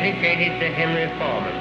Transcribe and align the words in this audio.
Dedicated 0.00 0.58
to 0.58 0.68
Henry 0.72 1.04
Foreman. 1.20 1.52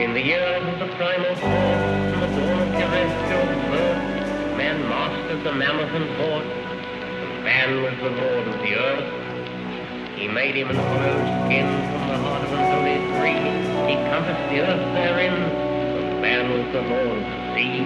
In 0.00 0.14
the 0.14 0.22
years 0.22 0.62
of 0.62 0.78
the 0.78 0.86
primal 0.94 1.34
force 1.34 1.42
and 1.42 2.22
the 2.22 2.30
dawn 2.38 2.54
of 2.54 2.70
terrestrial 2.78 3.46
birth, 3.66 4.54
man 4.54 4.78
mastered 4.86 5.42
the 5.42 5.52
mammoth 5.58 5.90
and 5.90 6.08
horse, 6.22 6.46
and 6.46 7.42
man 7.42 7.82
was 7.82 7.98
the 7.98 8.14
lord 8.14 8.46
of 8.46 8.62
the 8.62 8.78
earth. 8.78 9.10
He 10.14 10.28
made 10.28 10.54
him 10.54 10.70
an 10.70 10.76
hollow 10.76 11.18
skin 11.50 11.66
from 11.66 12.02
the 12.14 12.18
heart 12.22 12.46
of 12.46 12.52
an 12.54 12.62
holy 12.70 12.98
tree. 13.18 13.42
He 13.90 13.94
compassed 14.06 14.46
the 14.54 14.60
earth 14.62 14.94
therein, 14.94 15.34
and 15.34 16.22
man 16.22 16.46
was 16.46 16.62
the 16.70 16.82
lord 16.82 17.18
of 17.18 17.26
the 17.26 17.54
sea. 17.58 17.82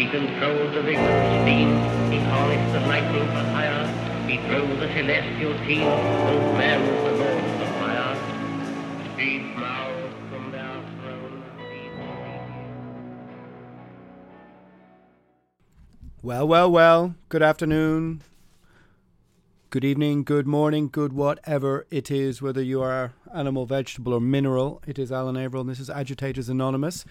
He 0.00 0.08
controlled 0.08 0.72
the 0.72 0.80
vigorous 0.80 1.44
steam. 1.44 1.76
He 2.08 2.24
harnessed 2.24 2.72
the 2.72 2.80
lightning 2.88 3.28
for 3.36 3.44
hire. 3.52 3.84
He 4.26 4.38
drove 4.48 4.80
the 4.80 4.88
celestial 4.96 5.52
team. 5.68 5.84
And 5.84 6.56
man 6.56 6.80
was 6.88 7.18
the 7.18 7.21
Well, 16.24 16.46
well, 16.46 16.70
well. 16.70 17.16
Good 17.30 17.42
afternoon. 17.42 18.22
Good 19.70 19.84
evening, 19.84 20.22
good 20.22 20.46
morning, 20.46 20.88
good 20.88 21.12
whatever 21.12 21.84
it 21.90 22.12
is, 22.12 22.40
whether 22.40 22.62
you 22.62 22.80
are 22.80 23.12
animal, 23.34 23.66
vegetable, 23.66 24.14
or 24.14 24.20
mineral. 24.20 24.80
It 24.86 25.00
is 25.00 25.10
Alan 25.10 25.36
Averill, 25.36 25.62
and 25.62 25.70
this 25.70 25.80
is 25.80 25.90
Agitators 25.90 26.48
Anonymous. 26.48 27.04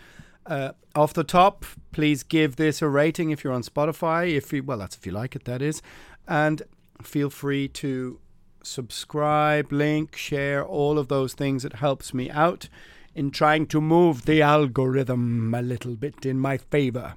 Uh, 0.45 0.71
off 0.95 1.13
the 1.13 1.25
top, 1.25 1.65
please 1.91 2.23
give 2.23 2.55
this 2.55 2.81
a 2.81 2.87
rating 2.87 3.31
if 3.31 3.43
you're 3.43 3.51
on 3.51 3.63
Spotify. 3.63 4.33
If 4.33 4.53
you, 4.53 4.63
well, 4.63 4.77
that's 4.77 4.95
if 4.95 5.05
you 5.05 5.11
like 5.11 5.35
it, 5.35 5.43
that 5.43 5.61
is, 5.61 5.81
and 6.25 6.61
feel 7.01 7.29
free 7.29 7.67
to 7.67 8.17
subscribe, 8.63 9.73
link, 9.73 10.15
share, 10.15 10.63
all 10.65 10.97
of 10.97 11.09
those 11.09 11.33
things. 11.33 11.65
It 11.65 11.73
helps 11.73 12.13
me 12.13 12.29
out 12.29 12.69
in 13.13 13.29
trying 13.29 13.67
to 13.67 13.81
move 13.81 14.23
the 14.23 14.41
algorithm 14.41 15.53
a 15.53 15.61
little 15.61 15.97
bit 15.97 16.25
in 16.25 16.39
my 16.39 16.55
favor. 16.55 17.15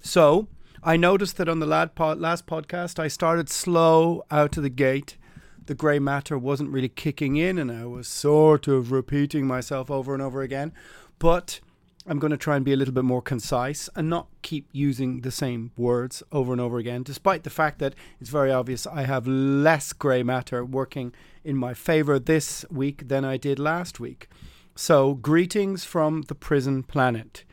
So, 0.00 0.46
I 0.86 0.96
noticed 0.96 1.36
that 1.38 1.48
on 1.48 1.58
the 1.58 1.66
last 1.66 1.96
podcast, 1.96 3.00
I 3.00 3.08
started 3.08 3.48
slow 3.48 4.22
out 4.30 4.56
of 4.56 4.62
the 4.62 4.70
gate. 4.70 5.16
The 5.64 5.74
grey 5.74 5.98
matter 5.98 6.38
wasn't 6.38 6.70
really 6.70 6.88
kicking 6.88 7.34
in, 7.34 7.58
and 7.58 7.72
I 7.72 7.86
was 7.86 8.06
sort 8.06 8.68
of 8.68 8.92
repeating 8.92 9.48
myself 9.48 9.90
over 9.90 10.14
and 10.14 10.22
over 10.22 10.42
again. 10.42 10.72
But 11.18 11.58
I'm 12.06 12.20
going 12.20 12.30
to 12.30 12.36
try 12.36 12.54
and 12.54 12.64
be 12.64 12.72
a 12.72 12.76
little 12.76 12.94
bit 12.94 13.02
more 13.02 13.20
concise 13.20 13.88
and 13.96 14.08
not 14.08 14.28
keep 14.42 14.68
using 14.70 15.22
the 15.22 15.32
same 15.32 15.72
words 15.76 16.22
over 16.30 16.52
and 16.52 16.60
over 16.60 16.78
again, 16.78 17.02
despite 17.02 17.42
the 17.42 17.50
fact 17.50 17.80
that 17.80 17.96
it's 18.20 18.30
very 18.30 18.52
obvious 18.52 18.86
I 18.86 19.06
have 19.06 19.26
less 19.26 19.92
grey 19.92 20.22
matter 20.22 20.64
working 20.64 21.12
in 21.42 21.56
my 21.56 21.74
favour 21.74 22.20
this 22.20 22.64
week 22.70 23.08
than 23.08 23.24
I 23.24 23.38
did 23.38 23.58
last 23.58 23.98
week. 23.98 24.28
So, 24.76 25.14
greetings 25.14 25.84
from 25.84 26.22
the 26.28 26.36
prison 26.36 26.84
planet. 26.84 27.44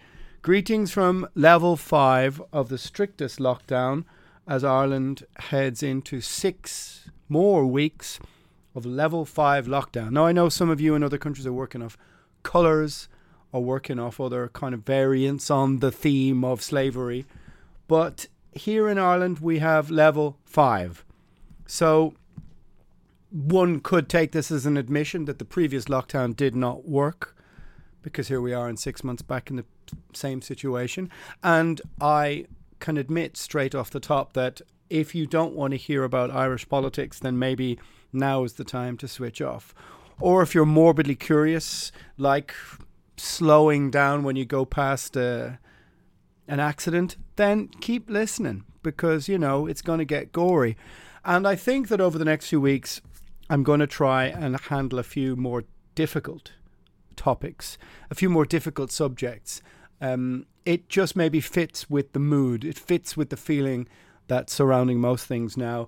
Greetings 0.43 0.91
from 0.91 1.25
level 1.35 1.77
five 1.77 2.41
of 2.51 2.67
the 2.67 2.77
strictest 2.77 3.39
lockdown 3.39 4.03
as 4.45 4.61
Ireland 4.61 5.25
heads 5.37 5.81
into 5.81 6.19
six 6.19 7.09
more 7.29 7.65
weeks 7.65 8.19
of 8.75 8.85
level 8.85 9.23
five 9.23 9.67
lockdown. 9.67 10.11
Now, 10.11 10.25
I 10.25 10.33
know 10.33 10.49
some 10.49 10.69
of 10.69 10.81
you 10.81 10.95
in 10.95 11.01
other 11.01 11.17
countries 11.17 11.47
are 11.47 11.53
working 11.53 11.81
off 11.81 11.97
colours 12.43 13.07
or 13.53 13.63
working 13.63 13.99
off 13.99 14.19
other 14.19 14.49
kind 14.49 14.73
of 14.73 14.81
variants 14.81 15.49
on 15.49 15.79
the 15.79 15.93
theme 15.93 16.43
of 16.43 16.61
slavery, 16.61 17.25
but 17.87 18.27
here 18.51 18.89
in 18.89 18.97
Ireland 18.97 19.39
we 19.39 19.59
have 19.59 19.89
level 19.89 20.39
five. 20.43 21.05
So, 21.67 22.15
one 23.31 23.79
could 23.79 24.09
take 24.09 24.33
this 24.33 24.51
as 24.51 24.65
an 24.65 24.75
admission 24.75 25.23
that 25.23 25.39
the 25.39 25.45
previous 25.45 25.85
lockdown 25.85 26.35
did 26.35 26.53
not 26.53 26.85
work 26.85 27.33
because 28.03 28.27
here 28.27 28.41
we 28.41 28.53
are 28.53 28.69
in 28.69 28.77
six 28.77 29.03
months 29.03 29.23
back 29.23 29.49
in 29.49 29.55
the 29.55 29.65
same 30.13 30.41
situation. 30.41 31.09
And 31.41 31.81
I 31.99 32.45
can 32.79 32.97
admit 32.97 33.37
straight 33.37 33.73
off 33.73 33.89
the 33.89 33.99
top 33.99 34.33
that 34.33 34.61
if 34.89 35.15
you 35.15 35.25
don't 35.25 35.55
want 35.55 35.71
to 35.71 35.77
hear 35.77 36.03
about 36.03 36.29
Irish 36.29 36.67
politics, 36.69 37.19
then 37.19 37.39
maybe 37.39 37.79
now 38.11 38.43
is 38.43 38.53
the 38.53 38.63
time 38.63 38.97
to 38.97 39.07
switch 39.07 39.41
off. 39.41 39.73
Or 40.19 40.43
if 40.43 40.53
you're 40.53 40.65
morbidly 40.65 41.15
curious, 41.15 41.91
like 42.17 42.53
slowing 43.17 43.89
down 43.89 44.23
when 44.23 44.35
you 44.35 44.45
go 44.45 44.65
past 44.65 45.17
uh, 45.17 45.51
an 46.47 46.59
accident, 46.59 47.15
then 47.37 47.69
keep 47.81 48.09
listening 48.09 48.65
because, 48.83 49.27
you 49.27 49.39
know, 49.39 49.65
it's 49.65 49.81
going 49.81 49.99
to 49.99 50.05
get 50.05 50.31
gory. 50.31 50.77
And 51.25 51.47
I 51.47 51.55
think 51.55 51.87
that 51.87 52.01
over 52.01 52.17
the 52.17 52.25
next 52.25 52.49
few 52.49 52.61
weeks, 52.61 53.01
I'm 53.49 53.63
going 53.63 53.79
to 53.79 53.87
try 53.87 54.25
and 54.25 54.59
handle 54.59 54.99
a 54.99 55.03
few 55.03 55.35
more 55.35 55.63
difficult 55.95 56.51
topics, 57.18 57.78
a 58.09 58.16
few 58.16 58.29
more 58.29 58.46
difficult 58.46 58.91
subjects. 58.91 59.62
Um, 60.01 60.46
it 60.66 60.90
just 60.90 61.16
maybe 61.16 61.40
fits 61.40 61.90
with 61.90 62.13
the 62.13 62.19
mood, 62.19 62.63
it 62.63 62.78
fits 62.78 63.16
with 63.16 63.29
the 63.29 63.38
feeling 63.38 63.88
that's 64.28 64.53
surrounding 64.53 65.00
most 65.00 65.25
things 65.25 65.57
now. 65.57 65.88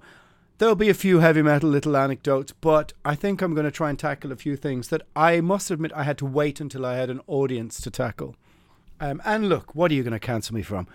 There'll 0.57 0.75
be 0.75 0.89
a 0.89 0.93
few 0.93 1.19
heavy 1.19 1.41
metal 1.41 1.69
little 1.69 1.97
anecdotes, 1.97 2.53
but 2.53 2.93
I 3.03 3.13
think 3.13 3.41
I'm 3.41 3.53
going 3.53 3.65
to 3.65 3.71
try 3.71 3.89
and 3.89 3.99
tackle 3.99 4.31
a 4.31 4.37
few 4.37 4.55
things 4.55 4.87
that 4.87 5.01
I 5.13 5.41
must 5.41 5.69
admit 5.69 5.91
I 5.93 6.03
had 6.03 6.17
to 6.19 6.25
wait 6.25 6.61
until 6.61 6.85
I 6.85 6.95
had 6.95 7.09
an 7.09 7.19
audience 7.27 7.81
to 7.81 7.91
tackle. 7.91 8.35
Um, 9.01 9.21
and 9.25 9.49
look, 9.49 9.75
what 9.75 9.91
are 9.91 9.93
you 9.93 10.03
going 10.03 10.13
to 10.13 10.19
cancel 10.19 10.55
me 10.55 10.61
from? 10.61 10.87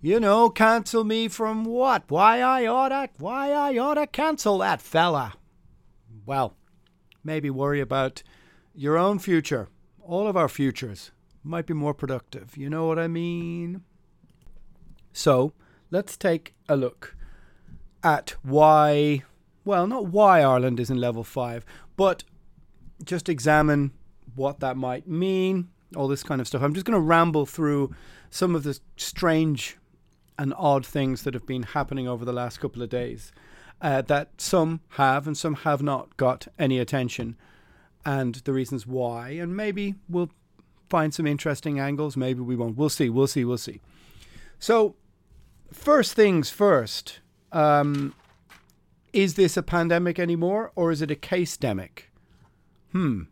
You 0.00 0.18
know, 0.18 0.50
cancel 0.50 1.04
me 1.04 1.28
from 1.28 1.64
what? 1.64 2.04
Why 2.08 2.40
I 2.40 2.66
oughta, 2.66 3.10
why 3.18 3.52
I 3.52 3.78
oughta 3.78 4.06
cancel 4.06 4.58
that 4.58 4.82
fella. 4.82 5.34
Well, 6.26 6.56
maybe 7.24 7.50
worry 7.50 7.80
about 7.80 8.22
your 8.78 8.96
own 8.96 9.18
future. 9.18 9.68
All 10.00 10.28
of 10.28 10.36
our 10.36 10.48
futures 10.48 11.10
might 11.42 11.66
be 11.66 11.74
more 11.74 11.92
productive. 11.92 12.56
You 12.56 12.70
know 12.70 12.86
what 12.86 12.98
I 12.98 13.08
mean? 13.08 13.82
So, 15.12 15.52
let's 15.90 16.16
take 16.16 16.54
a 16.68 16.76
look 16.76 17.16
at 18.04 18.36
why, 18.42 19.24
well, 19.64 19.88
not 19.88 20.06
why 20.06 20.42
Ireland 20.42 20.78
is 20.78 20.90
in 20.90 20.98
level 20.98 21.24
five, 21.24 21.64
but 21.96 22.22
just 23.02 23.28
examine 23.28 23.90
what 24.36 24.60
that 24.60 24.76
might 24.76 25.08
mean, 25.08 25.70
all 25.96 26.06
this 26.06 26.22
kind 26.22 26.40
of 26.40 26.46
stuff. 26.46 26.62
I'm 26.62 26.74
just 26.74 26.86
going 26.86 26.94
to 26.94 27.00
ramble 27.00 27.46
through 27.46 27.92
some 28.30 28.54
of 28.54 28.62
the 28.62 28.78
strange 28.96 29.76
and 30.38 30.54
odd 30.56 30.86
things 30.86 31.24
that 31.24 31.34
have 31.34 31.46
been 31.46 31.64
happening 31.64 32.06
over 32.06 32.24
the 32.24 32.32
last 32.32 32.60
couple 32.60 32.80
of 32.82 32.90
days 32.90 33.32
uh, 33.80 34.02
that 34.02 34.40
some 34.40 34.82
have 34.90 35.26
and 35.26 35.36
some 35.36 35.54
have 35.54 35.82
not 35.82 36.16
got 36.16 36.46
any 36.60 36.78
attention 36.78 37.36
and 38.04 38.36
the 38.36 38.52
reasons 38.52 38.86
why. 38.86 39.30
And 39.30 39.56
maybe 39.56 39.94
we'll 40.08 40.30
find 40.88 41.12
some 41.12 41.26
interesting 41.26 41.78
angles. 41.78 42.16
Maybe 42.16 42.40
we 42.40 42.56
won't. 42.56 42.76
We'll 42.76 42.88
see. 42.88 43.10
We'll 43.10 43.26
see. 43.26 43.44
We'll 43.44 43.58
see. 43.58 43.80
So, 44.58 44.96
first 45.72 46.14
things 46.14 46.50
first. 46.50 47.20
Um, 47.52 48.14
is 49.12 49.34
this 49.34 49.56
a 49.56 49.62
pandemic 49.62 50.18
anymore, 50.18 50.70
or 50.74 50.90
is 50.90 51.00
it 51.02 51.10
a 51.10 51.16
case 51.16 51.56
demic? 51.56 52.04
Hmm. 52.92 53.22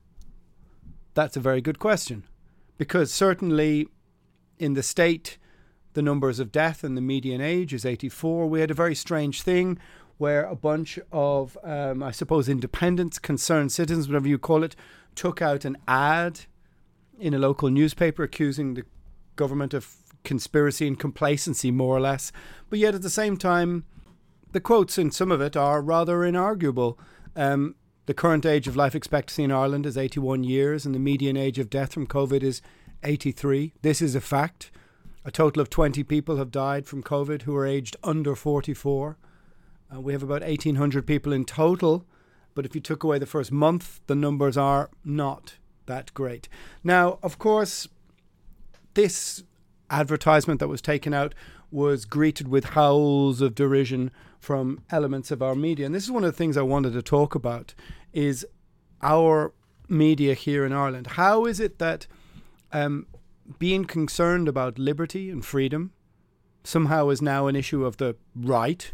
That's 1.14 1.36
a 1.36 1.40
very 1.40 1.60
good 1.60 1.78
question. 1.78 2.24
Because 2.78 3.12
certainly 3.12 3.88
in 4.58 4.74
the 4.74 4.82
state, 4.82 5.38
the 5.94 6.02
numbers 6.02 6.38
of 6.38 6.52
death 6.52 6.84
and 6.84 6.96
the 6.96 7.00
median 7.00 7.40
age 7.40 7.72
is 7.72 7.84
84. 7.84 8.48
We 8.48 8.60
had 8.60 8.70
a 8.70 8.74
very 8.74 8.94
strange 8.94 9.42
thing 9.42 9.78
where 10.18 10.44
a 10.44 10.56
bunch 10.56 10.98
of, 11.12 11.58
um, 11.62 12.02
I 12.02 12.10
suppose, 12.10 12.48
independents, 12.48 13.18
concerned 13.18 13.72
citizens, 13.72 14.08
whatever 14.08 14.28
you 14.28 14.38
call 14.38 14.62
it, 14.62 14.74
took 15.14 15.42
out 15.42 15.64
an 15.64 15.76
ad 15.86 16.40
in 17.18 17.34
a 17.34 17.38
local 17.38 17.70
newspaper 17.70 18.22
accusing 18.22 18.74
the 18.74 18.84
government 19.36 19.74
of 19.74 19.94
conspiracy 20.24 20.86
and 20.86 20.98
complacency, 20.98 21.70
more 21.70 21.96
or 21.96 22.00
less. 22.00 22.32
But 22.68 22.78
yet 22.78 22.94
at 22.94 23.02
the 23.02 23.10
same 23.10 23.36
time, 23.36 23.84
the 24.52 24.60
quotes 24.60 24.98
in 24.98 25.10
some 25.10 25.30
of 25.30 25.40
it 25.40 25.56
are 25.56 25.80
rather 25.82 26.18
inarguable. 26.18 26.98
Um, 27.34 27.76
the 28.06 28.14
current 28.14 28.46
age 28.46 28.68
of 28.68 28.76
life 28.76 28.94
expectancy 28.94 29.44
in 29.44 29.52
Ireland 29.52 29.84
is 29.84 29.98
81 29.98 30.44
years, 30.44 30.86
and 30.86 30.94
the 30.94 30.98
median 30.98 31.36
age 31.36 31.58
of 31.58 31.70
death 31.70 31.92
from 31.92 32.06
COVID 32.06 32.42
is 32.42 32.62
83. 33.02 33.72
This 33.82 34.00
is 34.00 34.14
a 34.14 34.20
fact. 34.20 34.70
A 35.24 35.30
total 35.30 35.60
of 35.60 35.68
20 35.68 36.04
people 36.04 36.36
have 36.36 36.50
died 36.50 36.86
from 36.86 37.02
COVID 37.02 37.42
who 37.42 37.56
are 37.56 37.66
aged 37.66 37.96
under 38.04 38.36
44. 38.36 39.18
Uh, 39.94 40.00
we 40.00 40.12
have 40.12 40.22
about 40.22 40.42
1,800 40.42 41.06
people 41.06 41.32
in 41.32 41.44
total, 41.44 42.04
but 42.54 42.66
if 42.66 42.74
you 42.74 42.80
took 42.80 43.04
away 43.04 43.18
the 43.18 43.26
first 43.26 43.52
month, 43.52 44.00
the 44.06 44.14
numbers 44.14 44.56
are 44.56 44.90
not 45.04 45.56
that 45.86 46.12
great. 46.14 46.48
Now, 46.82 47.18
of 47.22 47.38
course, 47.38 47.88
this 48.94 49.44
advertisement 49.90 50.60
that 50.60 50.68
was 50.68 50.82
taken 50.82 51.14
out 51.14 51.34
was 51.70 52.04
greeted 52.04 52.48
with 52.48 52.64
howls 52.70 53.40
of 53.40 53.54
derision 53.54 54.10
from 54.38 54.82
elements 54.90 55.30
of 55.30 55.42
our 55.42 55.54
media. 55.54 55.86
And 55.86 55.94
this 55.94 56.04
is 56.04 56.10
one 56.10 56.24
of 56.24 56.32
the 56.32 56.36
things 56.36 56.56
I 56.56 56.62
wanted 56.62 56.92
to 56.92 57.02
talk 57.02 57.34
about 57.34 57.74
is 58.12 58.46
our 59.02 59.52
media 59.88 60.34
here 60.34 60.64
in 60.64 60.72
Ireland. 60.72 61.08
How 61.08 61.44
is 61.44 61.60
it 61.60 61.78
that 61.78 62.06
um, 62.72 63.06
being 63.58 63.84
concerned 63.84 64.48
about 64.48 64.78
liberty 64.78 65.30
and 65.30 65.44
freedom 65.44 65.92
somehow 66.64 67.08
is 67.10 67.22
now 67.22 67.46
an 67.46 67.56
issue 67.56 67.84
of 67.84 67.96
the 67.98 68.16
right, 68.34 68.92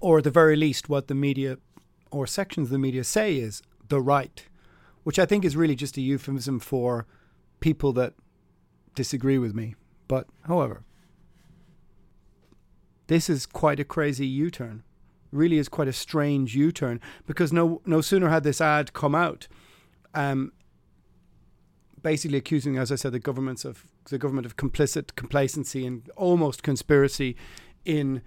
or 0.00 0.18
at 0.18 0.24
the 0.24 0.30
very 0.30 0.56
least, 0.56 0.88
what 0.88 1.08
the 1.08 1.14
media 1.14 1.58
or 2.10 2.26
sections 2.26 2.68
of 2.68 2.72
the 2.72 2.78
media 2.78 3.04
say 3.04 3.36
is 3.36 3.62
the 3.88 4.00
right, 4.00 4.46
which 5.04 5.18
I 5.18 5.26
think 5.26 5.44
is 5.44 5.56
really 5.56 5.74
just 5.74 5.96
a 5.96 6.00
euphemism 6.00 6.60
for 6.60 7.06
people 7.60 7.92
that 7.94 8.14
disagree 8.94 9.38
with 9.38 9.54
me. 9.54 9.74
But 10.08 10.26
however, 10.46 10.84
this 13.06 13.30
is 13.30 13.46
quite 13.46 13.80
a 13.80 13.84
crazy 13.84 14.26
U 14.26 14.50
turn. 14.50 14.82
Really 15.32 15.58
is 15.58 15.68
quite 15.68 15.88
a 15.88 15.92
strange 15.92 16.54
U 16.56 16.72
turn 16.72 17.00
because 17.26 17.52
no 17.52 17.82
no 17.84 18.00
sooner 18.00 18.28
had 18.28 18.44
this 18.44 18.60
ad 18.60 18.92
come 18.92 19.14
out, 19.14 19.48
um, 20.14 20.52
basically 22.02 22.38
accusing, 22.38 22.78
as 22.78 22.90
I 22.92 22.94
said, 22.94 23.12
the 23.12 23.18
governments 23.18 23.64
of 23.64 23.86
the 24.08 24.18
government 24.18 24.46
of 24.46 24.56
complicit 24.56 25.14
complacency 25.16 25.84
and 25.84 26.08
almost 26.16 26.62
conspiracy 26.62 27.36
in 27.84 28.22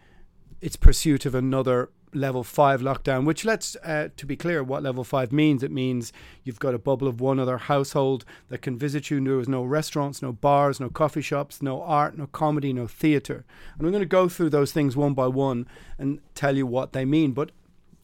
its 0.62 0.76
pursuit 0.76 1.26
of 1.26 1.36
another 1.36 1.90
level 2.14 2.44
five 2.44 2.82
lockdown, 2.82 3.26
which 3.26 3.46
let's 3.46 3.76
uh, 3.78 4.10
to 4.18 4.26
be 4.26 4.36
clear 4.36 4.64
what 4.64 4.84
level 4.84 5.04
five 5.04 5.32
means. 5.32 5.64
It 5.64 5.72
means 5.72 6.12
you've 6.44 6.60
got 6.60 6.74
a 6.74 6.80
bubble 6.80 7.08
of 7.08 7.22
one 7.22 7.40
other 7.40 7.58
household 7.58 8.26
that 8.50 8.62
can 8.62 8.78
visit 8.78 9.10
you. 9.10 9.24
There 9.24 9.40
is 9.40 9.48
no 9.48 9.64
restaurants, 9.64 10.22
no 10.22 10.34
bars, 10.34 10.80
no 10.80 10.90
coffee 10.90 11.22
shops, 11.22 11.62
no 11.62 11.82
art, 11.82 12.18
no 12.18 12.28
comedy, 12.28 12.74
no 12.74 12.88
theatre. 12.88 13.46
And 13.78 13.86
I'm 13.86 13.92
going 13.92 14.02
to 14.02 14.08
go 14.08 14.28
through 14.28 14.50
those 14.50 14.72
things 14.72 14.96
one 14.96 15.14
by 15.14 15.28
one 15.28 15.68
and 15.98 16.20
tell 16.36 16.56
you 16.56 16.66
what 16.66 16.94
they 16.94 17.06
mean. 17.06 17.32
But 17.32 17.52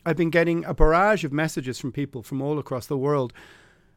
I've 0.05 0.17
been 0.17 0.29
getting 0.29 0.63
a 0.65 0.73
barrage 0.73 1.23
of 1.23 1.33
messages 1.33 1.79
from 1.79 1.91
people 1.91 2.21
from 2.21 2.41
all 2.41 2.59
across 2.59 2.85
the 2.85 2.97
world 2.97 3.33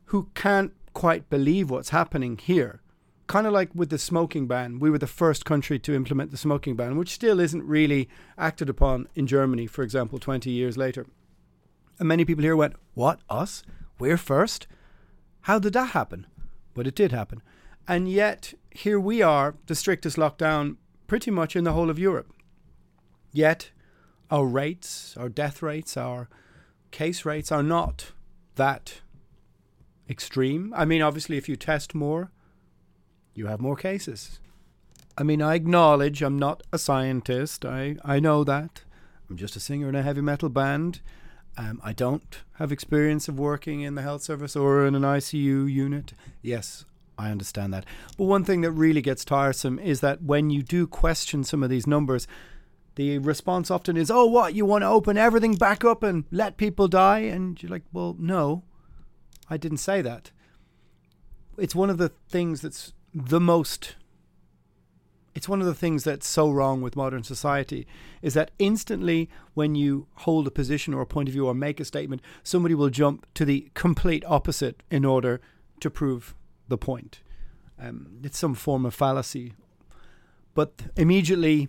who 0.06 0.30
can't 0.34 0.72
quite 0.94 1.28
believe 1.28 1.70
what's 1.70 1.90
happening 1.90 2.38
here 2.38 2.80
kind 3.28 3.46
of 3.46 3.52
like 3.52 3.70
with 3.74 3.90
the 3.90 3.98
smoking 3.98 4.48
ban, 4.48 4.80
we 4.80 4.90
were 4.90 4.98
the 4.98 5.06
first 5.06 5.44
country 5.44 5.78
to 5.78 5.94
implement 5.94 6.30
the 6.32 6.36
smoking 6.36 6.74
ban, 6.74 6.96
which 6.96 7.12
still 7.12 7.38
isn't 7.38 7.62
really 7.62 8.08
acted 8.36 8.68
upon 8.68 9.06
in 9.14 9.26
Germany, 9.26 9.66
for 9.66 9.82
example, 9.82 10.18
20 10.18 10.50
years 10.50 10.76
later. 10.76 11.06
And 11.98 12.08
many 12.08 12.24
people 12.24 12.42
here 12.42 12.56
went, 12.56 12.74
What, 12.94 13.20
us? 13.28 13.62
We're 13.98 14.16
first? 14.16 14.66
How 15.42 15.58
did 15.58 15.74
that 15.74 15.90
happen? 15.90 16.26
But 16.74 16.86
it 16.86 16.94
did 16.94 17.12
happen. 17.12 17.42
And 17.86 18.08
yet, 18.10 18.54
here 18.70 18.98
we 18.98 19.22
are, 19.22 19.54
the 19.66 19.74
strictest 19.74 20.16
lockdown 20.16 20.76
pretty 21.06 21.30
much 21.30 21.54
in 21.56 21.64
the 21.64 21.72
whole 21.72 21.90
of 21.90 21.98
Europe. 21.98 22.32
Yet, 23.32 23.70
our 24.30 24.46
rates, 24.46 25.16
our 25.16 25.28
death 25.28 25.62
rates, 25.62 25.96
our 25.96 26.28
case 26.90 27.24
rates 27.24 27.52
are 27.52 27.62
not 27.62 28.12
that 28.56 29.00
extreme. 30.08 30.72
I 30.76 30.84
mean, 30.84 31.02
obviously, 31.02 31.36
if 31.36 31.48
you 31.48 31.56
test 31.56 31.94
more, 31.94 32.30
you 33.38 33.46
have 33.46 33.60
more 33.60 33.76
cases. 33.76 34.40
I 35.16 35.22
mean, 35.22 35.40
I 35.40 35.54
acknowledge 35.54 36.22
I'm 36.22 36.38
not 36.38 36.62
a 36.72 36.78
scientist. 36.78 37.64
I, 37.64 37.96
I 38.04 38.18
know 38.18 38.44
that. 38.44 38.82
I'm 39.30 39.36
just 39.36 39.56
a 39.56 39.60
singer 39.60 39.88
in 39.88 39.94
a 39.94 40.02
heavy 40.02 40.20
metal 40.20 40.48
band. 40.48 41.00
Um, 41.56 41.80
I 41.82 41.92
don't 41.92 42.38
have 42.54 42.72
experience 42.72 43.28
of 43.28 43.38
working 43.38 43.80
in 43.80 43.94
the 43.94 44.02
health 44.02 44.22
service 44.22 44.54
or 44.56 44.86
in 44.86 44.94
an 44.94 45.02
ICU 45.02 45.70
unit. 45.72 46.12
Yes, 46.42 46.84
I 47.16 47.30
understand 47.30 47.72
that. 47.74 47.84
But 48.16 48.24
one 48.24 48.44
thing 48.44 48.60
that 48.62 48.72
really 48.72 49.02
gets 49.02 49.24
tiresome 49.24 49.78
is 49.78 50.00
that 50.00 50.22
when 50.22 50.50
you 50.50 50.62
do 50.62 50.86
question 50.86 51.42
some 51.42 51.62
of 51.62 51.70
these 51.70 51.86
numbers, 51.86 52.26
the 52.94 53.18
response 53.18 53.70
often 53.70 53.96
is, 53.96 54.10
oh, 54.10 54.26
what? 54.26 54.54
You 54.54 54.66
want 54.66 54.82
to 54.82 54.88
open 54.88 55.16
everything 55.16 55.54
back 55.54 55.84
up 55.84 56.02
and 56.02 56.24
let 56.30 56.56
people 56.56 56.88
die? 56.88 57.20
And 57.20 57.60
you're 57.62 57.70
like, 57.70 57.84
well, 57.92 58.16
no, 58.18 58.64
I 59.48 59.56
didn't 59.56 59.78
say 59.78 60.02
that. 60.02 60.30
It's 61.56 61.74
one 61.74 61.90
of 61.90 61.98
the 61.98 62.12
things 62.28 62.60
that's 62.60 62.92
the 63.14 63.40
most. 63.40 63.96
It's 65.34 65.48
one 65.48 65.60
of 65.60 65.66
the 65.66 65.74
things 65.74 66.04
that's 66.04 66.26
so 66.26 66.50
wrong 66.50 66.82
with 66.82 66.96
modern 66.96 67.22
society 67.22 67.86
is 68.22 68.34
that 68.34 68.50
instantly 68.58 69.28
when 69.54 69.74
you 69.74 70.08
hold 70.14 70.46
a 70.46 70.50
position 70.50 70.92
or 70.92 71.02
a 71.02 71.06
point 71.06 71.28
of 71.28 71.32
view 71.32 71.46
or 71.46 71.54
make 71.54 71.78
a 71.78 71.84
statement 71.84 72.22
somebody 72.42 72.74
will 72.74 72.90
jump 72.90 73.24
to 73.34 73.44
the 73.44 73.70
complete 73.74 74.24
opposite 74.26 74.82
in 74.90 75.04
order 75.04 75.40
to 75.80 75.90
prove 75.90 76.34
the 76.66 76.78
point. 76.78 77.20
Um, 77.78 78.18
it's 78.24 78.38
some 78.38 78.54
form 78.54 78.84
of 78.84 78.94
fallacy. 78.94 79.54
But 80.54 80.82
immediately 80.96 81.68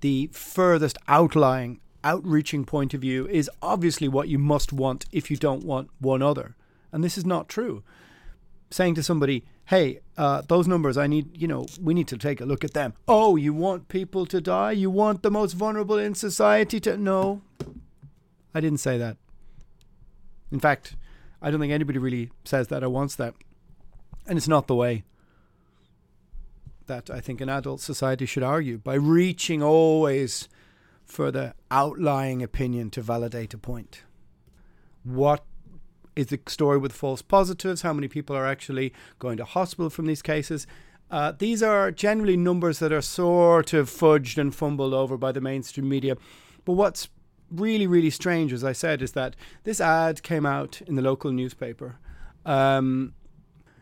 the 0.00 0.28
furthest 0.32 0.98
outlying 1.06 1.80
outreaching 2.02 2.64
point 2.64 2.94
of 2.94 3.00
view 3.00 3.26
is 3.28 3.50
obviously 3.62 4.08
what 4.08 4.28
you 4.28 4.38
must 4.38 4.72
want 4.72 5.06
if 5.12 5.30
you 5.30 5.36
don't 5.36 5.64
want 5.64 5.90
one 6.00 6.22
other. 6.22 6.56
And 6.92 7.02
this 7.02 7.18
is 7.18 7.24
not 7.24 7.48
true 7.48 7.82
saying 8.70 8.94
to 8.96 9.02
somebody 9.02 9.44
hey, 9.66 9.98
uh, 10.16 10.42
those 10.42 10.66
numbers, 10.66 10.96
I 10.96 11.06
need, 11.06 11.36
you 11.36 11.48
know, 11.48 11.66
we 11.82 11.92
need 11.92 12.08
to 12.08 12.16
take 12.16 12.40
a 12.40 12.44
look 12.44 12.64
at 12.64 12.72
them. 12.72 12.94
Oh, 13.06 13.36
you 13.36 13.52
want 13.52 13.88
people 13.88 14.24
to 14.26 14.40
die? 14.40 14.72
You 14.72 14.90
want 14.90 15.22
the 15.22 15.30
most 15.30 15.52
vulnerable 15.52 15.98
in 15.98 16.14
society 16.14 16.80
to. 16.80 16.96
No, 16.96 17.42
I 18.54 18.60
didn't 18.60 18.80
say 18.80 18.96
that. 18.96 19.16
In 20.50 20.60
fact, 20.60 20.96
I 21.42 21.50
don't 21.50 21.60
think 21.60 21.72
anybody 21.72 21.98
really 21.98 22.30
says 22.44 22.68
that 22.68 22.82
or 22.82 22.88
wants 22.88 23.16
that. 23.16 23.34
And 24.26 24.38
it's 24.38 24.48
not 24.48 24.68
the 24.68 24.74
way 24.74 25.04
that 26.86 27.10
I 27.10 27.20
think 27.20 27.40
an 27.40 27.48
adult 27.48 27.80
society 27.80 28.26
should 28.26 28.44
argue 28.44 28.78
by 28.78 28.94
reaching 28.94 29.62
always 29.62 30.48
for 31.04 31.32
the 31.32 31.54
outlying 31.70 32.42
opinion 32.42 32.90
to 32.90 33.02
validate 33.02 33.54
a 33.54 33.58
point. 33.58 34.02
What 35.02 35.44
is 36.16 36.28
the 36.28 36.40
story 36.46 36.78
with 36.78 36.92
false 36.92 37.22
positives? 37.22 37.82
How 37.82 37.92
many 37.92 38.08
people 38.08 38.34
are 38.34 38.46
actually 38.46 38.92
going 39.18 39.36
to 39.36 39.44
hospital 39.44 39.90
from 39.90 40.06
these 40.06 40.22
cases? 40.22 40.66
Uh, 41.10 41.32
these 41.38 41.62
are 41.62 41.92
generally 41.92 42.36
numbers 42.36 42.80
that 42.80 42.92
are 42.92 43.02
sort 43.02 43.72
of 43.72 43.88
fudged 43.88 44.38
and 44.38 44.52
fumbled 44.54 44.94
over 44.94 45.16
by 45.16 45.30
the 45.30 45.40
mainstream 45.40 45.88
media. 45.88 46.16
But 46.64 46.72
what's 46.72 47.08
really, 47.48 47.86
really 47.86 48.10
strange, 48.10 48.52
as 48.52 48.64
I 48.64 48.72
said, 48.72 49.02
is 49.02 49.12
that 49.12 49.36
this 49.62 49.80
ad 49.80 50.22
came 50.24 50.44
out 50.44 50.80
in 50.82 50.96
the 50.96 51.02
local 51.02 51.30
newspaper. 51.30 51.96
Um, 52.44 53.12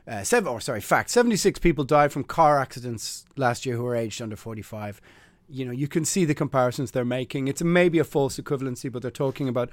uh, 0.07 0.23
seven, 0.23 0.49
or 0.49 0.61
sorry, 0.61 0.83
fact: 0.83 1.09
seventy-six 1.09 1.59
people 1.59 1.85
died 1.85 2.13
from 2.13 2.25
car 2.25 2.61
accidents 2.61 3.25
last 3.37 3.65
year 3.65 3.77
who 3.77 3.85
were 3.85 3.97
aged 3.97 4.21
under 4.21 4.37
forty-five. 4.37 5.01
You 5.49 5.65
know, 5.65 5.73
you 5.73 5.89
can 5.89 6.05
see 6.05 6.27
the 6.27 6.35
comparisons 6.35 6.91
they're 6.91 7.07
making. 7.07 7.49
It's 7.49 7.63
maybe 7.63 7.99
a 7.99 8.05
false 8.05 8.39
equivalency, 8.39 8.93
but 8.93 9.01
they're 9.01 9.11
talking 9.11 9.49
about 9.49 9.71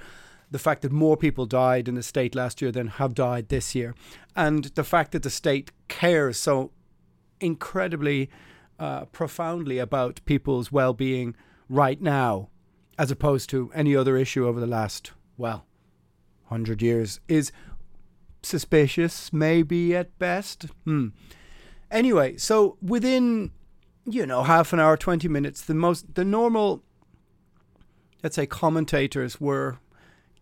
the 0.52 0.58
fact 0.58 0.82
that 0.82 0.92
more 0.92 1.16
people 1.16 1.46
died 1.46 1.88
in 1.88 1.94
the 1.94 2.02
state 2.02 2.34
last 2.34 2.60
year 2.60 2.70
than 2.70 2.86
have 2.86 3.14
died 3.14 3.48
this 3.48 3.74
year, 3.74 3.94
and 4.36 4.66
the 4.76 4.84
fact 4.84 5.12
that 5.12 5.22
the 5.22 5.30
state 5.30 5.72
cares 5.88 6.36
so 6.36 6.70
incredibly 7.40 8.30
uh, 8.78 9.06
profoundly 9.06 9.78
about 9.78 10.20
people's 10.24 10.70
well 10.70 10.92
being 10.92 11.34
right 11.68 12.00
now, 12.00 12.50
as 12.98 13.10
opposed 13.10 13.48
to 13.50 13.70
any 13.74 13.96
other 13.96 14.16
issue 14.16 14.46
over 14.46 14.60
the 14.60 14.66
last, 14.66 15.12
well, 15.36 15.66
100 16.48 16.82
years, 16.82 17.18
is 17.28 17.50
suspicious, 18.42 19.32
maybe 19.32 19.96
at 19.96 20.18
best. 20.18 20.66
Hmm. 20.84 21.08
Anyway, 21.90 22.36
so 22.36 22.76
within, 22.82 23.52
you 24.04 24.26
know, 24.26 24.42
half 24.42 24.72
an 24.72 24.80
hour, 24.80 24.96
20 24.96 25.28
minutes, 25.28 25.62
the 25.62 25.74
most, 25.74 26.14
the 26.14 26.24
normal, 26.24 26.82
let's 28.22 28.36
say, 28.36 28.46
commentators 28.46 29.40
were 29.40 29.78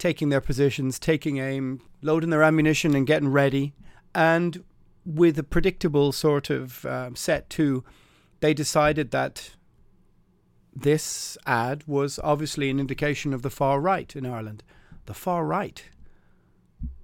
taking 0.00 0.30
their 0.30 0.40
positions, 0.40 0.98
taking 0.98 1.38
aim, 1.38 1.80
loading 2.02 2.30
their 2.30 2.42
ammunition, 2.42 2.96
and 2.96 3.06
getting 3.06 3.28
ready. 3.28 3.74
And 4.14 4.64
with 5.04 5.38
a 5.38 5.44
predictable 5.44 6.10
sort 6.10 6.50
of 6.50 6.84
um, 6.86 7.14
set 7.14 7.48
to, 7.50 7.84
they 8.40 8.54
decided 8.54 9.10
that 9.12 9.50
this 10.74 11.36
ad 11.46 11.84
was 11.86 12.18
obviously 12.24 12.70
an 12.70 12.80
indication 12.80 13.34
of 13.34 13.42
the 13.42 13.50
far 13.50 13.80
right 13.80 14.16
in 14.16 14.24
Ireland. 14.24 14.64
The 15.06 15.14
far 15.14 15.44
right. 15.44 15.84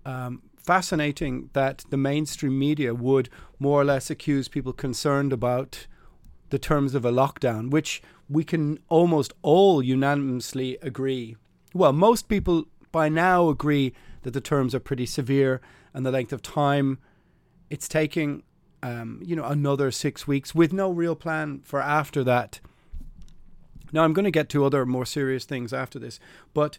Um, 0.05 0.43
fascinating 0.57 1.51
that 1.53 1.85
the 1.91 1.97
mainstream 1.97 2.59
media 2.59 2.95
would 2.95 3.29
more 3.59 3.81
or 3.81 3.85
less 3.85 4.09
accuse 4.09 4.49
people 4.49 4.73
concerned 4.73 5.33
about 5.33 5.87
the 6.51 6.59
terms 6.59 6.95
of 6.95 7.05
a 7.05 7.13
lockdown, 7.13 7.71
which 7.71 8.03
we 8.29 8.43
can 8.43 8.79
almost 8.89 9.35
all 9.43 9.83
unanimously 9.83 10.79
agree. 10.81 11.37
Well, 11.75 11.93
most 11.93 12.29
people 12.29 12.67
by 12.97 13.11
now 13.11 13.51
agree 13.51 13.93
that 14.23 14.31
the 14.31 14.41
terms 14.41 14.75
are 14.75 14.81
pretty 14.81 15.05
severe 15.05 15.61
and 15.93 16.07
the 16.07 16.11
length 16.11 16.33
of 16.33 16.41
time 16.41 16.97
it's 17.69 17.89
taking, 17.89 18.43
um, 18.83 19.21
you 19.23 19.37
know, 19.37 19.45
another 19.45 19.91
six 19.91 20.27
weeks 20.27 20.55
with 20.55 20.73
no 20.73 20.91
real 20.91 21.15
plan 21.15 21.61
for 21.63 21.79
after 21.79 22.25
that. 22.25 22.59
Now, 23.93 24.03
I'm 24.03 24.15
going 24.15 24.25
to 24.25 24.31
get 24.31 24.49
to 24.49 24.65
other 24.65 24.87
more 24.87 25.05
serious 25.05 25.45
things 25.45 25.75
after 25.75 25.99
this, 25.99 26.19
but 26.55 26.79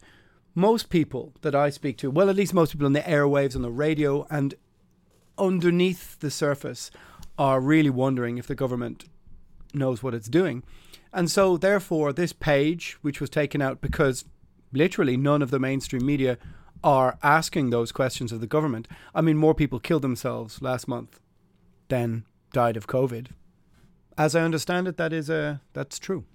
most 0.55 0.89
people 0.89 1.33
that 1.41 1.53
I 1.53 1.69
speak 1.69 1.99
to, 1.99 2.09
well, 2.09 2.31
at 2.31 2.35
least 2.35 2.51
most 2.51 2.71
people 2.71 2.87
on 2.87 2.93
the 2.93 3.01
airwaves, 3.01 3.55
on 3.55 3.61
the 3.61 3.69
radio, 3.69 4.25
and 4.31 4.55
underneath 5.37 6.19
the 6.19 6.31
surface, 6.31 6.89
are 7.37 7.61
really 7.61 7.91
wondering 7.91 8.39
if 8.39 8.47
the 8.47 8.55
government 8.55 9.05
knows 9.71 10.01
what 10.01 10.15
it's 10.15 10.29
doing. 10.29 10.63
And 11.13 11.29
so, 11.29 11.57
therefore, 11.57 12.11
this 12.11 12.33
page, 12.33 12.97
which 13.03 13.21
was 13.21 13.29
taken 13.29 13.61
out 13.61 13.81
because 13.81 14.25
literally 14.71 15.17
none 15.17 15.41
of 15.41 15.51
the 15.51 15.59
mainstream 15.59 16.05
media 16.05 16.37
are 16.83 17.17
asking 17.23 17.69
those 17.69 17.91
questions 17.91 18.31
of 18.31 18.41
the 18.41 18.47
government. 18.47 18.87
I 19.15 19.21
mean, 19.21 19.37
more 19.37 19.55
people 19.55 19.79
killed 19.79 20.03
themselves 20.03 20.61
last 20.61 20.87
month 20.87 21.19
than 21.87 22.25
died 22.53 22.77
of 22.77 22.87
COVID. 22.87 23.27
As 24.17 24.35
I 24.35 24.41
understand 24.41 24.87
it, 24.87 24.97
that 24.97 25.13
is 25.13 25.29
a 25.29 25.61
that's 25.73 25.99
true. 25.99 26.25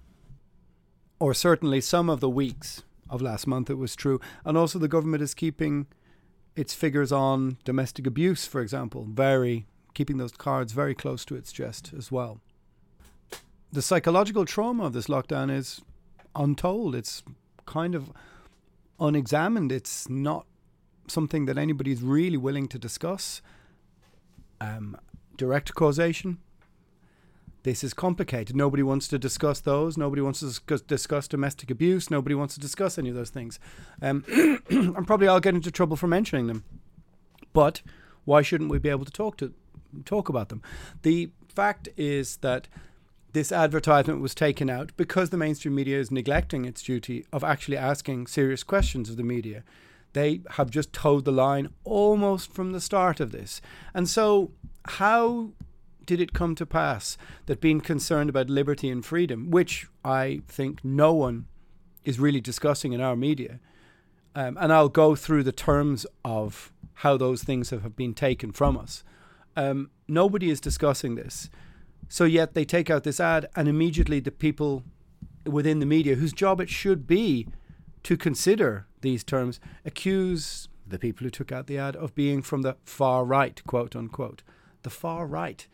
Or 1.19 1.35
certainly 1.35 1.81
some 1.81 2.11
of 2.11 2.21
the 2.21 2.29
weeks 2.29 2.83
of 3.09 3.23
last 3.23 3.47
month 3.47 3.71
it 3.71 3.79
was 3.79 3.95
true. 3.95 4.21
And 4.45 4.57
also 4.57 4.79
the 4.79 4.89
government 4.89 5.23
is 5.23 5.35
keeping 5.35 5.87
its 6.57 6.75
figures 6.75 7.13
on 7.13 7.59
domestic 7.65 8.07
abuse, 8.07 8.47
for 8.47 8.61
example, 8.61 9.07
very 9.09 9.67
keeping 9.95 10.17
those 10.17 10.33
cards 10.33 10.73
very 10.73 10.95
close 10.95 11.25
to 11.27 11.37
its 11.37 11.53
chest 11.53 11.93
as 11.97 12.11
well. 12.11 12.41
The 13.73 13.83
psychological 13.83 14.45
trauma 14.45 14.85
of 14.85 14.93
this 14.93 15.07
lockdown 15.07 15.51
is 15.51 15.81
untold. 16.35 16.95
It's 16.95 17.23
kind 17.67 17.95
of 17.95 18.13
unexamined. 18.99 19.73
It's 19.73 20.09
not 20.09 20.47
something 21.09 21.47
that 21.47 21.59
anybody's 21.59 22.03
really 22.03 22.37
willing 22.37 22.69
to 22.69 22.79
discuss. 22.79 23.43
Um, 24.61 24.97
direct 25.37 25.75
causation. 25.75 26.39
This 27.65 27.85
is 27.85 27.95
complicated. 27.95 28.57
Nobody 28.57 28.83
wants 28.83 29.07
to 29.09 29.19
discuss 29.19 29.61
those. 29.61 29.97
Nobody 29.97 30.21
wants 30.21 30.41
to 30.41 30.47
discuss, 30.47 30.81
discuss 30.81 31.29
domestic 31.29 31.71
abuse. 31.71 32.11
Nobody 32.11 32.35
wants 32.35 32.55
to 32.55 32.61
discuss 32.61 32.99
any 32.99 33.09
of 33.09 33.15
those 33.15 33.31
things. 33.31 33.61
Um, 34.01 34.25
and 34.69 35.07
probably 35.07 35.29
I'll 35.29 35.41
get 35.41 35.55
into 35.55 35.71
trouble 35.71 35.97
for 35.97 36.09
mentioning 36.09 36.49
them. 36.49 36.65
But 37.53 37.83
why 38.25 38.43
shouldn't 38.43 38.71
we 38.71 38.79
be 38.79 38.89
able 38.89 39.05
to 39.05 39.13
talk 39.13 39.37
to 39.39 39.53
talk 40.05 40.29
about 40.29 40.49
them? 40.49 40.63
The 41.03 41.31
fact 41.55 41.89
is 41.97 42.39
that 42.39 42.67
this 43.33 43.51
advertisement 43.51 44.21
was 44.21 44.35
taken 44.35 44.69
out 44.69 44.93
because 44.97 45.31
the 45.31 45.37
mainstream 45.37 45.75
media 45.75 45.99
is 45.99 46.11
neglecting 46.11 46.65
its 46.65 46.83
duty 46.83 47.25
of 47.33 47.43
actually 47.43 47.77
asking 47.77 48.27
serious 48.27 48.63
questions 48.63 49.09
of 49.09 49.17
the 49.17 49.23
media. 49.23 49.65
They 50.13 50.43
have 50.51 50.71
just 50.71 50.93
toed 50.93 51.25
the 51.25 51.33
line 51.33 51.71
almost 51.85 52.53
from 52.53 52.73
the 52.73 52.81
start 52.81 53.21
of 53.21 53.33
this. 53.33 53.63
And 53.95 54.09
so, 54.09 54.51
how 54.85 55.53
did 56.05 56.21
it 56.21 56.33
come 56.33 56.55
to 56.57 56.67
pass 56.67 57.17
that 57.47 57.61
being 57.61 57.81
concerned 57.81 58.29
about 58.29 58.51
liberty 58.51 58.91
and 58.91 59.05
freedom, 59.05 59.51
which 59.51 59.87
I 60.05 60.43
think 60.47 60.85
no 60.85 61.15
one 61.15 61.47
is 62.05 62.19
really 62.19 62.41
discussing 62.41 62.93
in 62.93 63.01
our 63.01 63.17
media, 63.17 63.61
um, 64.35 64.59
and 64.61 64.73
I'll 64.73 64.89
go 64.89 65.15
through 65.15 65.45
the 65.45 65.53
terms 65.53 66.07
of 66.25 66.73
how 66.95 67.17
those 67.17 67.43
things 67.43 67.71
have 67.71 67.97
been 67.97 68.15
taken 68.15 68.53
from 68.53 68.77
us. 68.77 69.05
Um, 69.57 69.91
nobody 70.09 70.51
is 70.51 70.61
discussing 70.61 71.15
this. 71.15 71.49
So 72.09 72.25
yet 72.25 72.55
they 72.55 72.65
take 72.65 72.91
out 72.91 73.05
this 73.05 73.21
ad, 73.21 73.49
and 73.57 73.69
immediately 73.69 74.21
the 74.21 74.31
people 74.31 74.85
within 75.45 75.79
the 75.79 75.87
media, 75.87 76.17
whose 76.17 76.33
job 76.33 76.61
it 76.61 76.69
should 76.69 77.07
be 77.07 77.49
to 78.03 78.17
consider 78.17 78.87
these 79.01 79.25
terms, 79.25 79.61
accuse 79.85 80.69
the 80.87 80.99
people 80.99 81.25
who 81.25 81.31
took 81.31 81.53
out 81.53 81.67
the 81.67 81.79
ad 81.79 81.97
of 81.97 82.15
being 82.15 82.43
from 82.43 82.63
the 82.63 82.77
far 82.85 83.25
right, 83.25 83.63
quote 83.67 83.97
unquote. 83.97 84.43
The 84.83 84.91
far 84.91 85.27
right. 85.27 85.67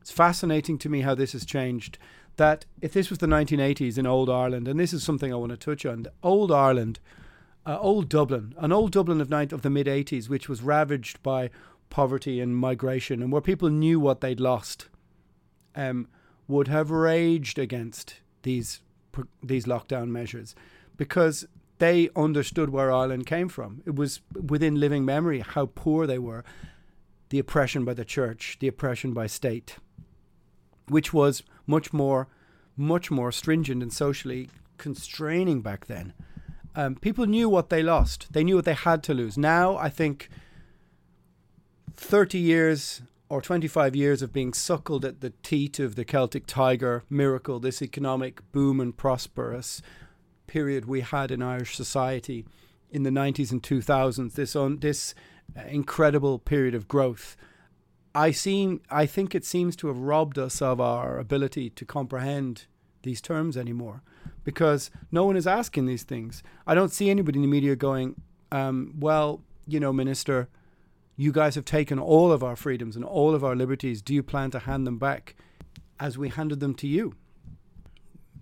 It's 0.00 0.10
fascinating 0.10 0.78
to 0.78 0.88
me 0.88 1.02
how 1.02 1.14
this 1.14 1.32
has 1.32 1.44
changed. 1.44 1.98
That 2.36 2.66
if 2.80 2.92
this 2.92 3.10
was 3.10 3.18
the 3.18 3.26
1980s 3.26 3.98
in 3.98 4.06
old 4.06 4.28
Ireland, 4.30 4.66
and 4.66 4.80
this 4.80 4.92
is 4.92 5.02
something 5.02 5.32
I 5.32 5.36
want 5.36 5.50
to 5.50 5.56
touch 5.56 5.86
on, 5.86 6.06
old 6.22 6.50
Ireland, 6.50 6.98
uh, 7.66 7.78
old 7.78 8.08
Dublin, 8.08 8.54
an 8.58 8.72
old 8.72 8.90
Dublin 8.90 9.20
of, 9.20 9.32
of 9.52 9.62
the 9.62 9.70
mid 9.70 9.86
80s, 9.86 10.28
which 10.28 10.48
was 10.48 10.62
ravaged 10.62 11.22
by 11.22 11.50
poverty 11.90 12.40
and 12.40 12.56
migration, 12.56 13.22
and 13.22 13.30
where 13.30 13.42
people 13.42 13.68
knew 13.68 14.00
what 14.00 14.20
they'd 14.20 14.40
lost 14.40 14.88
um, 15.74 16.08
would 16.48 16.68
have 16.68 16.90
raged 16.90 17.58
against 17.58 18.20
these 18.42 18.80
these 19.42 19.66
lockdown 19.66 20.08
measures 20.08 20.54
because 20.96 21.46
they 21.78 22.08
understood 22.14 22.70
where 22.70 22.92
Ireland 22.92 23.26
came 23.26 23.48
from. 23.48 23.82
It 23.84 23.96
was 23.96 24.20
within 24.32 24.80
living 24.80 25.04
memory 25.04 25.40
how 25.40 25.66
poor 25.66 26.06
they 26.06 26.18
were, 26.18 26.44
the 27.30 27.38
oppression 27.38 27.84
by 27.84 27.94
the 27.94 28.04
church, 28.04 28.56
the 28.60 28.68
oppression 28.68 29.12
by 29.12 29.26
state, 29.26 29.76
which 30.88 31.12
was 31.12 31.42
much 31.66 31.92
more, 31.92 32.28
much 32.76 33.10
more 33.10 33.32
stringent 33.32 33.82
and 33.82 33.92
socially 33.92 34.48
constraining 34.78 35.60
back 35.60 35.86
then. 35.86 36.12
Um, 36.74 36.94
people 36.94 37.26
knew 37.26 37.48
what 37.48 37.68
they 37.68 37.82
lost. 37.82 38.32
They 38.32 38.44
knew 38.44 38.56
what 38.56 38.64
they 38.64 38.74
had 38.74 39.02
to 39.04 39.14
lose. 39.14 39.36
Now, 39.36 39.76
I 39.76 39.88
think 39.88 40.28
30 41.94 42.38
years 42.38 43.02
or 43.32 43.40
25 43.40 43.96
years 43.96 44.20
of 44.20 44.30
being 44.30 44.52
suckled 44.52 45.06
at 45.06 45.22
the 45.22 45.32
teat 45.42 45.78
of 45.78 45.94
the 45.94 46.04
Celtic 46.04 46.44
tiger 46.44 47.02
miracle, 47.08 47.58
this 47.58 47.80
economic 47.80 48.42
boom 48.52 48.78
and 48.78 48.94
prosperous 48.94 49.80
period 50.46 50.84
we 50.84 51.00
had 51.00 51.30
in 51.30 51.40
Irish 51.40 51.74
society 51.74 52.44
in 52.90 53.04
the 53.04 53.10
90s 53.10 53.50
and 53.50 53.62
2000s, 53.62 54.34
this 54.34 54.54
this 54.82 55.14
uh, 55.56 55.62
incredible 55.62 56.38
period 56.38 56.74
of 56.74 56.86
growth. 56.86 57.34
I 58.14 58.32
seem 58.32 58.82
I 58.90 59.06
think 59.06 59.34
it 59.34 59.46
seems 59.46 59.76
to 59.76 59.86
have 59.86 59.96
robbed 59.96 60.38
us 60.38 60.60
of 60.60 60.78
our 60.78 61.18
ability 61.18 61.70
to 61.70 61.86
comprehend 61.86 62.66
these 63.02 63.22
terms 63.22 63.56
anymore 63.56 64.02
because 64.44 64.90
no 65.10 65.24
one 65.24 65.38
is 65.38 65.46
asking 65.46 65.86
these 65.86 66.02
things. 66.02 66.42
I 66.66 66.74
don't 66.74 66.92
see 66.92 67.08
anybody 67.08 67.38
in 67.38 67.42
the 67.44 67.48
media 67.48 67.76
going, 67.76 68.20
um, 68.50 68.92
well, 68.98 69.40
you 69.66 69.80
know, 69.80 69.90
minister, 69.90 70.50
you 71.22 71.30
guys 71.30 71.54
have 71.54 71.64
taken 71.64 72.00
all 72.00 72.32
of 72.32 72.42
our 72.42 72.56
freedoms 72.56 72.96
and 72.96 73.04
all 73.04 73.32
of 73.34 73.44
our 73.44 73.54
liberties. 73.54 74.02
Do 74.02 74.12
you 74.12 74.24
plan 74.24 74.50
to 74.50 74.58
hand 74.58 74.86
them 74.86 74.98
back 74.98 75.36
as 76.00 76.18
we 76.18 76.28
handed 76.28 76.58
them 76.58 76.74
to 76.74 76.88
you? 76.88 77.14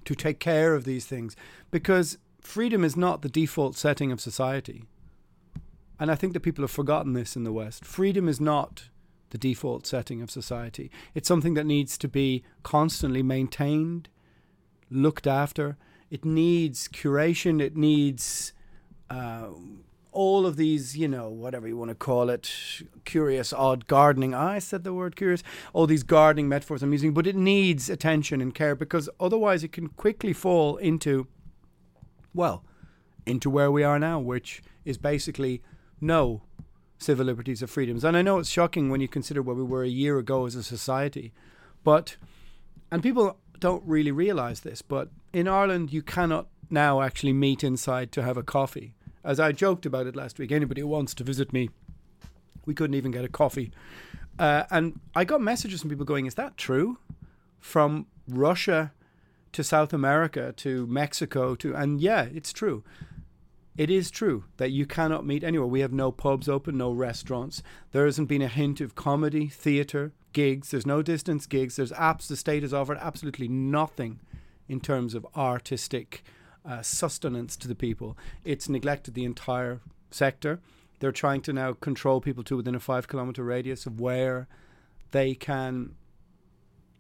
To 0.07 0.15
take 0.15 0.41
care 0.41 0.75
of 0.75 0.85
these 0.85 1.05
things. 1.05 1.37
Because 1.71 2.17
freedom 2.41 2.83
is 2.83 2.97
not 2.97 3.21
the 3.21 3.29
default 3.29 3.77
setting 3.77 4.11
of 4.11 4.21
society. 4.21 4.85
And 5.99 6.11
I 6.11 6.15
think 6.15 6.33
that 6.33 6.41
people 6.41 6.63
have 6.63 6.71
forgotten 6.71 7.13
this 7.13 7.37
in 7.37 7.45
the 7.45 7.53
West. 7.53 7.85
Freedom 7.85 8.27
is 8.27 8.41
not 8.41 8.89
the 9.29 9.37
default 9.37 9.87
setting 9.87 10.23
of 10.23 10.31
society. 10.31 10.91
It's 11.15 11.29
something 11.29 11.53
that 11.55 11.67
needs 11.67 11.99
to 11.99 12.09
be 12.09 12.43
constantly 12.63 13.23
maintained, 13.23 14.09
looked 14.91 15.27
after. 15.27 15.77
It 16.11 16.25
needs 16.25 16.89
curation. 16.89 17.61
It 17.61 17.77
needs 17.77 18.55
uh, 19.11 19.51
all 20.13 20.47
of 20.47 20.57
these, 20.57 20.97
you 20.97 21.09
know, 21.09 21.29
whatever 21.29 21.69
you 21.69 21.77
want 21.77 21.91
to 21.91 21.95
call 21.95 22.31
it, 22.31 22.53
curious, 23.05 23.53
odd 23.53 23.87
gardening. 23.87 24.35
I 24.35 24.59
said 24.59 24.85
the 24.85 24.93
word 24.93 25.17
curious. 25.17 25.43
All 25.73 25.87
these 25.87 26.03
gardening 26.03 26.49
metaphors 26.49 26.83
I'm 26.83 26.93
using, 26.93 27.15
but 27.15 27.27
it 27.27 27.37
needs 27.37 27.89
attention 27.89 28.41
and 28.41 28.55
care 28.55 28.75
because 28.75 29.09
otherwise 29.19 29.63
it 29.63 29.73
can 29.73 29.89
quickly 29.89 30.33
fall 30.33 30.77
into, 30.77 31.27
well, 32.35 32.65
into 33.27 33.51
where 33.51 33.71
we 33.71 33.83
are 33.83 33.99
now, 33.99 34.19
which 34.19 34.63
is 34.85 34.99
basically 34.99 35.63
no 36.01 36.43
civil 36.99 37.27
liberties 37.27 37.63
or 37.63 37.67
freedoms. 37.67 38.05
And 38.05 38.17
I 38.17 38.23
know 38.23 38.39
it's 38.39 38.51
shocking 38.51 38.91
when 38.91 39.01
you 39.01 39.09
consider 39.09 39.43
where 39.43 39.57
we 39.57 39.63
were 39.63 39.85
a 39.85 39.89
year 39.89 40.19
ago 40.19 40.47
as 40.47 40.55
a 40.55 40.63
society, 40.63 41.33
but, 41.85 42.17
and 42.91 43.03
people 43.03 43.39
don't 43.59 43.83
really 43.87 44.13
realize 44.13 44.61
this, 44.61 44.83
but 44.83 45.09
in 45.33 45.47
Ireland, 45.47 45.93
you 45.93 46.03
cannot 46.03 46.49
now 46.69 47.01
actually 47.01 47.33
meet 47.33 47.65
inside 47.65 48.13
to 48.13 48.23
have 48.23 48.37
a 48.37 48.43
coffee 48.43 48.95
as 49.25 49.41
I 49.41 49.53
joked 49.53 49.87
about 49.87 50.07
it 50.07 50.17
last 50.17 50.39
week, 50.39 50.53
anybody 50.53 50.81
who 50.81 50.87
wants 50.87 51.15
to 51.15 51.25
visit 51.25 51.53
me, 51.53 51.71
We 52.67 52.75
couldn't 52.75 52.95
even 52.95 53.11
get 53.11 53.25
a 53.25 53.29
coffee. 53.29 53.73
Uh, 54.39 54.65
and 54.71 55.01
I 55.15 55.25
got 55.25 55.41
messages 55.41 55.81
from 55.81 55.91
people 55.91 56.05
going, 56.05 56.27
Is 56.27 56.35
that 56.35 56.57
true? 56.57 56.99
From 57.59 58.07
Russia 58.29 58.93
to 59.53 59.65
South 59.65 59.93
America 59.93 60.53
to 60.59 60.87
Mexico 60.87 61.55
to, 61.57 61.75
and 61.75 62.01
yeah, 62.01 62.29
it's 62.33 62.53
true. 62.53 62.85
It 63.77 63.91
is 63.91 64.11
true 64.11 64.45
that 64.59 64.71
you 64.71 64.85
cannot 64.85 65.27
meet 65.27 65.43
anywhere. 65.43 65.67
We 65.67 65.81
have 65.81 65.93
no 65.93 66.13
pubs 66.13 66.49
open, 66.49 66.77
no 66.77 66.93
restaurants. 66.93 67.63
There 67.93 68.05
hasn't 68.05 68.29
been 68.29 68.43
a 68.43 68.49
hint 68.49 68.81
of 68.81 68.95
comedy, 68.95 69.49
theatre, 69.49 70.13
gigs. 70.33 70.71
There's 70.71 70.87
no 70.87 71.03
distance 71.03 71.47
gigs. 71.47 71.77
There's 71.77 71.93
apps. 71.93 72.27
The 72.27 72.37
state 72.37 72.63
has 72.63 72.75
offered 72.75 72.99
absolutely 73.01 73.49
nothing 73.49 74.21
in 74.69 74.81
terms 74.81 75.15
of 75.15 75.27
artistic 75.37 76.23
uh, 76.65 76.83
sustenance 76.83 77.57
to 77.57 77.69
the 77.69 77.75
people. 77.75 78.17
It's 78.45 78.69
neglected 78.69 79.15
the 79.15 79.25
entire 79.25 79.81
sector. 80.11 80.61
They're 80.99 81.13
trying 81.13 81.41
to 81.43 81.53
now 81.53 81.73
control 81.73 82.21
people 82.21 82.45
to 82.45 82.57
within 82.57 82.75
a 82.75 82.81
five 82.81 83.09
kilometer 83.09 83.43
radius 83.43 83.87
of 83.87 84.01
where 84.01 84.49
they 85.13 85.35
can, 85.35 85.95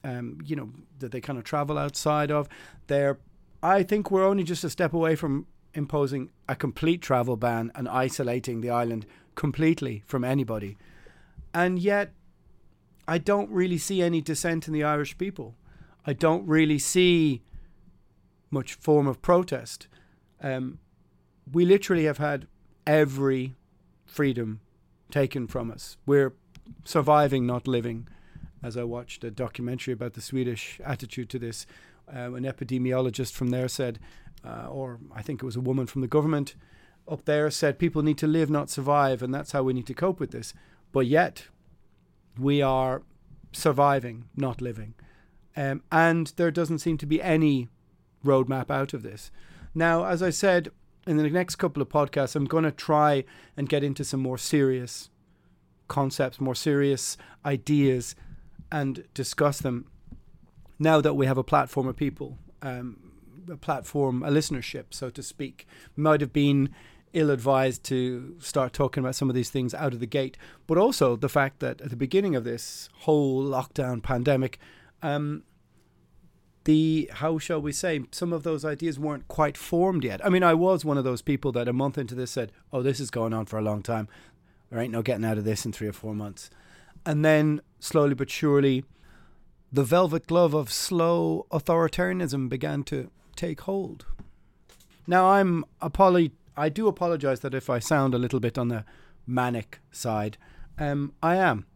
um, 0.02 0.38
you 0.44 0.56
know, 0.56 0.70
that 0.98 1.12
they 1.12 1.20
kind 1.20 1.38
of 1.38 1.44
travel 1.44 1.78
outside 1.78 2.30
of. 2.30 2.48
They're, 2.86 3.18
I 3.62 3.82
think 3.82 4.10
we're 4.10 4.26
only 4.26 4.44
just 4.44 4.64
a 4.64 4.70
step 4.70 4.94
away 4.94 5.16
from 5.16 5.46
imposing 5.74 6.30
a 6.48 6.56
complete 6.56 7.02
travel 7.02 7.36
ban 7.36 7.70
and 7.74 7.88
isolating 7.88 8.60
the 8.60 8.70
island 8.70 9.06
completely 9.34 10.02
from 10.06 10.24
anybody. 10.24 10.76
And 11.52 11.78
yet, 11.78 12.12
I 13.06 13.18
don't 13.18 13.50
really 13.50 13.78
see 13.78 14.02
any 14.02 14.20
dissent 14.20 14.66
in 14.66 14.72
the 14.72 14.84
Irish 14.84 15.18
people. 15.18 15.56
I 16.06 16.12
don't 16.12 16.46
really 16.46 16.78
see 16.78 17.42
much 18.50 18.74
form 18.74 19.06
of 19.06 19.22
protest. 19.22 19.86
Um, 20.42 20.78
we 21.50 21.64
literally 21.64 22.04
have 22.04 22.18
had 22.18 22.46
every 22.86 23.54
freedom 24.04 24.60
taken 25.10 25.46
from 25.46 25.70
us. 25.70 25.96
We're 26.06 26.34
surviving, 26.84 27.46
not 27.46 27.68
living. 27.68 28.08
As 28.62 28.76
I 28.76 28.84
watched 28.84 29.24
a 29.24 29.30
documentary 29.30 29.94
about 29.94 30.14
the 30.14 30.20
Swedish 30.20 30.80
attitude 30.84 31.30
to 31.30 31.38
this, 31.38 31.66
uh, 32.14 32.32
an 32.32 32.44
epidemiologist 32.44 33.32
from 33.32 33.50
there 33.50 33.68
said, 33.68 33.98
uh, 34.44 34.66
or 34.68 34.98
I 35.14 35.22
think 35.22 35.42
it 35.42 35.46
was 35.46 35.56
a 35.56 35.60
woman 35.60 35.86
from 35.86 36.02
the 36.02 36.08
government 36.08 36.54
up 37.08 37.24
there 37.24 37.50
said, 37.50 37.78
people 37.78 38.02
need 38.02 38.18
to 38.18 38.26
live, 38.26 38.50
not 38.50 38.70
survive, 38.70 39.22
and 39.22 39.34
that's 39.34 39.52
how 39.52 39.62
we 39.62 39.72
need 39.72 39.86
to 39.86 39.94
cope 39.94 40.20
with 40.20 40.30
this. 40.30 40.54
But 40.92 41.06
yet, 41.06 41.46
we 42.38 42.62
are 42.62 43.02
surviving, 43.52 44.26
not 44.36 44.60
living. 44.60 44.94
Um, 45.56 45.82
and 45.90 46.28
there 46.36 46.50
doesn't 46.50 46.78
seem 46.78 46.98
to 46.98 47.06
be 47.06 47.20
any 47.20 47.68
roadmap 48.24 48.70
out 48.70 48.94
of 48.94 49.02
this. 49.02 49.30
Now, 49.74 50.04
as 50.04 50.22
I 50.22 50.30
said, 50.30 50.70
in 51.06 51.16
the 51.16 51.28
next 51.30 51.56
couple 51.56 51.82
of 51.82 51.88
podcasts, 51.88 52.36
I'm 52.36 52.44
going 52.44 52.64
to 52.64 52.72
try 52.72 53.24
and 53.56 53.68
get 53.68 53.82
into 53.82 54.04
some 54.04 54.20
more 54.20 54.38
serious 54.38 55.10
concepts, 55.88 56.40
more 56.40 56.54
serious 56.54 57.16
ideas, 57.44 58.14
and 58.70 59.04
discuss 59.14 59.58
them 59.58 59.86
now 60.78 61.00
that 61.00 61.14
we 61.14 61.26
have 61.26 61.38
a 61.38 61.44
platform 61.44 61.88
of 61.88 61.96
people, 61.96 62.38
um, 62.62 63.12
a 63.50 63.56
platform, 63.56 64.22
a 64.22 64.30
listenership, 64.30 64.86
so 64.90 65.10
to 65.10 65.22
speak. 65.22 65.66
Might 65.96 66.20
have 66.20 66.32
been 66.32 66.70
ill 67.12 67.30
advised 67.30 67.82
to 67.84 68.36
start 68.38 68.72
talking 68.72 69.02
about 69.02 69.16
some 69.16 69.28
of 69.28 69.34
these 69.34 69.50
things 69.50 69.74
out 69.74 69.92
of 69.92 70.00
the 70.00 70.06
gate, 70.06 70.36
but 70.66 70.78
also 70.78 71.16
the 71.16 71.28
fact 71.28 71.60
that 71.60 71.80
at 71.80 71.90
the 71.90 71.96
beginning 71.96 72.36
of 72.36 72.44
this 72.44 72.88
whole 73.00 73.42
lockdown 73.42 74.02
pandemic, 74.02 74.58
um, 75.02 75.42
the 76.64 77.10
how 77.14 77.38
shall 77.38 77.60
we 77.60 77.72
say 77.72 78.00
some 78.10 78.32
of 78.32 78.42
those 78.42 78.64
ideas 78.64 78.98
weren't 78.98 79.28
quite 79.28 79.56
formed 79.56 80.04
yet. 80.04 80.24
I 80.24 80.28
mean, 80.28 80.42
I 80.42 80.54
was 80.54 80.84
one 80.84 80.98
of 80.98 81.04
those 81.04 81.22
people 81.22 81.52
that 81.52 81.68
a 81.68 81.72
month 81.72 81.96
into 81.96 82.14
this 82.14 82.30
said, 82.30 82.52
"Oh, 82.72 82.82
this 82.82 83.00
is 83.00 83.10
going 83.10 83.32
on 83.32 83.46
for 83.46 83.58
a 83.58 83.62
long 83.62 83.82
time. 83.82 84.08
There 84.68 84.78
ain't 84.78 84.92
no 84.92 85.02
getting 85.02 85.24
out 85.24 85.38
of 85.38 85.44
this 85.44 85.64
in 85.64 85.72
three 85.72 85.88
or 85.88 85.92
four 85.92 86.14
months," 86.14 86.50
and 87.06 87.24
then 87.24 87.60
slowly 87.78 88.14
but 88.14 88.30
surely, 88.30 88.84
the 89.72 89.84
velvet 89.84 90.26
glove 90.26 90.54
of 90.54 90.72
slow 90.72 91.46
authoritarianism 91.50 92.48
began 92.48 92.82
to 92.84 93.10
take 93.36 93.62
hold. 93.62 94.04
Now, 95.06 95.30
I'm 95.30 95.64
apology. 95.80 96.32
I 96.56 96.68
do 96.68 96.88
apologize 96.88 97.40
that 97.40 97.54
if 97.54 97.70
I 97.70 97.78
sound 97.78 98.14
a 98.14 98.18
little 98.18 98.40
bit 98.40 98.58
on 98.58 98.68
the 98.68 98.84
manic 99.26 99.80
side, 99.90 100.36
um, 100.78 101.14
I 101.22 101.36
am. 101.36 101.66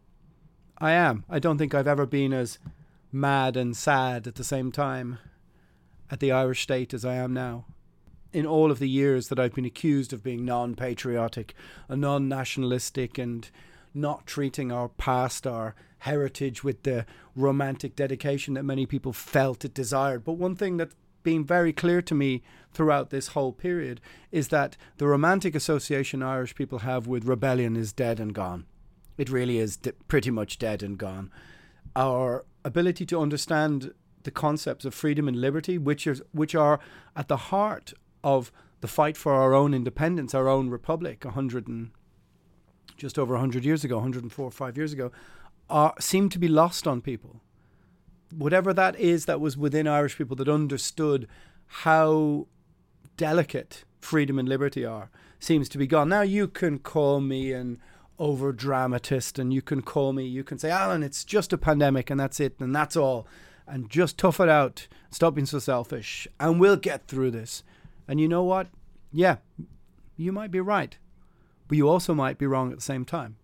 I 0.79 0.93
am. 0.93 1.25
I 1.31 1.39
don't 1.39 1.57
think 1.57 1.75
I've 1.75 1.87
ever 1.87 2.05
been 2.05 2.33
as 2.33 2.59
mad 3.15 3.57
and 3.57 3.77
sad 3.77 4.27
at 4.27 4.35
the 4.35 4.45
same 4.45 4.73
time 4.73 5.19
at 6.11 6.21
the 6.21 6.33
Irish 6.33 6.63
state 6.63 6.93
as 6.93 7.05
I 7.05 7.15
am 7.15 7.33
now. 7.33 7.65
In 8.33 8.45
all 8.45 8.71
of 8.73 8.81
the 8.81 8.89
years 8.89 9.29
that 9.29 9.39
I've 9.39 9.55
been 9.55 9.65
accused 9.65 10.13
of 10.13 10.25
being 10.25 10.45
non 10.45 10.75
patriotic, 10.75 11.55
a 11.89 11.97
non 11.97 12.29
nationalistic, 12.29 13.17
and 13.17 13.49
not 13.95 14.27
treating 14.27 14.73
our 14.73 14.89
past, 14.89 15.47
our 15.47 15.77
heritage 15.99 16.65
with 16.65 16.83
the 16.83 17.07
romantic 17.37 17.95
dedication 17.95 18.55
that 18.55 18.65
many 18.65 18.87
people 18.87 19.13
felt 19.13 19.65
it 19.65 19.73
desired. 19.73 20.25
But 20.25 20.33
one 20.33 20.57
thing 20.57 20.77
that's 20.77 20.97
been 21.23 21.45
very 21.45 21.73
clear 21.73 22.03
to 22.03 22.15
me 22.15 22.43
throughout 22.73 23.11
this 23.11 23.29
whole 23.29 23.53
period 23.53 24.01
is 24.33 24.49
that 24.49 24.77
the 24.99 25.07
romantic 25.07 25.55
association 25.55 26.23
Irish 26.23 26.55
people 26.55 26.81
have 26.81 27.07
with 27.07 27.25
rebellion 27.25 27.77
is 27.77 27.93
dead 27.93 28.19
and 28.19 28.35
gone. 28.35 28.67
It 29.17 29.31
really 29.31 29.59
is 29.59 29.77
d- 29.77 29.93
pretty 30.09 30.31
much 30.31 30.59
dead 30.59 30.83
and 30.83 30.99
gone. 30.99 31.31
Our 31.97 32.45
ability 32.65 33.07
to 33.07 33.21
understand 33.21 33.93
the 34.23 34.31
concepts 34.31 34.85
of 34.85 34.95
freedom 34.95 35.29
and 35.29 35.41
liberty, 35.41 35.79
which 35.79 36.07
is 36.07 36.23
which 36.33 36.55
are 36.55 36.81
at 37.15 37.29
the 37.29 37.37
heart 37.37 37.93
of 38.23 38.51
the 38.81 38.89
fight 38.89 39.17
for 39.17 39.35
our 39.35 39.55
own 39.55 39.73
independence, 39.75 40.35
our 40.35 40.49
own 40.49 40.69
republic, 40.71 41.25
a 41.25 41.31
hundred 41.31 41.69
and 41.69 41.91
just 42.97 43.19
over 43.19 43.37
hundred 43.37 43.65
years 43.65 43.85
ago, 43.85 43.97
104 43.97 44.45
or 44.45 44.51
five 44.51 44.77
years 44.77 44.93
ago, 44.93 45.11
are 45.69 45.95
seem 45.99 46.29
to 46.29 46.39
be 46.39 46.49
lost 46.49 46.87
on 46.87 47.01
people. 47.01 47.41
Whatever 48.35 48.73
that 48.73 48.99
is 48.99 49.27
that 49.27 49.41
was 49.41 49.57
within 49.57 49.87
Irish 49.87 50.17
people 50.17 50.37
that 50.37 50.49
understood 50.49 51.29
how 51.67 52.47
delicate 53.17 53.85
freedom 54.01 54.39
and 54.39 54.49
liberty 54.49 54.85
are 54.85 55.11
seems 55.39 55.69
to 55.69 55.79
be 55.79 55.87
gone. 55.87 56.09
Now 56.09 56.23
you 56.23 56.49
can 56.49 56.79
call 56.79 57.21
me 57.21 57.53
and 57.53 57.79
over 58.19 58.53
dramatist 58.53 59.39
and 59.39 59.53
you 59.53 59.61
can 59.61 59.83
call 59.83 60.13
me 60.13 60.25
you 60.25 60.45
can 60.45 60.59
say 60.59 60.71
alan 60.71 61.03
it's 61.03 61.25
just 61.25 61.53
a 61.53 61.59
pandemic 61.59 62.11
and 62.11 62.21
that's 62.21 62.41
it 62.41 62.55
and 62.61 62.75
that's 62.75 62.97
all. 62.97 63.27
And 63.67 63.89
just 63.89 64.19
tough 64.19 64.41
it 64.41 64.49
out. 64.51 64.89
Stop 65.11 65.37
being 65.37 65.47
so 65.47 65.59
selfish 65.59 66.29
and 66.39 66.61
we'll 66.61 66.77
get 66.77 67.09
through 67.09 67.31
this. 67.31 67.63
And 68.07 68.21
you 68.21 68.29
know 68.29 68.43
what? 68.43 68.69
Yeah 69.13 69.37
you 70.17 70.33
might 70.33 70.51
be 70.51 70.61
right 70.61 70.99
but 71.67 71.79
you 71.79 71.89
also 71.89 72.15
might 72.15 72.39
be 72.39 72.47
wrong 72.47 72.71
at 72.71 72.77
the 72.77 72.83
same 72.83 73.05
time. 73.05 73.37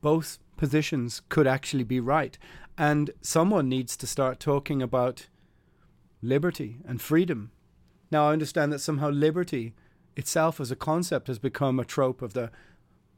Both 0.00 0.38
positions 0.56 1.22
could 1.28 1.46
actually 1.46 1.84
be 1.84 2.00
right. 2.00 2.38
And 2.78 3.10
someone 3.20 3.68
needs 3.68 3.96
to 3.96 4.06
start 4.06 4.40
talking 4.40 4.80
about 4.80 5.28
liberty 6.22 6.78
and 6.86 7.00
freedom. 7.00 7.50
Now 8.10 8.28
i 8.28 8.32
understand 8.32 8.72
that 8.72 8.80
somehow 8.80 9.10
liberty 9.10 9.74
itself 10.16 10.60
as 10.60 10.70
a 10.70 10.76
concept 10.76 11.28
has 11.28 11.38
become 11.38 11.78
a 11.78 11.84
trope 11.84 12.22
of 12.22 12.32
the 12.32 12.50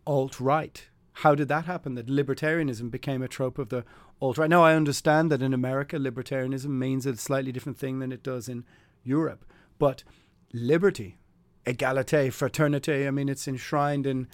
alt 0.06 0.40
right. 0.40 0.88
How 1.14 1.34
did 1.34 1.48
that 1.48 1.66
happen? 1.66 1.94
That 1.94 2.06
libertarianism 2.06 2.90
became 2.90 3.22
a 3.22 3.28
trope 3.28 3.58
of 3.58 3.68
the 3.68 3.84
alt 4.20 4.38
right. 4.38 4.50
Now, 4.50 4.64
I 4.64 4.74
understand 4.74 5.30
that 5.30 5.42
in 5.42 5.52
America, 5.52 5.96
libertarianism 5.96 6.70
means 6.70 7.06
a 7.06 7.16
slightly 7.16 7.52
different 7.52 7.78
thing 7.78 7.98
than 7.98 8.12
it 8.12 8.22
does 8.22 8.48
in 8.48 8.64
Europe. 9.04 9.44
But 9.78 10.04
liberty, 10.52 11.18
egalite, 11.66 12.28
fraternité, 12.28 13.06
I 13.06 13.10
mean, 13.10 13.28
it's 13.28 13.48
enshrined 13.48 14.06
in 14.06 14.28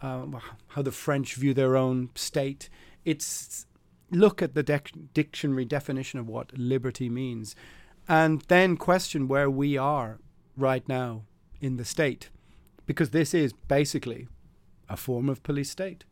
uh, 0.00 0.26
how 0.68 0.82
the 0.82 0.92
French 0.92 1.34
view 1.34 1.54
their 1.54 1.76
own 1.76 2.10
state. 2.14 2.68
It's 3.04 3.66
look 4.10 4.42
at 4.42 4.54
the 4.54 4.64
dec- 4.64 5.08
dictionary 5.12 5.64
definition 5.64 6.20
of 6.20 6.28
what 6.28 6.56
liberty 6.56 7.08
means 7.08 7.56
and 8.08 8.42
then 8.48 8.76
question 8.76 9.28
where 9.28 9.50
we 9.50 9.76
are 9.76 10.18
right 10.56 10.86
now 10.88 11.22
in 11.60 11.76
the 11.76 11.84
state. 11.84 12.30
Because 12.86 13.10
this 13.10 13.32
is 13.32 13.52
basically 13.52 14.28
a 14.88 14.96
form 14.96 15.28
of 15.28 15.42
police 15.42 15.70
state. 15.70 16.04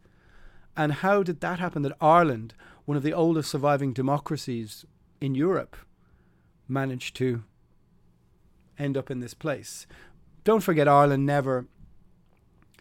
And 0.76 0.92
how 0.92 1.22
did 1.22 1.40
that 1.40 1.58
happen 1.58 1.82
that 1.82 1.96
Ireland, 2.00 2.54
one 2.84 2.96
of 2.96 3.02
the 3.02 3.12
oldest 3.12 3.50
surviving 3.50 3.92
democracies 3.92 4.84
in 5.20 5.34
Europe, 5.34 5.76
managed 6.66 7.14
to 7.16 7.44
end 8.78 8.96
up 8.96 9.10
in 9.10 9.20
this 9.20 9.34
place? 9.34 9.86
Don't 10.44 10.62
forget, 10.62 10.88
Ireland 10.88 11.26
never 11.26 11.66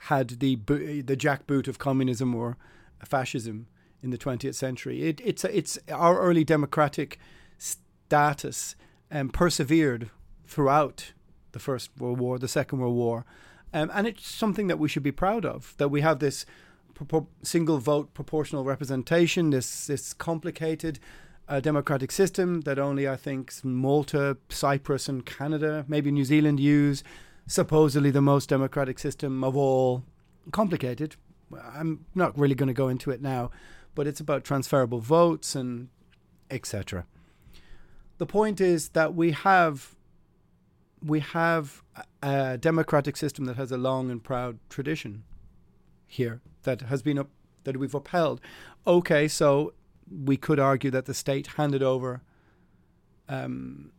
had 0.05 0.39
the 0.39 0.55
the 0.55 1.17
jackboot 1.17 1.67
of 1.67 1.77
communism 1.77 2.33
or 2.33 2.57
fascism 3.05 3.67
in 4.01 4.09
the 4.09 4.17
20th 4.17 4.55
century. 4.55 5.03
It, 5.03 5.21
it's 5.23 5.43
it's 5.45 5.77
our 5.89 6.19
early 6.19 6.43
democratic 6.43 7.19
status 7.57 8.75
and 9.09 9.21
um, 9.21 9.29
persevered 9.29 10.09
throughout 10.47 11.13
the 11.51 11.59
First 11.59 11.91
World 11.97 12.19
War, 12.19 12.39
the 12.39 12.47
Second 12.47 12.79
World 12.79 12.95
War, 12.95 13.25
um, 13.73 13.91
and 13.93 14.07
it's 14.07 14.27
something 14.27 14.67
that 14.67 14.79
we 14.79 14.89
should 14.89 15.03
be 15.03 15.11
proud 15.11 15.45
of 15.45 15.75
that 15.77 15.89
we 15.89 16.01
have 16.01 16.19
this 16.19 16.45
pro- 16.93 17.27
single 17.41 17.77
vote 17.77 18.13
proportional 18.13 18.63
representation, 18.63 19.49
this, 19.49 19.87
this 19.87 20.13
complicated 20.13 20.99
uh, 21.47 21.59
democratic 21.59 22.11
system 22.11 22.61
that 22.61 22.79
only, 22.79 23.07
I 23.07 23.15
think, 23.15 23.53
Malta, 23.63 24.37
Cyprus, 24.49 25.09
and 25.09 25.25
Canada, 25.25 25.85
maybe 25.87 26.11
New 26.11 26.25
Zealand 26.25 26.59
use. 26.59 27.03
Supposedly 27.47 28.11
the 28.11 28.21
most 28.21 28.49
democratic 28.49 28.99
system 28.99 29.43
of 29.43 29.57
all. 29.57 30.03
Complicated, 30.51 31.15
I'm 31.53 32.05
not 32.15 32.37
really 32.37 32.55
going 32.55 32.67
to 32.67 32.73
go 32.73 32.87
into 32.87 33.11
it 33.11 33.21
now, 33.21 33.51
but 33.95 34.07
it's 34.07 34.19
about 34.19 34.43
transferable 34.43 34.99
votes 34.99 35.55
and 35.55 35.89
etc. 36.49 37.05
The 38.17 38.25
point 38.25 38.61
is 38.61 38.89
that 38.89 39.15
we 39.15 39.31
have 39.31 39.95
we 41.03 41.19
have 41.19 41.81
a 42.21 42.57
democratic 42.57 43.17
system 43.17 43.45
that 43.45 43.57
has 43.57 43.71
a 43.71 43.77
long 43.77 44.11
and 44.11 44.23
proud 44.23 44.59
tradition 44.69 45.23
here 46.07 46.41
that 46.63 46.81
has 46.81 47.01
been 47.01 47.17
up, 47.17 47.29
that 47.63 47.77
we've 47.77 47.95
upheld. 47.95 48.41
Okay, 48.85 49.27
so 49.27 49.73
we 50.09 50.37
could 50.37 50.59
argue 50.59 50.91
that 50.91 51.05
the 51.05 51.13
state 51.13 51.47
handed 51.57 51.81
over 51.81 52.21
um, 53.29 53.91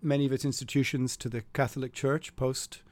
many 0.00 0.24
of 0.24 0.32
its 0.32 0.44
institutions 0.44 1.16
to 1.16 1.28
the 1.28 1.42
Catholic 1.52 1.92
Church 1.92 2.34
post 2.36 2.82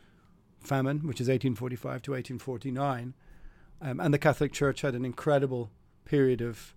famine, 0.61 1.07
which 1.07 1.20
is 1.20 1.29
1845 1.29 2.03
to 2.03 2.12
1849. 2.12 3.14
Um, 3.83 4.00
and 4.00 4.12
the 4.12 4.18
Catholic 4.18 4.53
Church 4.53 4.83
had 4.83 4.94
an 4.94 5.05
incredible 5.05 5.70
period 6.05 6.42
of, 6.42 6.74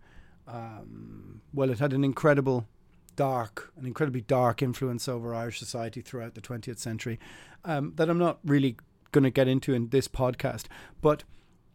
um, 0.47 1.41
well, 1.53 1.69
it 1.69 1.79
had 1.79 1.91
an 1.91 2.03
incredible 2.03 2.67
dark, 3.15 3.71
an 3.77 3.85
incredibly 3.85 4.21
dark 4.21 4.61
influence 4.61 5.07
over 5.07 5.33
Irish 5.33 5.59
society 5.59 6.01
throughout 6.01 6.35
the 6.35 6.41
20th 6.41 6.79
century 6.79 7.19
um, 7.65 7.93
that 7.95 8.09
I'm 8.09 8.17
not 8.17 8.39
really 8.43 8.77
going 9.11 9.23
to 9.23 9.29
get 9.29 9.47
into 9.47 9.73
in 9.73 9.89
this 9.89 10.07
podcast. 10.07 10.65
But 11.01 11.23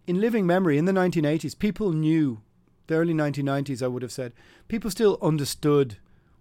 in 0.06 0.20
living 0.20 0.46
memory, 0.46 0.78
in 0.78 0.84
the 0.84 0.92
1980s, 0.92 1.58
people 1.58 1.92
knew, 1.92 2.42
the 2.86 2.94
early 2.94 3.14
1990s, 3.14 3.82
I 3.82 3.88
would 3.88 4.02
have 4.02 4.12
said, 4.12 4.32
people 4.68 4.90
still 4.90 5.18
understood 5.22 5.98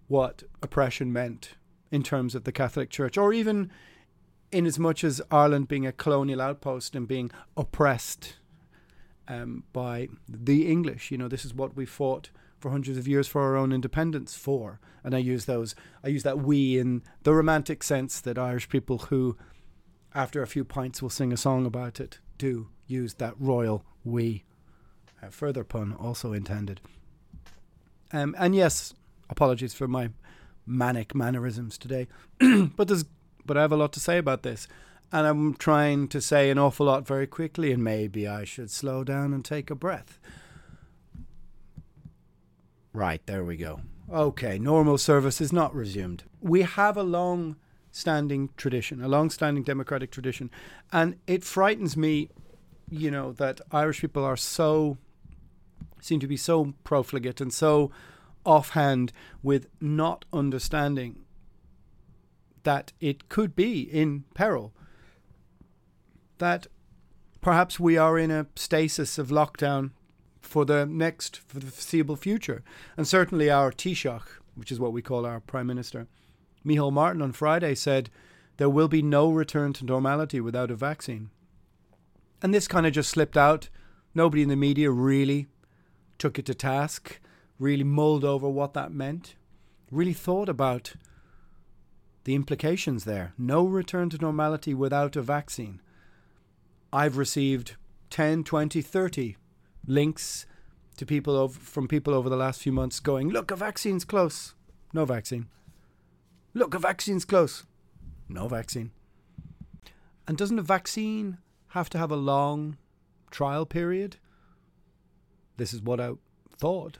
what 0.08 0.42
oppression 0.62 1.12
meant 1.12 1.54
in 1.90 2.02
terms 2.02 2.34
of 2.34 2.44
the 2.44 2.52
Catholic 2.52 2.90
Church, 2.90 3.16
or 3.16 3.32
even 3.32 3.70
in 4.50 4.66
as 4.66 4.78
much 4.78 5.04
as 5.04 5.20
Ireland 5.30 5.68
being 5.68 5.86
a 5.86 5.92
colonial 5.92 6.40
outpost 6.40 6.94
and 6.94 7.06
being 7.06 7.30
oppressed 7.56 8.36
um, 9.26 9.64
by 9.72 10.08
the 10.28 10.66
English. 10.70 11.10
You 11.10 11.18
know, 11.18 11.28
this 11.28 11.44
is 11.44 11.54
what 11.54 11.76
we 11.76 11.84
fought 11.84 12.30
for 12.58 12.70
hundreds 12.70 12.98
of 12.98 13.08
years 13.08 13.28
for 13.28 13.42
our 13.42 13.56
own 13.56 13.72
independence 13.72 14.34
for. 14.34 14.80
And 15.04 15.14
I 15.14 15.18
use 15.18 15.44
those, 15.44 15.74
I 16.02 16.08
use 16.08 16.22
that 16.24 16.38
we 16.38 16.78
in 16.78 17.02
the 17.22 17.34
romantic 17.34 17.82
sense 17.82 18.20
that 18.20 18.38
Irish 18.38 18.68
people 18.68 18.98
who, 18.98 19.36
after 20.14 20.42
a 20.42 20.46
few 20.46 20.64
pints, 20.64 21.00
will 21.00 21.10
sing 21.10 21.32
a 21.32 21.36
song 21.36 21.66
about 21.66 22.00
it, 22.00 22.18
do 22.36 22.68
use 22.86 23.14
that 23.14 23.34
royal 23.38 23.84
we. 24.04 24.44
Uh, 25.22 25.28
further 25.30 25.64
pun 25.64 25.94
also 25.98 26.32
intended. 26.32 26.80
Um, 28.12 28.34
and 28.38 28.54
yes, 28.54 28.94
apologies 29.28 29.74
for 29.74 29.88
my 29.88 30.10
manic 30.66 31.14
mannerisms 31.14 31.78
today, 31.78 32.08
but 32.76 32.88
there's 32.88 33.04
but 33.48 33.56
I 33.56 33.62
have 33.62 33.72
a 33.72 33.76
lot 33.76 33.92
to 33.94 34.00
say 34.00 34.18
about 34.18 34.42
this. 34.42 34.68
And 35.10 35.26
I'm 35.26 35.54
trying 35.54 36.08
to 36.08 36.20
say 36.20 36.50
an 36.50 36.58
awful 36.58 36.84
lot 36.84 37.06
very 37.06 37.26
quickly, 37.26 37.72
and 37.72 37.82
maybe 37.82 38.28
I 38.28 38.44
should 38.44 38.70
slow 38.70 39.04
down 39.04 39.32
and 39.32 39.42
take 39.42 39.70
a 39.70 39.74
breath. 39.74 40.20
Right, 42.92 43.24
there 43.26 43.44
we 43.44 43.56
go. 43.56 43.80
Okay, 44.12 44.58
normal 44.58 44.98
service 44.98 45.40
is 45.40 45.52
not 45.52 45.74
resumed. 45.74 46.24
We 46.40 46.62
have 46.62 46.96
a 46.96 47.02
long 47.02 47.56
standing 47.90 48.50
tradition, 48.56 49.02
a 49.02 49.08
long 49.08 49.30
standing 49.30 49.62
democratic 49.62 50.10
tradition, 50.10 50.50
and 50.92 51.16
it 51.26 51.44
frightens 51.44 51.96
me, 51.96 52.30
you 52.90 53.10
know, 53.10 53.32
that 53.32 53.60
Irish 53.70 54.00
people 54.00 54.24
are 54.24 54.36
so, 54.36 54.96
seem 56.00 56.20
to 56.20 56.26
be 56.26 56.36
so 56.36 56.74
profligate 56.84 57.40
and 57.40 57.52
so 57.52 57.90
offhand 58.46 59.12
with 59.42 59.66
not 59.80 60.24
understanding 60.32 61.24
that 62.62 62.92
it 63.00 63.28
could 63.28 63.54
be 63.54 63.80
in 63.82 64.24
peril. 64.34 64.72
That 66.38 66.66
perhaps 67.40 67.78
we 67.78 67.98
are 67.98 68.18
in 68.18 68.30
a 68.30 68.46
stasis 68.56 69.18
of 69.18 69.28
lockdown 69.28 69.90
for 70.48 70.64
the 70.64 70.86
next, 70.86 71.36
for 71.36 71.60
the 71.60 71.66
foreseeable 71.66 72.16
future. 72.16 72.62
And 72.96 73.06
certainly 73.06 73.50
our 73.50 73.70
Taoiseach, 73.70 74.22
which 74.54 74.72
is 74.72 74.80
what 74.80 74.92
we 74.92 75.02
call 75.02 75.26
our 75.26 75.40
Prime 75.40 75.66
Minister, 75.66 76.08
Micheál 76.64 76.92
Martin 76.92 77.22
on 77.22 77.32
Friday 77.32 77.74
said 77.74 78.10
there 78.56 78.70
will 78.70 78.88
be 78.88 79.02
no 79.02 79.30
return 79.30 79.72
to 79.74 79.84
normality 79.84 80.40
without 80.40 80.70
a 80.70 80.74
vaccine. 80.74 81.30
And 82.42 82.54
this 82.54 82.66
kind 82.66 82.86
of 82.86 82.92
just 82.92 83.10
slipped 83.10 83.36
out. 83.36 83.68
Nobody 84.14 84.42
in 84.42 84.48
the 84.48 84.56
media 84.56 84.90
really 84.90 85.48
took 86.16 86.38
it 86.38 86.46
to 86.46 86.54
task, 86.54 87.20
really 87.58 87.84
mulled 87.84 88.24
over 88.24 88.48
what 88.48 88.72
that 88.72 88.90
meant, 88.90 89.34
really 89.90 90.14
thought 90.14 90.48
about 90.48 90.94
the 92.24 92.34
implications 92.34 93.04
there. 93.04 93.34
No 93.36 93.64
return 93.64 94.08
to 94.10 94.18
normality 94.18 94.74
without 94.74 95.14
a 95.14 95.22
vaccine. 95.22 95.80
I've 96.92 97.18
received 97.18 97.76
10, 98.10 98.44
20, 98.44 98.80
30 98.80 99.36
links 99.88 100.46
to 100.98 101.06
people 101.06 101.34
over, 101.34 101.58
from 101.58 101.88
people 101.88 102.14
over 102.14 102.28
the 102.28 102.36
last 102.36 102.62
few 102.62 102.70
months 102.70 103.00
going, 103.00 103.30
look, 103.30 103.50
a 103.50 103.56
vaccine's 103.56 104.04
close. 104.04 104.54
No 104.92 105.04
vaccine. 105.04 105.48
Look, 106.54 106.74
a 106.74 106.78
vaccine's 106.78 107.24
close. 107.24 107.64
No 108.28 108.46
vaccine. 108.46 108.92
And 110.26 110.36
doesn't 110.36 110.58
a 110.58 110.62
vaccine 110.62 111.38
have 111.68 111.88
to 111.90 111.98
have 111.98 112.10
a 112.10 112.16
long 112.16 112.76
trial 113.30 113.64
period? 113.64 114.16
This 115.56 115.72
is 115.72 115.80
what 115.80 116.00
I 116.00 116.12
thought. 116.56 116.98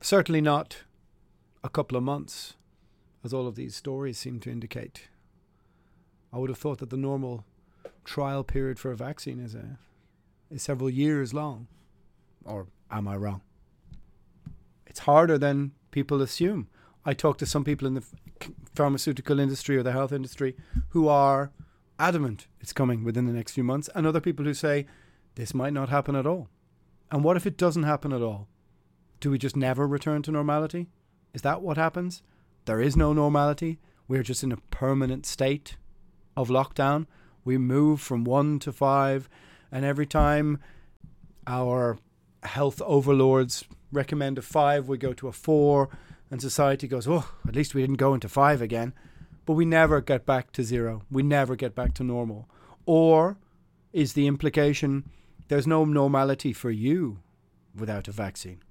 Certainly 0.00 0.40
not 0.40 0.78
a 1.62 1.68
couple 1.68 1.96
of 1.96 2.02
months 2.02 2.54
as 3.22 3.32
all 3.32 3.46
of 3.46 3.54
these 3.54 3.76
stories 3.76 4.18
seem 4.18 4.40
to 4.40 4.50
indicate. 4.50 5.08
I 6.32 6.38
would 6.38 6.50
have 6.50 6.58
thought 6.58 6.78
that 6.78 6.90
the 6.90 6.96
normal 6.96 7.44
trial 8.04 8.42
period 8.44 8.78
for 8.78 8.90
a 8.90 8.96
vaccine 8.96 9.40
is 9.40 9.54
a 9.54 9.78
is 10.50 10.62
several 10.62 10.90
years 10.90 11.32
long. 11.32 11.66
Or 12.44 12.66
am 12.90 13.06
I 13.08 13.16
wrong? 13.16 13.42
It's 14.86 15.00
harder 15.00 15.38
than 15.38 15.72
people 15.90 16.20
assume. 16.20 16.68
I 17.04 17.14
talk 17.14 17.38
to 17.38 17.46
some 17.46 17.64
people 17.64 17.86
in 17.86 17.94
the 17.94 18.04
pharmaceutical 18.74 19.38
industry 19.38 19.76
or 19.76 19.82
the 19.82 19.92
health 19.92 20.12
industry 20.12 20.56
who 20.90 21.08
are 21.08 21.52
adamant 21.98 22.46
it's 22.60 22.72
coming 22.72 23.04
within 23.04 23.26
the 23.26 23.32
next 23.32 23.52
few 23.52 23.62
months, 23.62 23.88
and 23.94 24.06
other 24.06 24.20
people 24.20 24.44
who 24.44 24.54
say 24.54 24.86
this 25.34 25.54
might 25.54 25.72
not 25.72 25.90
happen 25.90 26.16
at 26.16 26.26
all. 26.26 26.48
And 27.10 27.22
what 27.22 27.36
if 27.36 27.46
it 27.46 27.56
doesn't 27.56 27.82
happen 27.82 28.12
at 28.12 28.22
all? 28.22 28.48
Do 29.20 29.30
we 29.30 29.38
just 29.38 29.56
never 29.56 29.86
return 29.86 30.22
to 30.22 30.30
normality? 30.30 30.88
Is 31.34 31.42
that 31.42 31.60
what 31.60 31.76
happens? 31.76 32.22
There 32.64 32.80
is 32.80 32.96
no 32.96 33.12
normality. 33.12 33.78
We're 34.08 34.22
just 34.22 34.42
in 34.42 34.52
a 34.52 34.56
permanent 34.70 35.26
state 35.26 35.76
of 36.36 36.48
lockdown. 36.48 37.06
We 37.44 37.58
move 37.58 38.00
from 38.00 38.24
one 38.24 38.58
to 38.60 38.72
five, 38.72 39.28
and 39.70 39.84
every 39.84 40.06
time 40.06 40.58
our 41.46 41.98
health 42.42 42.80
overlords 42.82 43.64
recommend 43.92 44.38
a 44.38 44.42
five, 44.42 44.88
we 44.88 44.98
go 44.98 45.12
to 45.12 45.28
a 45.28 45.32
four, 45.32 45.88
and 46.30 46.40
society 46.40 46.86
goes, 46.86 47.08
oh, 47.08 47.32
at 47.46 47.56
least 47.56 47.74
we 47.74 47.80
didn't 47.80 47.96
go 47.96 48.14
into 48.14 48.28
five 48.28 48.62
again. 48.62 48.92
But 49.46 49.54
we 49.54 49.64
never 49.64 50.00
get 50.00 50.26
back 50.26 50.52
to 50.52 50.62
zero. 50.62 51.02
We 51.10 51.22
never 51.22 51.56
get 51.56 51.74
back 51.74 51.94
to 51.94 52.04
normal. 52.04 52.48
Or 52.86 53.36
is 53.92 54.12
the 54.12 54.26
implication 54.28 55.10
there's 55.48 55.66
no 55.66 55.84
normality 55.84 56.52
for 56.52 56.70
you 56.70 57.20
without 57.74 58.06
a 58.06 58.12
vaccine? 58.12 58.62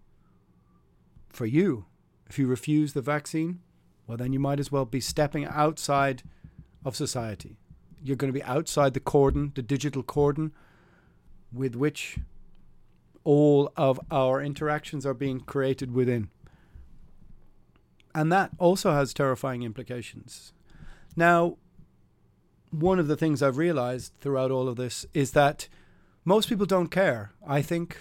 For 1.27 1.45
you, 1.45 1.85
if 2.29 2.39
you 2.39 2.47
refuse 2.47 2.93
the 2.93 3.01
vaccine, 3.01 3.59
well, 4.07 4.17
then 4.17 4.31
you 4.31 4.39
might 4.39 4.59
as 4.59 4.71
well 4.71 4.85
be 4.85 5.01
stepping 5.01 5.45
outside 5.45 6.23
of 6.85 6.95
society. 6.95 7.57
You're 8.01 8.15
going 8.15 8.31
to 8.31 8.39
be 8.39 8.43
outside 8.43 8.93
the 8.93 8.99
cordon, 8.99 9.51
the 9.55 9.62
digital 9.62 10.03
cordon, 10.03 10.53
with 11.51 11.75
which 11.75 12.17
all 13.23 13.71
of 13.75 13.99
our 14.09 14.41
interactions 14.41 15.05
are 15.05 15.13
being 15.13 15.39
created 15.39 15.93
within. 15.93 16.29
And 18.15 18.31
that 18.31 18.51
also 18.57 18.91
has 18.91 19.13
terrifying 19.13 19.63
implications. 19.63 20.53
Now, 21.15 21.57
one 22.71 22.99
of 22.99 23.07
the 23.07 23.17
things 23.17 23.41
I've 23.41 23.57
realized 23.57 24.13
throughout 24.21 24.51
all 24.51 24.67
of 24.67 24.77
this 24.77 25.05
is 25.13 25.31
that 25.31 25.67
most 26.25 26.49
people 26.49 26.65
don't 26.65 26.89
care. 26.89 27.31
I 27.45 27.62
think, 27.62 27.97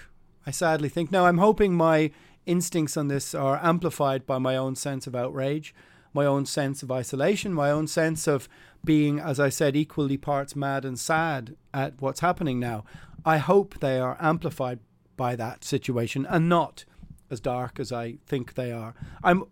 I 0.46 0.50
sadly 0.50 0.88
think. 0.88 1.10
Now, 1.10 1.26
I'm 1.26 1.38
hoping 1.38 1.74
my 1.74 2.10
instincts 2.46 2.96
on 2.96 3.08
this 3.08 3.34
are 3.34 3.60
amplified 3.62 4.26
by 4.26 4.38
my 4.38 4.56
own 4.56 4.76
sense 4.76 5.06
of 5.06 5.14
outrage 5.14 5.74
my 6.18 6.26
own 6.26 6.44
sense 6.44 6.82
of 6.82 6.90
isolation, 6.90 7.54
my 7.54 7.70
own 7.70 7.86
sense 7.86 8.26
of 8.26 8.48
being, 8.84 9.20
as 9.20 9.38
I 9.38 9.50
said, 9.50 9.76
equally 9.76 10.16
parts 10.16 10.56
mad 10.56 10.84
and 10.84 10.98
sad 10.98 11.54
at 11.72 11.94
what's 12.00 12.18
happening 12.18 12.58
now. 12.58 12.84
I 13.24 13.36
hope 13.36 13.78
they 13.78 14.00
are 14.00 14.16
amplified 14.18 14.80
by 15.16 15.36
that 15.36 15.62
situation 15.62 16.26
and 16.28 16.48
not 16.48 16.84
as 17.30 17.38
dark 17.38 17.78
as 17.78 17.92
I 17.92 18.18
think 18.26 18.54
they 18.54 18.72
are. 18.72 18.96
I'm 19.22 19.44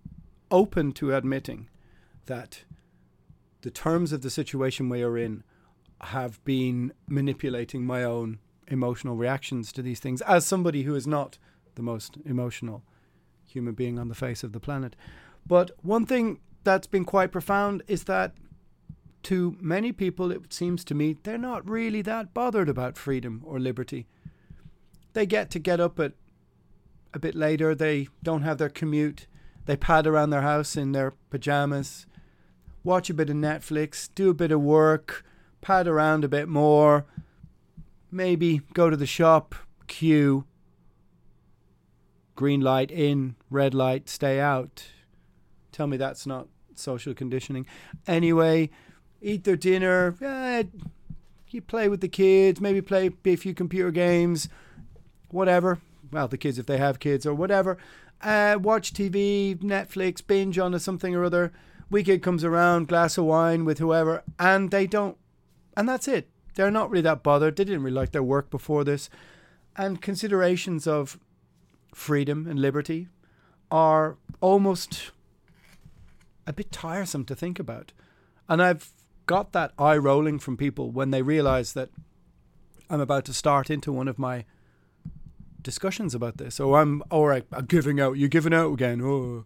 open 0.51 0.91
to 0.95 1.15
admitting 1.15 1.69
that 2.25 2.65
the 3.61 3.71
terms 3.71 4.13
of 4.13 4.23
the 4.23 4.31
situation 4.31 4.89
we 4.89 5.05
are 5.05 5.17
in 5.17 5.45
have 6.01 6.45
been 6.45 6.93
manipulating 7.07 7.87
my 7.87 8.03
own 8.03 8.41
emotional 8.67 9.15
reactions 9.15 9.71
to 9.71 9.83
these 9.83 10.01
things 10.01 10.21
as 10.23 10.45
somebody 10.45 10.83
who 10.83 10.97
is 10.97 11.07
not 11.07 11.39
the 11.77 11.83
most 11.83 12.19
emotional 12.25 12.83
human 13.47 13.75
being 13.75 14.01
on 14.01 14.09
the 14.09 14.17
face 14.17 14.43
of 14.43 14.51
the 14.53 14.59
planet. 14.59 14.97
But 15.47 15.71
one 15.83 16.07
thing 16.07 16.41
that's 16.67 16.89
been 16.89 17.05
quite 17.05 17.31
profound 17.31 17.83
is 17.87 18.05
that 18.05 18.35
to 19.23 19.57
many 19.61 19.93
people, 19.93 20.33
it 20.33 20.53
seems 20.53 20.85
to 20.85 20.95
me, 20.95 21.17
they're 21.23 21.39
not 21.39 21.69
really 21.69 22.03
that 22.03 22.35
bothered 22.35 22.69
about 22.69 22.99
freedom 22.99 23.41
or 23.47 23.61
liberty. 23.61 24.07
They 25.13 25.27
get 25.27 25.49
to 25.53 25.59
get 25.61 25.81
up 25.81 25.99
at 26.01 26.13
a 27.15 27.21
bit 27.21 27.37
later, 27.37 27.75
they 27.75 28.09
don't 28.23 28.43
have 28.43 28.59
their 28.59 28.69
commute, 28.69 29.29
they 29.67 29.77
pad 29.77 30.09
around 30.09 30.31
their 30.31 30.43
house 30.43 30.77
in 30.77 30.91
their 30.91 31.13
pajamas, 31.31 32.05
watch 32.83 33.09
a 33.09 33.15
bit 33.15 33.31
of 33.31 33.37
Netflix, 33.37 34.11
do 34.15 34.31
a 34.31 34.35
bit 34.35 34.51
of 34.51 34.61
work, 34.61 35.25
pad 35.61 35.87
around 35.87 36.25
a 36.25 36.29
bit 36.29 36.49
more, 36.49 37.07
maybe 38.11 38.61
go 38.75 38.91
to 38.91 38.97
the 38.97 39.07
shop, 39.07 39.55
queue, 39.87 40.45
green 42.35 42.61
light 42.61 42.91
in, 42.91 43.37
red 43.51 43.73
light, 43.73 44.09
stay 44.09 44.41
out. 44.41 44.85
Tell 45.71 45.87
me 45.87 45.97
that's 45.97 46.27
not 46.27 46.49
social 46.79 47.15
conditioning. 47.15 47.67
Anyway, 48.07 48.71
eat 49.21 49.45
their 49.45 49.57
dinner. 49.57 50.17
Eh, 50.21 50.65
you 51.49 51.63
play 51.63 51.89
with 51.89 52.01
the 52.01 52.09
kids, 52.09 52.61
maybe 52.61 52.81
play 52.81 53.11
a 53.25 53.37
few 53.37 53.55
computer 53.55 53.91
games, 53.91 54.49
whatever. 55.31 55.79
Well, 56.11 56.29
the 56.29 56.39
kids 56.39 56.59
if 56.59 56.67
they 56.67 56.79
have 56.79 57.01
kids 57.01 57.27
or 57.27 57.35
whatever. 57.35 57.79
Uh, 58.23 58.59
watch 58.61 58.93
TV, 58.93 59.57
Netflix, 59.57 60.27
binge 60.27 60.59
on 60.59 60.79
something 60.79 61.15
or 61.15 61.25
other. 61.25 61.53
Weekend 61.91 62.23
comes 62.23 62.43
around, 62.45 62.89
glass 62.89 63.17
of 63.17 63.25
wine 63.25 63.65
with 63.65 63.79
whoever, 63.79 64.23
and 64.39 64.71
they 64.71 64.87
don't. 64.87 65.17
And 65.77 65.89
that's 65.89 66.09
it. 66.09 66.29
They're 66.55 66.71
not 66.71 66.91
really 66.91 67.03
that 67.03 67.23
bothered. 67.23 67.57
They 67.57 67.65
didn't 67.65 67.83
really 67.83 67.95
like 67.95 68.13
their 68.13 68.23
work 68.23 68.51
before 68.51 68.83
this. 68.83 69.11
And 69.77 70.01
considerations 70.01 70.87
of 70.87 71.19
freedom 71.95 72.47
and 72.47 72.59
liberty 72.59 73.09
are 73.71 74.17
almost 74.41 75.11
a 76.47 76.53
bit 76.53 76.73
tiresome 76.73 77.25
to 77.27 77.35
think 77.35 77.59
about. 77.59 77.93
And 78.49 78.63
I've 78.63 78.91
got 79.27 79.53
that 79.53 79.73
eye 79.79 79.97
rolling 79.97 80.39
from 80.39 80.57
people 80.57 80.91
when 80.91 81.11
they 81.11 81.23
realize 81.23 81.73
that 81.73 81.91
I'm 82.89 83.01
about 83.01 83.25
to 83.27 83.35
start 83.35 83.71
into 83.71 83.93
one 83.93 84.09
of 84.09 84.19
my 84.19 84.45
discussions 85.61 86.15
about 86.15 86.39
this. 86.39 86.61
Oh, 86.61 86.75
I'm 86.75 87.03
all 87.11 87.27
right. 87.27 87.45
I'm 87.53 87.67
giving 87.67 88.01
out. 88.01 88.17
You're 88.17 88.29
giving 88.29 88.55
out 88.55 88.73
again. 88.73 89.01
Oh, 89.03 89.45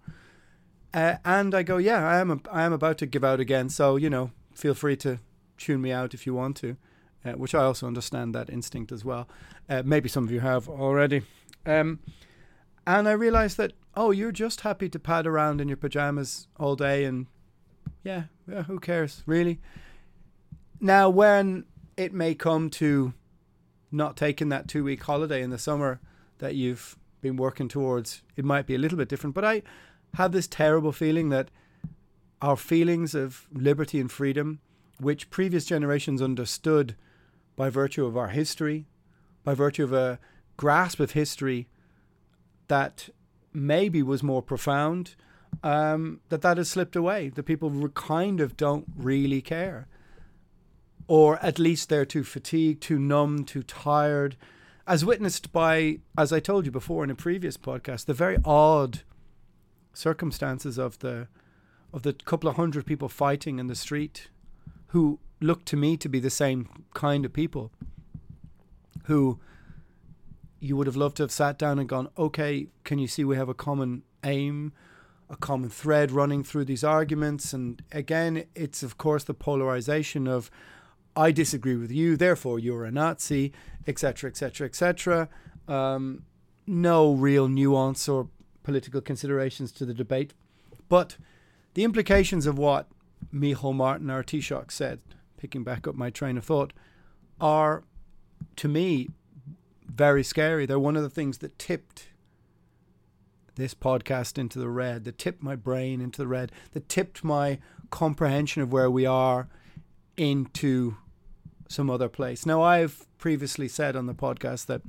uh, 0.93 1.17
and 1.25 1.55
I 1.55 1.63
go, 1.63 1.79
yeah, 1.79 2.07
I 2.07 2.19
am. 2.19 2.43
I 2.51 2.63
am 2.63 2.73
about 2.73 2.99
to 2.99 3.07
give 3.07 3.25
out 3.25 3.41
again. 3.41 3.71
So 3.71 3.97
you 3.97 4.11
know, 4.11 4.31
feel 4.55 4.75
free 4.75 4.97
to 4.97 5.19
tune 5.57 5.81
me 5.81 5.93
out 5.93 6.15
if 6.15 6.27
you 6.27 6.35
want 6.35 6.57
to, 6.59 6.77
uh, 7.25 7.33
which 7.33 7.55
I 7.55 7.65
also 7.65 7.87
understand 7.87 8.35
that 8.35 8.51
instinct 8.51 8.93
as 8.93 9.05
well. 9.05 9.29
Uh, 9.69 9.83
maybe 9.85 10.09
some 10.09 10.25
of 10.25 10.33
you 10.33 10.41
have 10.41 10.69
already. 10.69 11.23
Um, 11.65 12.01
and 12.87 13.09
I 13.09 13.13
realized 13.13 13.57
that, 13.59 13.73
oh, 13.95 14.11
you're 14.11 14.33
just 14.33 14.63
happy 14.63 14.89
to 14.89 14.99
pad 14.99 15.27
around 15.27 15.61
in 15.61 15.69
your 15.69 15.77
pajamas 15.77 16.47
all 16.59 16.77
day 16.77 17.05
and 17.05 17.27
yeah, 18.03 18.25
yeah, 18.49 18.63
who 18.63 18.81
cares, 18.81 19.23
really? 19.27 19.61
Now, 20.81 21.11
when 21.11 21.65
it 21.97 22.15
may 22.15 22.35
come 22.35 22.71
to 22.71 23.13
not 23.93 24.17
taking 24.17 24.49
that 24.49 24.69
two 24.69 24.85
week 24.85 25.03
holiday 25.03 25.43
in 25.43 25.51
the 25.51 25.59
summer 25.59 26.01
that 26.39 26.55
you've 26.55 26.97
been 27.21 27.37
working 27.37 27.69
towards, 27.69 28.23
it 28.37 28.45
might 28.45 28.67
be 28.67 28.75
a 28.75 28.79
little 28.79 28.97
bit 28.97 29.09
different. 29.09 29.35
But 29.35 29.45
I 29.45 29.63
have 30.15 30.33
this 30.33 30.47
terrible 30.47 30.93
feeling 30.93 31.29
that 31.29 31.51
our 32.41 32.57
feelings 32.57 33.15
of 33.15 33.47
liberty 33.53 34.01
and 34.01 34.11
freedom, 34.11 34.61
which 34.99 35.29
previous 35.29 35.67
generations 35.67 36.23
understood 36.23 36.97
by 37.57 37.69
virtue 37.69 38.07
of 38.07 38.17
our 38.17 38.29
history, 38.29 38.87
by 39.45 39.53
virtue 39.53 39.85
of 39.85 39.93
a 39.93 40.19
grasp 40.57 41.01
of 41.01 41.11
history 41.11 41.69
that 42.71 43.09
maybe 43.53 44.01
was 44.03 44.23
more 44.23 44.43
profound, 44.43 45.17
um, 45.63 46.21
that 46.29 46.41
that 46.43 46.57
has 46.57 46.71
slipped 46.71 46.95
away. 46.95 47.29
The 47.29 47.43
people 47.43 47.89
kind 47.91 48.41
of 48.41 48.57
don't 48.57 48.87
really 48.97 49.43
care. 49.43 49.89
Or 51.09 51.45
at 51.45 51.59
least 51.59 51.89
they're 51.89 52.07
too 52.07 52.23
fatigued, 52.23 52.81
too 52.81 53.01
numb, 53.01 53.45
too 53.45 53.65
tired, 53.65 54.37
as 54.87 55.05
witnessed 55.05 55.53
by, 55.53 55.99
as 56.17 56.33
I 56.33 56.39
told 56.39 56.65
you 56.65 56.71
before 56.71 57.03
in 57.03 57.11
a 57.11 57.17
previous 57.17 57.57
podcast, 57.57 58.05
the 58.05 58.15
very 58.15 58.39
odd 58.45 59.01
circumstances 59.93 60.79
of 60.79 61.01
the 61.01 61.27
of 61.93 62.03
the 62.05 62.13
couple 62.13 62.49
of 62.49 62.55
hundred 62.55 62.87
people 62.87 63.09
fighting 63.09 63.59
in 63.59 63.67
the 63.67 63.75
street 63.75 64.29
who 64.89 65.19
looked 65.41 65.67
to 65.67 65.77
me 65.77 65.97
to 65.97 66.09
be 66.09 66.21
the 66.21 66.31
same 66.31 66.69
kind 66.95 67.25
of 67.25 67.33
people 67.33 67.73
who 69.07 69.41
you 70.61 70.77
would 70.77 70.87
have 70.87 70.97
loved 70.97 71.17
to 71.17 71.23
have 71.23 71.33
sat 71.33 71.59
down 71.59 71.79
and 71.79 71.89
gone, 71.89 72.09
okay, 72.19 72.69
can 72.85 72.99
you 72.99 73.09
see 73.09 73.25
we 73.25 73.37
have 73.37 73.49
a 73.49 73.55
common 73.55 74.03
aim, 74.23 74.73
a 75.31 75.37
common 75.37 75.71
thread 75.71 76.11
running 76.13 76.45
through 76.45 76.67
these 76.67 76.85
arguments? 76.85 77.53
And 77.55 77.83
again, 77.93 78.45
it's 78.55 78.83
of 78.83 78.99
course 78.99 79.25
the 79.25 79.35
polarization 79.35 80.29
of 80.29 80.51
I 81.17 81.33
disagree 81.33 81.77
with 81.77 81.91
you, 81.91 82.17
therefore 82.17 82.59
you're 82.59 82.85
a 82.85 82.91
Nazi, 82.93 83.53
etc., 83.87 84.31
etc., 84.31 84.67
etc. 84.67 85.29
No 86.67 87.13
real 87.15 87.49
nuance 87.49 88.09
or 88.09 88.29
political 88.63 89.01
considerations 89.01 89.73
to 89.73 89.87
the 89.87 89.95
debate, 89.95 90.35
but 90.89 91.17
the 91.75 91.85
implications 91.85 92.47
of 92.47 92.59
what 92.59 92.87
Micheál 93.33 93.75
Martin, 93.75 94.11
our 94.11 94.23
Taoiseach, 94.23 94.71
said, 94.71 95.01
picking 95.37 95.65
back 95.65 95.89
up 95.89 95.95
my 95.95 96.11
train 96.11 96.37
of 96.37 96.45
thought, 96.45 96.73
are 97.41 97.83
to 98.57 98.69
me 98.69 99.09
very 99.95 100.23
scary. 100.23 100.67
They're 100.67 100.79
one 100.79 100.97
of 100.97 101.03
the 101.03 101.11
things 101.11 101.39
that 101.39 101.59
tipped 101.59 102.09
this 103.57 103.75
podcast 103.75 104.39
into 104.39 104.59
the 104.59 104.69
red, 104.69 105.05
that 105.05 105.19
tipped 105.19 105.43
my 105.43 105.57
brain 105.57 106.01
into 106.01 106.19
the 106.19 106.27
red, 106.27 106.53
that 106.73 106.89
tipped 106.89 107.23
my 107.25 107.59
comprehension 107.91 108.63
of 108.63 108.73
where 108.73 108.91
we 108.91 109.05
are 109.05 109.49
into 110.17 110.97
some 111.69 111.91
other 111.91 112.09
place. 112.09 112.47
Now, 112.47 112.63
I've 112.63 113.07
previously 113.19 113.69
said 113.69 113.97
on 113.97 114.07
the 114.07 114.15
podcast 114.15 114.67
that 114.67 114.83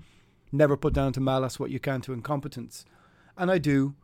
never 0.52 0.78
put 0.78 0.94
down 0.94 1.14
to 1.14 1.20
malice 1.20 1.60
what 1.60 1.72
you 1.72 1.80
can 1.80 2.02
to 2.02 2.14
incompetence. 2.14 2.86
And 3.38 3.52
I 3.52 3.58
do, 3.58 3.96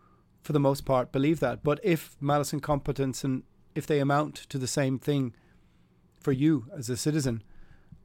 for 0.41 0.53
the 0.53 0.59
most 0.59 0.85
part, 0.85 1.11
believe 1.11 1.39
that. 1.39 1.63
But 1.63 1.79
if 1.83 2.15
malice 2.19 2.53
and 2.53 2.61
competence 2.61 3.23
and 3.23 3.43
if 3.75 3.85
they 3.87 3.99
amount 3.99 4.35
to 4.49 4.57
the 4.57 4.67
same 4.67 4.99
thing 4.99 5.33
for 6.19 6.31
you 6.31 6.65
as 6.75 6.89
a 6.89 6.97
citizen, 6.97 7.43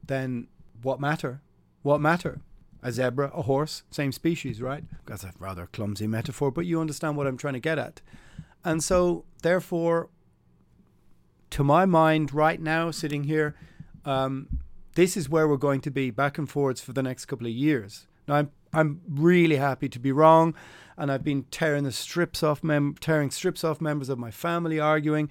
then 0.05 0.47
what 0.81 0.99
matter? 0.99 1.41
What 1.81 1.99
matter? 1.99 2.41
A 2.83 2.91
zebra, 2.91 3.31
a 3.33 3.43
horse, 3.43 3.83
same 3.89 4.11
species, 4.11 4.61
right? 4.61 4.83
That's 5.05 5.23
a 5.23 5.33
rather 5.39 5.67
clumsy 5.67 6.05
metaphor, 6.05 6.51
but 6.51 6.65
you 6.65 6.79
understand 6.79 7.17
what 7.17 7.25
I'm 7.25 7.37
trying 7.37 7.53
to 7.53 7.59
get 7.59 7.79
at. 7.79 8.01
And 8.63 8.83
so, 8.83 9.25
therefore, 9.41 10.09
to 11.51 11.63
my 11.63 11.85
mind, 11.85 12.33
right 12.33 12.61
now, 12.61 12.91
sitting 12.91 13.23
here, 13.23 13.55
um, 14.05 14.59
this 14.95 15.17
is 15.17 15.29
where 15.29 15.47
we're 15.47 15.57
going 15.57 15.81
to 15.81 15.91
be 15.91 16.11
back 16.11 16.37
and 16.37 16.49
forwards 16.49 16.81
for 16.81 16.93
the 16.93 17.01
next 17.01 17.25
couple 17.25 17.47
of 17.47 17.53
years. 17.53 18.07
Now, 18.27 18.35
I'm 18.35 18.51
I'm 18.73 19.01
really 19.07 19.57
happy 19.57 19.87
to 19.87 19.99
be 19.99 20.11
wrong, 20.11 20.55
and 20.97 21.11
I've 21.11 21.23
been 21.23 21.43
tearing 21.51 21.83
the 21.83 21.91
strips 21.91 22.41
off 22.41 22.63
mem- 22.63 22.95
tearing 22.99 23.29
strips 23.29 23.63
off 23.63 23.79
members 23.79 24.09
of 24.09 24.17
my 24.17 24.31
family 24.31 24.79
arguing 24.79 25.29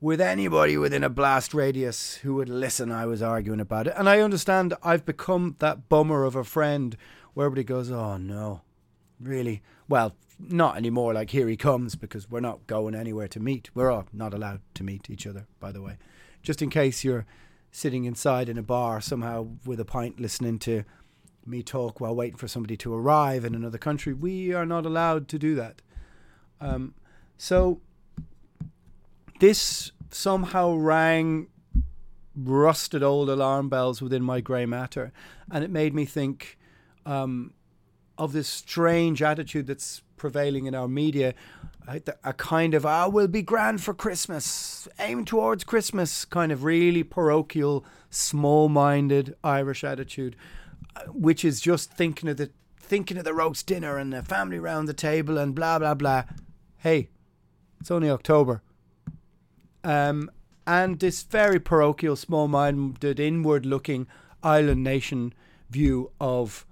with 0.00 0.20
anybody 0.20 0.76
within 0.76 1.02
a 1.02 1.08
blast 1.08 1.54
radius 1.54 2.16
who 2.16 2.34
would 2.34 2.48
listen, 2.48 2.92
I 2.92 3.06
was 3.06 3.22
arguing 3.22 3.60
about 3.60 3.86
it. 3.86 3.94
And 3.96 4.08
I 4.08 4.20
understand 4.20 4.74
I've 4.82 5.06
become 5.06 5.56
that 5.58 5.88
bummer 5.88 6.24
of 6.24 6.36
a 6.36 6.44
friend 6.44 6.96
where 7.34 7.46
everybody 7.46 7.64
goes, 7.64 7.90
oh 7.90 8.16
no, 8.16 8.60
really? 9.20 9.62
Well, 9.88 10.14
not 10.38 10.76
anymore. 10.76 11.14
Like, 11.14 11.30
here 11.30 11.48
he 11.48 11.56
comes 11.56 11.94
because 11.94 12.30
we're 12.30 12.40
not 12.40 12.66
going 12.66 12.94
anywhere 12.94 13.28
to 13.28 13.40
meet. 13.40 13.70
We're 13.74 13.90
all 13.90 14.06
not 14.12 14.34
allowed 14.34 14.60
to 14.74 14.84
meet 14.84 15.08
each 15.08 15.26
other, 15.26 15.46
by 15.60 15.72
the 15.72 15.80
way. 15.80 15.96
Just 16.42 16.60
in 16.60 16.70
case 16.70 17.04
you're 17.04 17.26
sitting 17.70 18.04
inside 18.04 18.48
in 18.48 18.58
a 18.58 18.62
bar 18.62 19.00
somehow 19.00 19.48
with 19.64 19.80
a 19.80 19.84
pint 19.84 20.20
listening 20.20 20.58
to 20.58 20.84
me 21.44 21.62
talk 21.62 22.00
while 22.00 22.14
waiting 22.14 22.36
for 22.36 22.48
somebody 22.48 22.76
to 22.76 22.94
arrive 22.94 23.44
in 23.44 23.54
another 23.54 23.78
country, 23.78 24.12
we 24.12 24.52
are 24.52 24.66
not 24.66 24.84
allowed 24.84 25.28
to 25.28 25.38
do 25.38 25.54
that. 25.54 25.80
Um, 26.60 26.94
so 27.38 27.80
this 29.40 29.92
somehow 30.10 30.74
rang 30.74 31.48
rusted 32.36 33.02
old 33.02 33.30
alarm 33.30 33.68
bells 33.68 34.02
within 34.02 34.22
my 34.22 34.40
grey 34.40 34.66
matter, 34.66 35.12
and 35.50 35.64
it 35.64 35.70
made 35.70 35.94
me 35.94 36.04
think 36.04 36.58
um, 37.04 37.54
of 38.18 38.32
this 38.32 38.48
strange 38.48 39.22
attitude 39.22 39.66
that's 39.66 40.02
prevailing 40.16 40.66
in 40.66 40.74
our 40.74 40.88
media. 40.88 41.34
A, 41.88 42.32
kind 42.32 42.74
of, 42.74 42.84
ah, 42.84 43.06
we'll 43.06 43.28
be 43.28 43.42
grand 43.42 43.80
for 43.80 43.94
Christmas, 43.94 44.88
aim 44.98 45.24
towards 45.24 45.62
Christmas, 45.62 46.24
kind 46.24 46.50
of 46.50 46.64
really 46.64 47.04
parochial, 47.04 47.84
small 48.10 48.68
minded 48.68 49.36
Irish 49.44 49.84
attitude, 49.84 50.34
uh, 50.96 51.02
which 51.04 51.44
is 51.44 51.60
just 51.60 51.92
thinking 51.92 52.28
of 52.28 52.38
the 52.38 52.50
thinking 52.80 53.16
of 53.18 53.24
the 53.24 53.34
roast 53.34 53.68
dinner 53.68 53.98
and 53.98 54.12
the 54.12 54.22
family 54.22 54.58
round 54.58 54.88
the 54.88 54.94
table 54.94 55.38
and 55.38 55.54
blah 55.54 55.78
blah 55.78 55.94
blah. 55.94 56.24
Hey, 56.78 57.08
it's 57.78 57.90
only 57.92 58.10
October. 58.10 58.62
Um, 59.86 60.32
and 60.66 60.98
this 60.98 61.22
very 61.22 61.60
parochial, 61.60 62.16
small 62.16 62.48
minded, 62.48 63.20
inward 63.20 63.64
looking 63.64 64.08
island 64.42 64.82
nation 64.82 65.32
view 65.70 66.10
of 66.20 66.66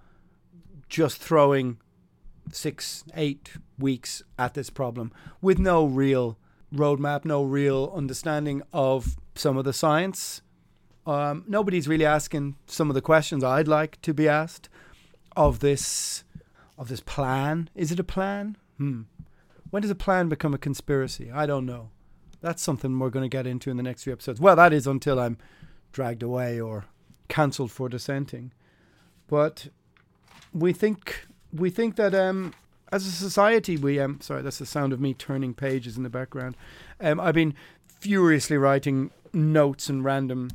just 0.88 1.18
throwing 1.18 1.79
six, 2.50 3.05
eight 3.14 3.53
weeks 3.79 4.22
at 4.37 4.55
this 4.55 4.68
problem 4.68 5.12
with 5.40 5.61
no 5.61 5.87
real 5.87 6.37
roadmap, 6.74 7.24
no 7.24 7.44
real 7.44 7.92
understanding 7.94 8.62
of 8.72 9.16
some 9.37 9.57
of 9.57 9.64
the 9.64 9.72
science. 9.72 10.42
Um, 11.07 11.44
nobody's 11.46 11.87
really 11.87 12.05
asking 12.05 12.57
some 12.66 12.90
of 12.90 12.94
the 12.94 13.00
questions 13.00 13.44
I'd 13.44 13.68
like 13.68 14.03
to 14.03 14.12
be 14.12 14.29
asked 14.29 14.68
of 15.37 15.61
this 15.61 16.24
of 16.77 16.88
this 16.88 17.00
plan. 17.00 17.70
Is 17.77 17.92
it 17.92 18.00
a 18.00 18.05
plan? 18.05 18.57
Hmm. 18.77 19.03
When 19.70 19.83
does 19.83 19.90
a 19.90 19.94
plan 19.94 20.29
become 20.29 20.53
a 20.53 20.59
conspiracy? 20.59 21.31
I 21.31 21.46
don't 21.46 21.66
know. 21.66 21.90
That's 22.44 22.62
something 22.62 22.98
we're 22.98 23.09
going 23.09 23.24
to 23.24 23.35
get 23.35 23.46
into 23.46 23.70
in 23.70 23.78
the 23.78 23.83
next 23.83 24.04
few 24.04 24.12
episodes. 24.12 24.38
Well, 24.38 24.54
that 24.57 24.74
is 24.74 24.87
until 24.87 25.18
I'm 25.18 25.38
dragged 25.92 26.22
away 26.22 26.61
or 26.61 26.85
cancelled 27.26 27.72
for 27.72 27.88
dissenting. 27.88 28.52
But 29.28 29.68
we 30.52 30.74
think 30.74 31.26
we 31.54 31.70
think 31.70 31.96
that 31.96 32.14
um, 32.14 32.52
as 32.92 33.07
a 33.07 33.11
society, 33.11 33.78
we 33.78 33.98
um, 33.98 34.20
sorry, 34.20 34.42
that's 34.42 34.59
the 34.59 34.66
sound 34.66 34.92
of 34.92 35.00
me 35.00 35.14
turning 35.14 35.54
pages 35.54 35.96
in 35.96 36.02
the 36.02 36.11
background. 36.11 36.54
Um, 37.00 37.18
I've 37.18 37.35
been 37.35 37.54
furiously 37.87 38.59
writing 38.59 39.11
notes 39.33 39.88
and 39.88 40.04
random 40.04 40.50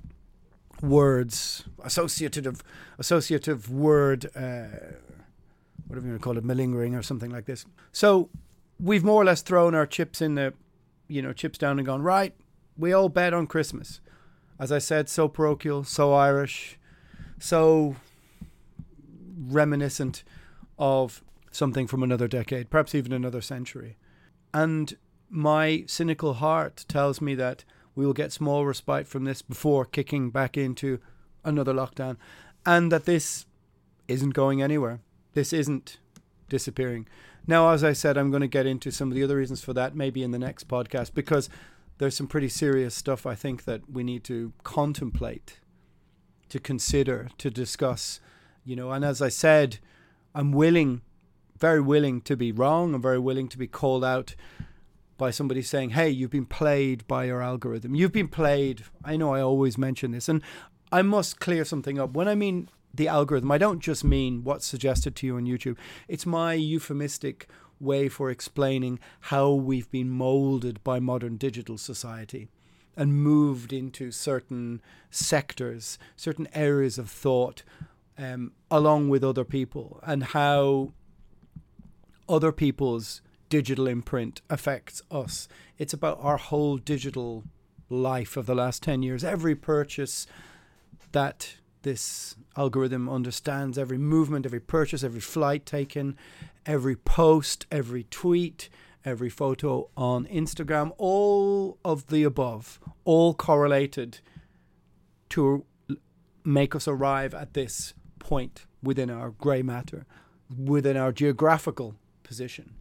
words, 0.83 1.63
associative, 1.83 2.61
associative 2.99 3.71
word, 3.71 4.25
uh, 4.35 4.93
whatever 5.87 6.05
you 6.05 6.11
want 6.11 6.21
to 6.21 6.23
call 6.23 6.37
it, 6.37 6.43
malingering 6.43 6.93
or 6.93 7.01
something 7.01 7.31
like 7.31 7.45
this. 7.45 7.65
So 7.91 8.29
we've 8.79 9.03
more 9.03 9.19
or 9.19 9.25
less 9.25 9.41
thrown 9.41 9.73
our 9.73 9.87
chips 9.87 10.21
in 10.21 10.35
the, 10.35 10.53
you 11.09 11.21
know, 11.21 11.33
chips 11.33 11.57
down 11.57 11.77
and 11.79 11.85
gone 11.85 12.01
right. 12.01 12.33
We 12.77 12.93
all 12.93 13.09
bet 13.09 13.33
on 13.33 13.47
Christmas. 13.47 13.99
As 14.57 14.71
I 14.71 14.77
said, 14.77 15.09
so 15.09 15.27
parochial, 15.27 15.83
so 15.83 16.13
Irish, 16.13 16.77
so 17.39 17.97
reminiscent 19.37 20.23
of 20.77 21.23
something 21.51 21.87
from 21.87 22.03
another 22.03 22.27
decade, 22.27 22.69
perhaps 22.69 22.93
even 22.95 23.11
another 23.11 23.41
century. 23.41 23.97
And 24.53 24.95
my 25.29 25.83
cynical 25.87 26.35
heart 26.35 26.85
tells 26.87 27.21
me 27.21 27.35
that 27.35 27.63
we 27.95 28.05
will 28.05 28.13
get 28.13 28.31
small 28.31 28.65
respite 28.65 29.07
from 29.07 29.25
this 29.25 29.41
before 29.41 29.85
kicking 29.85 30.29
back 30.29 30.57
into 30.57 30.99
another 31.43 31.73
lockdown, 31.73 32.17
and 32.65 32.91
that 32.91 33.05
this 33.05 33.45
isn't 34.07 34.31
going 34.31 34.61
anywhere. 34.61 34.99
This 35.33 35.53
isn't 35.53 35.97
disappearing. 36.49 37.07
Now, 37.47 37.71
as 37.71 37.83
I 37.83 37.93
said, 37.93 38.17
I'm 38.17 38.29
going 38.31 38.41
to 38.41 38.47
get 38.47 38.65
into 38.65 38.91
some 38.91 39.09
of 39.09 39.15
the 39.15 39.23
other 39.23 39.37
reasons 39.37 39.63
for 39.63 39.73
that 39.73 39.95
maybe 39.95 40.23
in 40.23 40.31
the 40.31 40.39
next 40.39 40.67
podcast 40.67 41.13
because 41.13 41.49
there's 41.97 42.15
some 42.15 42.27
pretty 42.27 42.49
serious 42.49 42.95
stuff 42.95 43.25
I 43.25 43.35
think 43.35 43.65
that 43.65 43.89
we 43.91 44.03
need 44.03 44.23
to 44.25 44.53
contemplate, 44.63 45.59
to 46.49 46.59
consider, 46.59 47.29
to 47.37 47.49
discuss, 47.49 48.19
you 48.63 48.75
know. 48.75 48.91
And 48.91 49.03
as 49.03 49.21
I 49.21 49.29
said, 49.29 49.79
I'm 50.33 50.51
willing, 50.51 51.01
very 51.57 51.81
willing 51.81 52.21
to 52.21 52.37
be 52.37 52.51
wrong. 52.51 52.93
I'm 52.93 53.01
very 53.01 53.19
willing 53.19 53.49
to 53.49 53.57
be 53.57 53.67
called 53.67 54.05
out 54.05 54.35
by 55.17 55.31
somebody 55.31 55.61
saying, 55.61 55.91
hey, 55.91 56.09
you've 56.09 56.31
been 56.31 56.45
played 56.45 57.05
by 57.05 57.25
your 57.25 57.41
algorithm. 57.41 57.93
You've 57.93 58.13
been 58.13 58.29
played. 58.29 58.83
I 59.03 59.17
know 59.17 59.33
I 59.33 59.41
always 59.41 59.77
mention 59.77 60.11
this, 60.11 60.29
and 60.29 60.41
I 60.91 61.01
must 61.01 61.39
clear 61.39 61.65
something 61.65 61.99
up. 61.99 62.13
When 62.13 62.27
I 62.27 62.35
mean 62.35 62.69
the 62.93 63.07
algorithm, 63.07 63.51
I 63.51 63.57
don't 63.57 63.79
just 63.79 64.03
mean 64.03 64.43
what's 64.43 64.65
suggested 64.65 65.15
to 65.17 65.27
you 65.27 65.37
on 65.37 65.45
YouTube, 65.45 65.77
it's 66.07 66.25
my 66.25 66.53
euphemistic 66.53 67.47
way 67.79 68.09
for 68.09 68.29
explaining 68.29 68.99
how 69.21 69.51
we've 69.51 69.89
been 69.91 70.09
molded 70.09 70.83
by 70.83 70.99
modern 70.99 71.37
digital 71.37 71.77
society 71.77 72.49
and 72.97 73.13
moved 73.13 73.71
into 73.71 74.11
certain 74.11 74.81
sectors, 75.09 75.97
certain 76.15 76.47
areas 76.53 76.97
of 76.97 77.09
thought, 77.09 77.63
um, 78.17 78.51
along 78.69 79.07
with 79.07 79.23
other 79.23 79.45
people, 79.45 80.01
and 80.03 80.23
how 80.25 80.91
other 82.27 82.51
people's 82.51 83.21
digital 83.47 83.87
imprint 83.87 84.41
affects 84.49 85.01
us. 85.09 85.47
It's 85.77 85.93
about 85.93 86.19
our 86.21 86.37
whole 86.37 86.77
digital 86.77 87.45
life 87.89 88.37
of 88.37 88.45
the 88.45 88.55
last 88.55 88.83
10 88.83 89.01
years. 89.01 89.23
Every 89.23 89.55
purchase 89.55 90.27
that 91.11 91.55
this 91.81 92.35
algorithm 92.57 93.09
understands, 93.09 93.77
every 93.77 93.97
movement, 93.97 94.45
every 94.45 94.59
purchase, 94.59 95.03
every 95.03 95.21
flight 95.21 95.65
taken, 95.65 96.17
every 96.65 96.95
post, 96.95 97.65
every 97.71 98.03
tweet, 98.03 98.69
every 99.05 99.29
photo 99.29 99.89
on 99.95 100.25
Instagram, 100.25 100.91
all 100.97 101.77
of 101.85 102.07
the 102.07 102.23
above, 102.23 102.79
all 103.05 103.33
correlated 103.33 104.19
to 105.29 105.65
make 106.43 106.75
us 106.75 106.87
arrive 106.87 107.33
at 107.33 107.53
this 107.53 107.93
point 108.19 108.65
within 108.81 109.09
our 109.09 109.31
grey 109.31 109.61
matter, 109.61 110.05
within 110.57 110.97
our 110.97 111.11
geographical 111.11 111.95
position. 112.23 112.73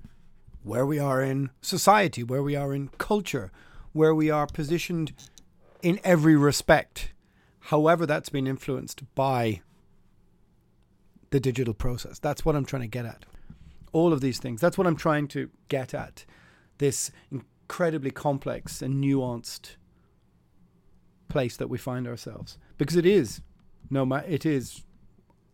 Where 0.63 0.85
we 0.85 0.99
are 0.99 1.23
in 1.23 1.51
society, 1.63 2.23
where 2.23 2.43
we 2.43 2.57
are 2.57 2.75
in 2.75 2.89
culture, 2.99 3.51
where 3.93 4.15
we 4.15 4.31
are 4.31 4.47
positioned 4.47 5.13
in 5.83 6.01
every 6.05 6.37
respect, 6.37 7.13
however 7.61 8.07
that's 8.07 8.29
been 8.29 8.47
influenced 8.47 9.03
by 9.15 9.63
the 11.31 11.41
digital 11.41 11.75
process. 11.75 12.19
That's 12.19 12.45
what 12.45 12.57
I'm 12.57 12.65
trying 12.65 12.83
to 12.83 12.89
get 12.89 13.05
at. 13.05 13.25
All 13.93 14.13
of 14.13 14.21
these 14.21 14.39
things. 14.39 14.61
That's 14.61 14.79
what 14.79 14.87
I'm 14.87 14.97
trying 14.97 15.29
to 15.29 15.51
get 15.69 15.95
at. 15.95 16.25
This 16.79 17.11
incredibly 17.31 18.11
complex 18.11 18.81
and 18.83 19.03
nuanced 19.03 19.77
place 21.29 21.57
that 21.57 21.69
we 21.69 21.79
find 21.79 22.07
ourselves. 22.07 22.59
Because 22.79 22.97
it 22.97 23.07
is 23.07 23.41
no 23.91 24.11
it 24.15 24.45
is 24.47 24.83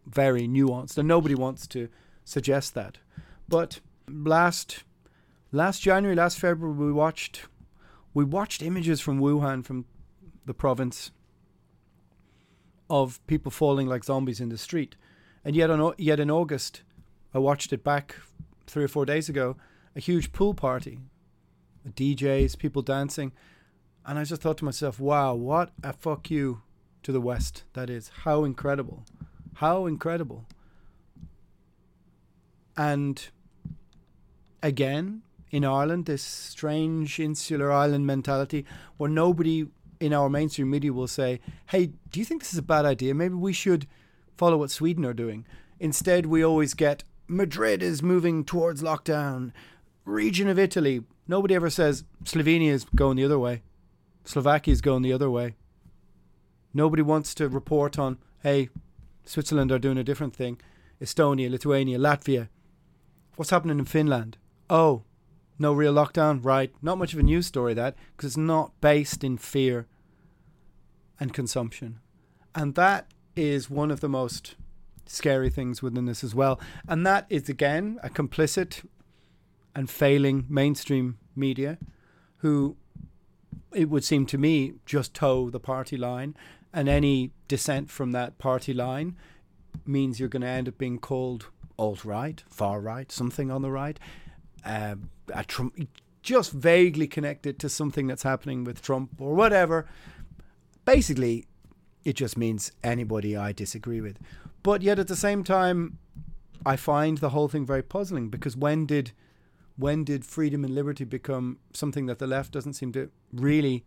very 0.07 0.47
nuanced 0.47 0.99
and 0.99 1.09
nobody 1.09 1.35
wants 1.35 1.67
to 1.69 1.89
suggest 2.25 2.75
that. 2.75 2.99
But 3.49 3.81
last 4.09 4.85
last 5.53 5.81
January, 5.83 6.17
last 6.17 6.39
February, 6.39 6.77
we 6.77 6.93
watched 6.93 7.47
we 8.13 8.25
watched 8.25 8.63
images 8.63 9.01
from 9.01 9.21
Wuhan, 9.21 9.65
from 9.65 9.87
the 10.47 10.55
province, 10.55 11.11
of 12.91 13.25
people 13.27 13.51
falling 13.51 13.87
like 13.87 14.05
zombies 14.05 14.41
in 14.41 14.49
the 14.49 14.59
street, 14.59 14.97
and 15.45 15.57
yet 15.57 15.71
on 15.71 15.95
yet 15.99 16.21
in 16.21 16.31
August, 16.31 16.83
I 17.33 17.39
watched 17.39 17.73
it 17.73 17.83
back 17.83 18.17
three 18.67 18.85
or 18.85 18.89
four 18.89 19.05
days 19.05 19.29
ago, 19.29 19.57
a 19.97 20.01
huge 20.01 20.33
pool 20.33 20.55
party, 20.55 20.99
DJs, 21.89 22.59
people 22.59 22.83
dancing, 22.83 23.33
and 24.07 24.19
I 24.19 24.25
just 24.25 24.43
thought 24.43 24.59
to 24.59 24.65
myself, 24.65 25.01
wow, 25.01 25.35
what 25.35 25.71
a 25.83 25.93
fuck 25.93 26.31
you 26.31 26.63
to 27.03 27.13
the 27.13 27.21
West 27.21 27.65
that 27.75 27.91
is. 27.91 28.11
How 28.25 28.45
incredible, 28.45 29.05
how 29.55 29.87
incredible, 29.87 30.47
and 32.77 33.29
again 34.63 35.23
in 35.55 35.65
Ireland, 35.65 36.07
this 36.07 36.23
strange 36.23 37.21
insular 37.21 37.71
island 37.71 38.09
mentality 38.09 38.67
where 38.97 39.09
nobody 39.09 39.69
in 40.05 40.13
our 40.13 40.29
mainstream 40.29 40.71
media 40.71 40.93
will 40.93 41.09
say, 41.09 41.41
hey, 41.71 41.87
do 42.11 42.21
you 42.21 42.27
think 42.27 42.43
this 42.43 42.53
is 42.53 42.59
a 42.59 42.63
bad 42.63 42.85
idea? 42.85 43.15
Maybe 43.15 43.35
we 43.35 43.55
should 43.55 43.87
follow 44.37 44.59
what 44.59 44.71
Sweden 44.71 45.05
are 45.07 45.15
doing. 45.15 45.47
Instead, 45.81 46.27
we 46.27 46.45
always 46.45 46.75
get 46.75 47.05
Madrid 47.27 47.83
is 47.83 48.03
moving 48.03 48.45
towards 48.45 48.83
lockdown, 48.83 49.53
region 50.05 50.49
of 50.49 50.59
Italy. 50.59 51.03
Nobody 51.27 51.55
ever 51.55 51.71
says 51.71 52.05
Slovenia 52.25 52.71
is 52.71 52.85
going 52.95 53.17
the 53.17 53.25
other 53.25 53.39
way, 53.39 53.63
Slovakia 54.25 54.73
is 54.73 54.83
going 54.83 55.03
the 55.03 55.13
other 55.13 55.31
way. 55.31 55.57
Nobody 56.75 57.03
wants 57.03 57.35
to 57.37 57.49
report 57.49 57.99
on, 57.99 58.19
hey, 58.43 58.69
Switzerland 59.25 59.73
are 59.73 59.79
doing 59.79 59.97
a 59.97 60.05
different 60.05 60.37
thing, 60.37 60.61
Estonia, 61.01 61.51
Lithuania, 61.51 61.99
Latvia. 61.99 62.49
What's 63.37 63.51
happening 63.51 63.79
in 63.79 63.87
Finland? 63.87 64.37
Oh, 64.69 65.05
no 65.59 65.73
real 65.73 65.95
lockdown, 65.95 66.45
right? 66.45 66.73
Not 66.83 66.99
much 66.99 67.15
of 67.15 67.21
a 67.21 67.23
news 67.23 67.47
story 67.47 67.73
that 67.75 67.97
because 68.17 68.33
it's 68.33 68.37
not 68.37 68.79
based 68.81 69.25
in 69.25 69.39
fear 69.39 69.87
and 71.21 71.33
consumption, 71.33 72.01
and 72.55 72.75
that 72.75 73.07
is 73.37 73.69
one 73.69 73.91
of 73.91 74.01
the 74.01 74.09
most 74.09 74.55
scary 75.07 75.51
things 75.51 75.83
within 75.83 76.07
this 76.07 76.25
as 76.25 76.35
well. 76.35 76.59
And 76.89 77.07
that 77.07 77.27
is 77.29 77.49
again 77.49 77.99
a 78.03 78.09
complicit 78.09 78.87
and 79.75 79.91
failing 79.91 80.47
mainstream 80.49 81.19
media, 81.35 81.79
who 82.39 82.77
it 83.73 83.91
would 83.91 84.05
seem 84.05 84.25
to 84.27 84.39
me 84.39 84.75
just 84.87 85.15
toe 85.15 85.51
the 85.51 85.61
party 85.61 85.97
line, 85.97 86.37
and 86.73 86.89
any 86.89 87.33
dissent 87.49 87.91
from 87.91 88.13
that 88.13 88.39
party 88.39 88.73
line 88.73 89.17
means 89.85 90.21
you're 90.21 90.29
going 90.29 90.43
to 90.43 90.49
end 90.49 90.69
up 90.69 90.79
being 90.79 90.99
called 90.99 91.49
alt 91.77 92.05
right, 92.05 92.43
far 92.49 92.81
right, 92.81 93.11
something 93.11 93.51
on 93.51 93.63
the 93.63 93.71
right 93.71 93.99
um, 94.65 95.11
Trump, 95.47 95.89
just 96.23 96.53
vaguely 96.53 97.07
connected 97.07 97.59
to 97.59 97.69
something 97.69 98.07
that's 98.07 98.23
happening 98.23 98.65
with 98.65 98.81
Trump 98.81 99.11
or 99.19 99.35
whatever. 99.35 99.87
Basically, 100.85 101.47
it 102.05 102.15
just 102.15 102.37
means 102.37 102.73
anybody 102.83 103.37
I 103.37 103.53
disagree 103.53 104.01
with. 104.01 104.19
But 104.63 104.83
yet 104.83 104.99
at 104.99 105.09
the 105.09 105.17
same 105.17 105.45
time, 105.45 105.99
I 106.67 106.77
find 106.77 107.19
the 107.19 107.31
whole 107.31 107.49
thing 107.49 107.67
very 107.67 107.83
puzzling 107.83 108.29
because 108.29 108.57
when 108.57 108.87
did 108.87 109.13
when 109.77 110.05
did 110.05 110.25
freedom 110.25 110.65
and 110.65 110.75
liberty 110.75 111.05
become 111.05 111.59
something 111.73 112.07
that 112.07 112.21
the 112.21 112.29
left 112.29 112.53
doesn't 112.53 112.75
seem 112.75 112.93
to 112.93 113.11
really 113.33 113.85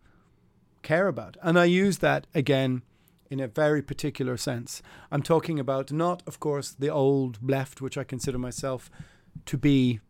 care 0.83 1.07
about? 1.07 1.37
And 1.41 1.57
I 1.57 1.65
use 1.65 1.99
that 1.99 2.27
again 2.35 2.83
in 3.29 3.39
a 3.39 3.47
very 3.47 3.81
particular 3.81 4.37
sense. 4.37 4.81
I'm 5.11 5.21
talking 5.21 5.59
about 5.59 5.91
not, 5.91 6.23
of 6.27 6.39
course, 6.39 6.71
the 6.71 6.89
old 6.89 7.39
left, 7.41 7.81
which 7.81 7.97
I 7.97 8.03
consider 8.03 8.37
myself 8.37 8.89
to 9.45 9.57
be 9.57 10.01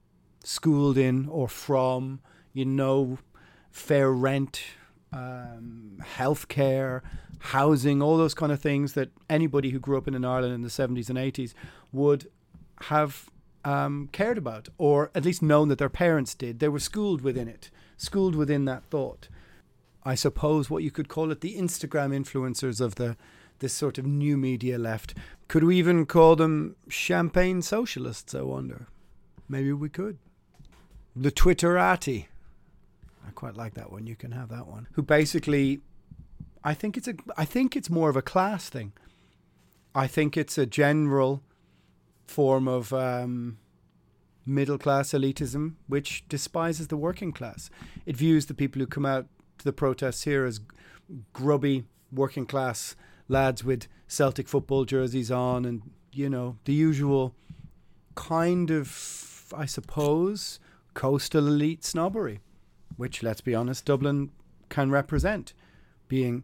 schooled 0.44 0.98
in 0.98 1.28
or 1.28 1.48
from, 1.48 2.22
you 2.54 2.66
know, 2.66 3.20
fair 3.72 4.12
rent, 4.12 4.64
um, 5.14 5.98
healthcare, 6.02 7.02
housing, 7.40 8.02
all 8.02 8.18
those 8.18 8.34
kind 8.34 8.52
of 8.52 8.62
things 8.62 8.94
that 8.94 9.10
anybody 9.30 9.70
who 9.70 9.80
grew 9.80 9.98
up 9.98 10.08
in, 10.08 10.14
in 10.14 10.26
Ireland 10.26 10.54
in 10.54 10.62
the 10.62 10.70
70s 10.70 11.10
and 11.10 11.18
80s 11.18 11.54
would 11.92 12.30
have 12.82 13.30
um, 13.64 14.10
cared 14.12 14.38
about, 14.38 14.70
or 14.78 15.12
at 15.16 15.26
least 15.26 15.42
known 15.42 15.68
that 15.70 15.78
their 15.78 15.90
parents 15.90 16.34
did. 16.34 16.60
They 16.60 16.70
were 16.70 16.80
schooled 16.80 17.22
within 17.22 17.48
it, 17.48 17.70
schooled 17.98 18.36
within 18.36 18.66
that 18.66 18.84
thought. 18.86 19.28
I 20.04 20.16
suppose 20.16 20.70
what 20.70 20.84
you 20.84 20.92
could 20.92 21.10
call 21.10 21.32
it 21.32 21.42
the 21.42 21.58
Instagram 21.58 22.16
influencers 22.16 22.80
of 22.80 22.96
the 22.96 23.18
this 23.60 23.74
sort 23.74 23.98
of 23.98 24.06
new 24.06 24.38
media 24.38 24.78
left. 24.78 25.16
Could 25.48 25.64
we 25.64 25.78
even 25.78 26.06
call 26.06 26.36
them 26.36 26.76
champagne 26.88 27.62
socialists? 27.62 28.36
I 28.36 28.42
wonder. 28.42 28.88
Maybe 29.50 29.74
we 29.74 29.90
could. 29.90 30.18
The 31.16 31.32
Twitterati. 31.32 32.28
I 33.28 33.32
quite 33.32 33.56
like 33.56 33.74
that 33.74 33.92
one. 33.92 34.08
You 34.08 34.16
can 34.16 34.32
have 34.32 34.50
that 34.50 34.68
one. 34.68 34.88
Who 34.94 35.02
basically, 35.02 35.82
I 36.64 36.74
think 36.74 36.98
it's 36.98 37.08
a, 37.08 37.16
I 37.38 37.46
think 37.46 37.76
it's 37.76 37.90
more 37.90 38.10
of 38.10 38.16
a 38.16 38.22
class 38.22 38.70
thing. 38.70 38.94
I 39.94 40.08
think 40.08 40.38
it's 40.38 40.58
a 40.58 40.66
general 40.66 41.44
form 42.26 42.68
of 42.68 42.94
um, 42.94 43.58
middle 44.46 44.78
class 44.78 45.12
elitism, 45.12 45.76
which 45.88 46.28
despises 46.30 46.88
the 46.88 46.98
working 46.98 47.32
class. 47.32 47.70
It 48.06 48.16
views 48.16 48.46
the 48.46 48.54
people 48.54 48.80
who 48.80 48.88
come 48.88 49.06
out 49.06 49.28
to 49.58 49.66
the 49.66 49.74
protests 49.74 50.24
here 50.24 50.46
as 50.46 50.62
grubby 51.34 51.86
working 52.12 52.46
class 52.46 52.96
lads 53.28 53.64
with 53.64 53.88
Celtic 54.08 54.48
football 54.48 54.86
jerseys 54.86 55.32
on, 55.32 55.66
and 55.66 55.82
you 56.14 56.30
know 56.30 56.58
the 56.66 56.74
usual 56.74 57.36
kind 58.16 58.72
of, 58.72 59.54
I 59.56 59.66
suppose, 59.66 60.60
coastal 60.94 61.48
elite 61.48 61.84
snobbery, 61.84 62.40
which, 62.98 63.24
let's 63.24 63.42
be 63.42 63.56
honest, 63.56 63.86
Dublin 63.86 64.32
can 64.70 64.92
represent, 64.92 65.54
being 66.08 66.44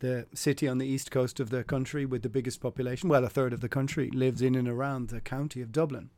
the 0.00 0.26
city 0.34 0.66
on 0.66 0.78
the 0.78 0.86
east 0.86 1.10
coast 1.12 1.38
of 1.38 1.50
the 1.50 1.62
country 1.62 2.04
with 2.04 2.22
the 2.22 2.28
biggest 2.28 2.60
population. 2.60 3.08
Well, 3.08 3.24
a 3.24 3.28
third 3.28 3.52
of 3.52 3.60
the 3.60 3.68
country 3.68 4.10
lives 4.10 4.42
in 4.42 4.56
and 4.56 4.68
around 4.68 5.08
the 5.08 5.20
county 5.20 5.62
of 5.62 5.70
Dublin. 5.70 6.10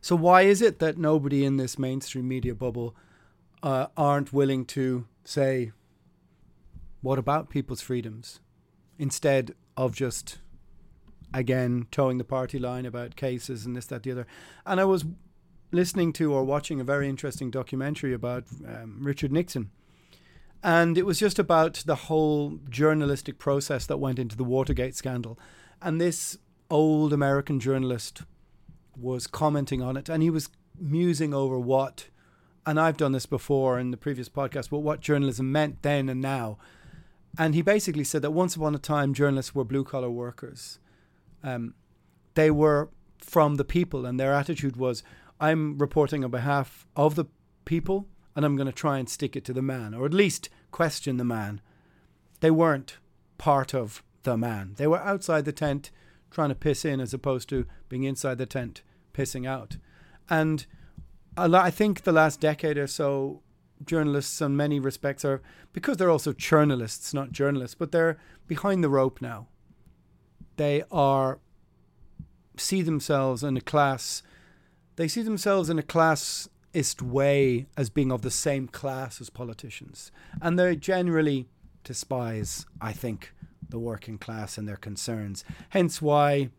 So, 0.00 0.16
why 0.16 0.42
is 0.42 0.62
it 0.62 0.78
that 0.78 0.96
nobody 0.96 1.44
in 1.44 1.58
this 1.58 1.78
mainstream 1.78 2.26
media 2.26 2.54
bubble 2.54 2.96
uh, 3.62 3.88
aren't 3.96 4.32
willing 4.32 4.64
to 4.66 5.06
say, 5.24 5.72
what 7.02 7.18
about 7.18 7.50
people's 7.50 7.82
freedoms? 7.82 8.40
Instead 8.98 9.54
of 9.76 9.94
just, 9.94 10.38
again, 11.34 11.86
towing 11.90 12.16
the 12.16 12.24
party 12.24 12.58
line 12.58 12.86
about 12.86 13.16
cases 13.16 13.66
and 13.66 13.76
this, 13.76 13.86
that, 13.86 14.02
the 14.02 14.12
other. 14.12 14.26
And 14.64 14.80
I 14.80 14.84
was 14.84 15.04
listening 15.72 16.12
to 16.14 16.32
or 16.32 16.44
watching 16.44 16.80
a 16.80 16.84
very 16.84 17.08
interesting 17.08 17.50
documentary 17.50 18.12
about 18.12 18.44
um, 18.66 18.98
Richard 19.00 19.32
Nixon. 19.32 19.70
And 20.62 20.98
it 20.98 21.06
was 21.06 21.18
just 21.18 21.38
about 21.38 21.82
the 21.86 21.94
whole 21.94 22.58
journalistic 22.68 23.38
process 23.38 23.86
that 23.86 23.98
went 23.98 24.18
into 24.18 24.36
the 24.36 24.44
Watergate 24.44 24.94
scandal. 24.94 25.38
And 25.80 26.00
this 26.00 26.36
old 26.70 27.12
American 27.12 27.60
journalist 27.60 28.22
was 28.96 29.26
commenting 29.26 29.80
on 29.80 29.96
it 29.96 30.08
and 30.08 30.22
he 30.22 30.30
was 30.30 30.50
musing 30.78 31.32
over 31.32 31.58
what 31.58 32.08
and 32.66 32.78
I've 32.78 32.96
done 32.96 33.12
this 33.12 33.26
before 33.26 33.78
in 33.78 33.90
the 33.90 33.96
previous 33.96 34.28
podcast, 34.28 34.70
but 34.70 34.80
what 34.80 35.00
journalism 35.00 35.50
meant 35.50 35.82
then 35.82 36.08
and 36.08 36.20
now. 36.20 36.58
And 37.38 37.54
he 37.54 37.62
basically 37.62 38.04
said 38.04 38.22
that 38.22 38.32
once 38.32 38.56
upon 38.56 38.74
a 38.74 38.78
time, 38.78 39.14
journalists 39.14 39.54
were 39.54 39.64
blue 39.64 39.84
collar 39.84 40.10
workers. 40.10 40.78
Um, 41.42 41.74
they 42.34 42.50
were 42.50 42.90
from 43.18 43.56
the 43.56 43.64
people, 43.64 44.04
and 44.04 44.18
their 44.18 44.34
attitude 44.34 44.76
was, 44.76 45.02
I'm 45.40 45.78
reporting 45.78 46.24
on 46.24 46.30
behalf 46.30 46.86
of 46.94 47.14
the 47.14 47.24
people, 47.64 48.06
and 48.36 48.44
I'm 48.44 48.56
going 48.56 48.66
to 48.66 48.72
try 48.72 48.98
and 48.98 49.08
stick 49.08 49.34
it 49.34 49.44
to 49.46 49.52
the 49.52 49.62
man, 49.62 49.94
or 49.94 50.04
at 50.06 50.14
least 50.14 50.50
question 50.70 51.16
the 51.16 51.24
man. 51.24 51.60
They 52.40 52.50
weren't 52.50 52.98
part 53.38 53.74
of 53.74 54.02
the 54.22 54.36
man. 54.36 54.74
They 54.76 54.86
were 54.86 54.98
outside 54.98 55.46
the 55.46 55.52
tent 55.52 55.90
trying 56.30 56.50
to 56.50 56.54
piss 56.54 56.84
in 56.84 57.00
as 57.00 57.14
opposed 57.14 57.48
to 57.48 57.66
being 57.88 58.04
inside 58.04 58.38
the 58.38 58.46
tent 58.46 58.82
pissing 59.14 59.48
out. 59.48 59.78
And 60.28 60.66
I 61.36 61.70
think 61.70 62.02
the 62.02 62.12
last 62.12 62.40
decade 62.40 62.76
or 62.78 62.86
so, 62.86 63.42
journalists 63.84 64.40
in 64.42 64.56
many 64.56 64.78
respects 64.78 65.24
are 65.24 65.40
because 65.72 65.96
they're 65.96 66.10
also 66.10 66.34
journalists, 66.34 67.14
not 67.14 67.32
journalists, 67.32 67.74
but 67.74 67.92
they're 67.92 68.18
behind 68.46 68.84
the 68.84 68.90
rope 68.90 69.22
now. 69.22 69.48
They 70.56 70.82
are 70.90 71.40
see 72.58 72.82
themselves 72.82 73.42
in 73.42 73.56
a 73.56 73.62
class. 73.62 74.22
They 75.00 75.08
see 75.08 75.22
themselves 75.22 75.70
in 75.70 75.78
a 75.78 75.82
classist 75.82 77.00
way 77.00 77.66
as 77.74 77.88
being 77.88 78.12
of 78.12 78.20
the 78.20 78.30
same 78.30 78.68
class 78.68 79.18
as 79.18 79.30
politicians, 79.30 80.12
and 80.42 80.58
they 80.58 80.76
generally 80.76 81.48
despise, 81.84 82.66
I 82.82 82.92
think, 82.92 83.32
the 83.66 83.78
working 83.78 84.18
class 84.18 84.58
and 84.58 84.68
their 84.68 84.76
concerns. 84.76 85.42
Hence, 85.70 86.02
why 86.02 86.50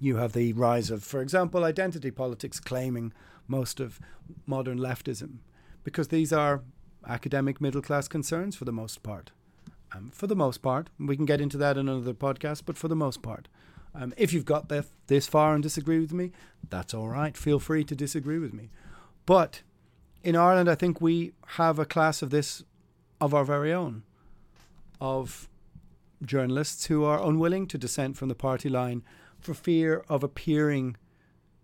you 0.00 0.16
have 0.16 0.32
the 0.32 0.54
rise 0.54 0.90
of, 0.90 1.04
for 1.04 1.20
example, 1.20 1.64
identity 1.64 2.10
politics 2.10 2.60
claiming 2.60 3.12
most 3.46 3.78
of 3.78 4.00
modern 4.46 4.78
leftism, 4.78 5.40
because 5.84 6.08
these 6.08 6.32
are 6.32 6.62
academic 7.06 7.60
middle 7.60 7.82
class 7.82 8.08
concerns 8.08 8.56
for 8.56 8.64
the 8.64 8.72
most 8.72 9.02
part. 9.02 9.32
Um, 9.92 10.10
for 10.14 10.28
the 10.28 10.34
most 10.34 10.62
part, 10.62 10.88
we 10.98 11.14
can 11.14 11.26
get 11.26 11.42
into 11.42 11.58
that 11.58 11.76
in 11.76 11.90
another 11.90 12.14
podcast, 12.14 12.62
but 12.64 12.78
for 12.78 12.88
the 12.88 12.96
most 12.96 13.20
part, 13.20 13.48
um, 13.98 14.14
if 14.16 14.32
you've 14.32 14.44
got 14.44 14.68
this, 14.68 14.86
this 15.08 15.26
far 15.26 15.54
and 15.54 15.62
disagree 15.62 15.98
with 15.98 16.12
me, 16.12 16.30
that's 16.70 16.94
all 16.94 17.08
right. 17.08 17.36
Feel 17.36 17.58
free 17.58 17.82
to 17.84 17.96
disagree 17.96 18.38
with 18.38 18.54
me. 18.54 18.70
But 19.26 19.62
in 20.22 20.36
Ireland, 20.36 20.70
I 20.70 20.76
think 20.76 21.00
we 21.00 21.32
have 21.58 21.78
a 21.78 21.84
class 21.84 22.22
of 22.22 22.30
this 22.30 22.62
of 23.20 23.34
our 23.34 23.44
very 23.44 23.72
own, 23.72 24.04
of 25.00 25.48
journalists 26.24 26.86
who 26.86 27.04
are 27.04 27.20
unwilling 27.20 27.66
to 27.66 27.76
dissent 27.76 28.16
from 28.16 28.28
the 28.28 28.34
party 28.36 28.68
line 28.68 29.02
for 29.40 29.54
fear 29.54 30.04
of 30.08 30.22
appearing 30.22 30.96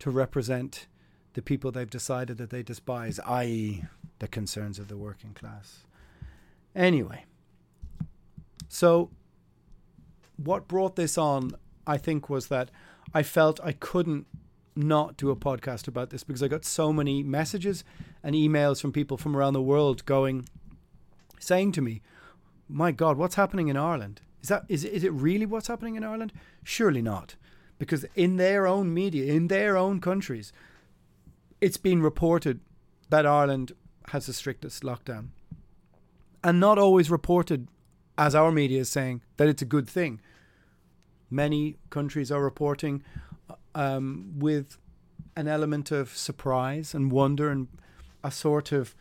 to 0.00 0.10
represent 0.10 0.88
the 1.34 1.42
people 1.42 1.70
they've 1.70 1.88
decided 1.88 2.38
that 2.38 2.50
they 2.50 2.62
despise, 2.64 3.20
i.e., 3.20 3.84
the 4.18 4.26
concerns 4.26 4.80
of 4.80 4.88
the 4.88 4.96
working 4.96 5.34
class. 5.34 5.84
Anyway, 6.74 7.24
so 8.68 9.10
what 10.36 10.66
brought 10.66 10.96
this 10.96 11.16
on, 11.16 11.52
I 11.86 11.98
think, 11.98 12.28
was 12.28 12.48
that 12.48 12.70
I 13.12 13.22
felt 13.22 13.60
I 13.62 13.72
couldn't 13.72 14.26
not 14.76 15.16
do 15.16 15.30
a 15.30 15.36
podcast 15.36 15.86
about 15.86 16.10
this 16.10 16.24
because 16.24 16.42
I 16.42 16.48
got 16.48 16.64
so 16.64 16.92
many 16.92 17.22
messages 17.22 17.84
and 18.22 18.34
emails 18.34 18.80
from 18.80 18.92
people 18.92 19.16
from 19.16 19.36
around 19.36 19.52
the 19.52 19.62
world 19.62 20.04
going, 20.04 20.48
saying 21.38 21.72
to 21.72 21.82
me, 21.82 22.02
"My 22.68 22.90
God, 22.90 23.16
what's 23.16 23.36
happening 23.36 23.68
in 23.68 23.76
Ireland? 23.76 24.20
Is 24.42 24.48
that 24.48 24.64
is 24.68 24.84
is 24.84 25.04
it 25.04 25.12
really 25.12 25.46
what's 25.46 25.68
happening 25.68 25.94
in 25.94 26.04
Ireland? 26.04 26.32
Surely 26.64 27.02
not, 27.02 27.36
because 27.78 28.04
in 28.14 28.36
their 28.36 28.66
own 28.66 28.92
media, 28.92 29.32
in 29.32 29.48
their 29.48 29.76
own 29.76 30.00
countries, 30.00 30.52
it's 31.60 31.76
been 31.76 32.02
reported 32.02 32.60
that 33.10 33.26
Ireland 33.26 33.72
has 34.08 34.26
the 34.26 34.32
strictest 34.32 34.82
lockdown. 34.82 35.28
And 36.42 36.60
not 36.60 36.78
always 36.78 37.10
reported, 37.10 37.68
as 38.18 38.34
our 38.34 38.52
media 38.52 38.80
is 38.80 38.90
saying, 38.90 39.22
that 39.38 39.48
it's 39.48 39.62
a 39.62 39.66
good 39.66 39.88
thing. 39.88 40.20
Many 41.34 41.78
countries 41.90 42.30
are 42.30 42.40
reporting 42.40 43.02
um, 43.74 44.34
with 44.38 44.78
an 45.34 45.48
element 45.48 45.90
of 45.90 46.16
surprise 46.16 46.94
and 46.94 47.10
wonder 47.10 47.50
and 47.50 47.66
a 48.22 48.30
sort 48.30 48.70
of 48.70 48.94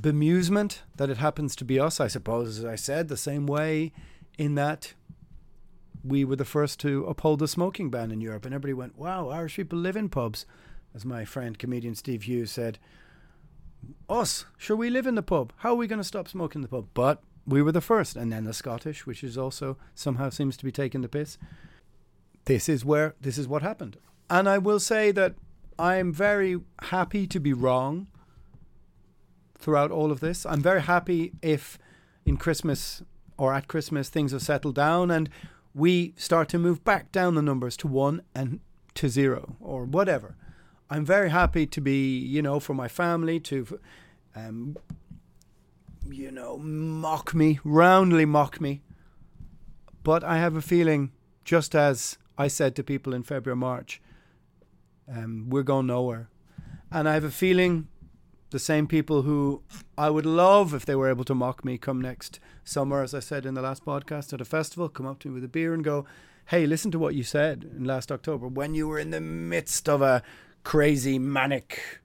bemusement 0.00 0.78
that 0.96 1.10
it 1.10 1.18
happens 1.18 1.54
to 1.56 1.66
be 1.66 1.78
us, 1.78 2.00
I 2.00 2.08
suppose, 2.08 2.58
as 2.58 2.64
I 2.64 2.76
said, 2.76 3.08
the 3.08 3.18
same 3.18 3.46
way 3.46 3.92
in 4.38 4.54
that 4.54 4.94
we 6.02 6.24
were 6.24 6.36
the 6.36 6.46
first 6.46 6.80
to 6.80 7.04
uphold 7.04 7.40
the 7.40 7.48
smoking 7.48 7.90
ban 7.90 8.12
in 8.12 8.22
Europe. 8.22 8.46
And 8.46 8.54
everybody 8.54 8.72
went, 8.72 8.96
wow, 8.96 9.28
Irish 9.28 9.56
people 9.56 9.78
live 9.78 9.96
in 9.96 10.08
pubs 10.08 10.46
as 10.94 11.04
my 11.04 11.26
friend 11.26 11.58
comedian 11.58 11.94
Steve 11.94 12.22
Hughes 12.22 12.50
said, 12.50 12.78
us, 14.08 14.46
sure 14.56 14.76
we 14.76 14.88
live 14.88 15.06
in 15.06 15.16
the 15.16 15.22
pub. 15.22 15.52
How 15.58 15.72
are 15.72 15.76
we 15.76 15.86
going 15.86 16.00
to 16.00 16.04
stop 16.04 16.28
smoking 16.28 16.60
in 16.60 16.62
the 16.62 16.68
pub? 16.68 16.88
But 16.94 17.22
we 17.48 17.62
were 17.62 17.72
the 17.72 17.80
first, 17.80 18.16
and 18.16 18.30
then 18.30 18.44
the 18.44 18.52
Scottish, 18.52 19.06
which 19.06 19.24
is 19.24 19.38
also 19.38 19.76
somehow 19.94 20.30
seems 20.30 20.56
to 20.58 20.64
be 20.64 20.72
taking 20.72 21.00
the 21.00 21.08
piss. 21.08 21.38
This 22.44 22.68
is 22.68 22.84
where 22.84 23.14
this 23.20 23.38
is 23.38 23.48
what 23.48 23.62
happened, 23.62 23.96
and 24.28 24.48
I 24.48 24.58
will 24.58 24.80
say 24.80 25.10
that 25.12 25.34
I 25.78 25.96
am 25.96 26.12
very 26.12 26.60
happy 26.82 27.26
to 27.26 27.40
be 27.40 27.52
wrong 27.52 28.08
throughout 29.58 29.90
all 29.90 30.10
of 30.10 30.20
this. 30.20 30.44
I'm 30.46 30.62
very 30.62 30.82
happy 30.82 31.32
if 31.42 31.78
in 32.24 32.36
Christmas 32.36 33.02
or 33.36 33.54
at 33.54 33.68
Christmas 33.68 34.08
things 34.08 34.32
have 34.32 34.42
settled 34.42 34.74
down 34.74 35.10
and 35.10 35.28
we 35.74 36.14
start 36.16 36.48
to 36.50 36.58
move 36.58 36.84
back 36.84 37.12
down 37.12 37.34
the 37.34 37.42
numbers 37.42 37.76
to 37.78 37.86
one 37.86 38.22
and 38.34 38.60
to 38.94 39.08
zero 39.08 39.56
or 39.60 39.84
whatever. 39.84 40.34
I'm 40.90 41.04
very 41.04 41.30
happy 41.30 41.66
to 41.66 41.80
be, 41.80 42.18
you 42.18 42.42
know, 42.42 42.58
for 42.58 42.74
my 42.74 42.88
family 42.88 43.38
to, 43.40 43.78
um, 44.34 44.76
you 46.10 46.30
know, 46.30 46.58
mock 46.58 47.34
me, 47.34 47.60
roundly 47.64 48.24
mock 48.24 48.60
me. 48.60 48.82
But 50.02 50.24
I 50.24 50.38
have 50.38 50.56
a 50.56 50.62
feeling, 50.62 51.12
just 51.44 51.74
as 51.74 52.18
I 52.36 52.48
said 52.48 52.74
to 52.76 52.84
people 52.84 53.14
in 53.14 53.22
February, 53.22 53.56
March, 53.56 54.00
um, 55.10 55.48
we're 55.48 55.62
going 55.62 55.86
nowhere. 55.86 56.28
And 56.90 57.08
I 57.08 57.14
have 57.14 57.24
a 57.24 57.30
feeling 57.30 57.88
the 58.50 58.58
same 58.58 58.86
people 58.86 59.22
who 59.22 59.62
I 59.96 60.08
would 60.10 60.24
love 60.24 60.72
if 60.72 60.86
they 60.86 60.94
were 60.94 61.10
able 61.10 61.24
to 61.24 61.34
mock 61.34 61.64
me 61.64 61.76
come 61.76 62.00
next 62.00 62.40
summer, 62.64 63.02
as 63.02 63.12
I 63.12 63.20
said 63.20 63.44
in 63.44 63.54
the 63.54 63.62
last 63.62 63.84
podcast 63.84 64.32
at 64.32 64.40
a 64.40 64.44
festival, 64.44 64.88
come 64.88 65.06
up 65.06 65.18
to 65.20 65.28
me 65.28 65.34
with 65.34 65.44
a 65.44 65.48
beer 65.48 65.74
and 65.74 65.84
go, 65.84 66.06
Hey, 66.46 66.66
listen 66.66 66.90
to 66.92 66.98
what 66.98 67.14
you 67.14 67.24
said 67.24 67.70
in 67.76 67.84
last 67.84 68.10
October 68.10 68.48
when 68.48 68.74
you 68.74 68.88
were 68.88 68.98
in 68.98 69.10
the 69.10 69.20
midst 69.20 69.86
of 69.86 70.00
a 70.00 70.22
crazy, 70.64 71.18
manic, 71.18 72.00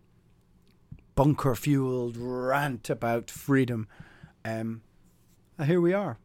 bunker 1.16 1.56
fueled 1.56 2.18
rant 2.18 2.90
about 2.90 3.30
freedom. 3.30 3.88
Um, 4.44 4.82
here 5.64 5.82
we 5.82 5.94
are. 5.94 6.18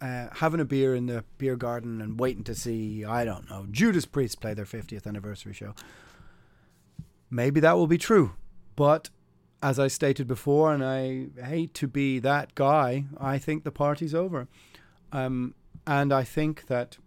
Uh, 0.00 0.28
having 0.32 0.60
a 0.60 0.64
beer 0.64 0.94
in 0.94 1.06
the 1.06 1.24
beer 1.38 1.56
garden 1.56 2.02
and 2.02 2.20
waiting 2.20 2.44
to 2.44 2.54
see, 2.54 3.04
I 3.04 3.24
don't 3.24 3.48
know, 3.48 3.66
Judas 3.70 4.04
Priest 4.04 4.40
play 4.40 4.52
their 4.52 4.66
50th 4.66 5.06
anniversary 5.06 5.54
show. 5.54 5.74
Maybe 7.30 7.60
that 7.60 7.76
will 7.76 7.86
be 7.86 7.98
true. 7.98 8.32
But 8.76 9.08
as 9.62 9.78
I 9.78 9.88
stated 9.88 10.26
before, 10.26 10.72
and 10.72 10.84
I 10.84 11.28
hate 11.42 11.72
to 11.74 11.88
be 11.88 12.18
that 12.18 12.54
guy, 12.54 13.06
I 13.18 13.38
think 13.38 13.64
the 13.64 13.72
party's 13.72 14.14
over. 14.14 14.48
Um, 15.12 15.54
and 15.86 16.12
I 16.12 16.24
think 16.24 16.66
that 16.66 16.98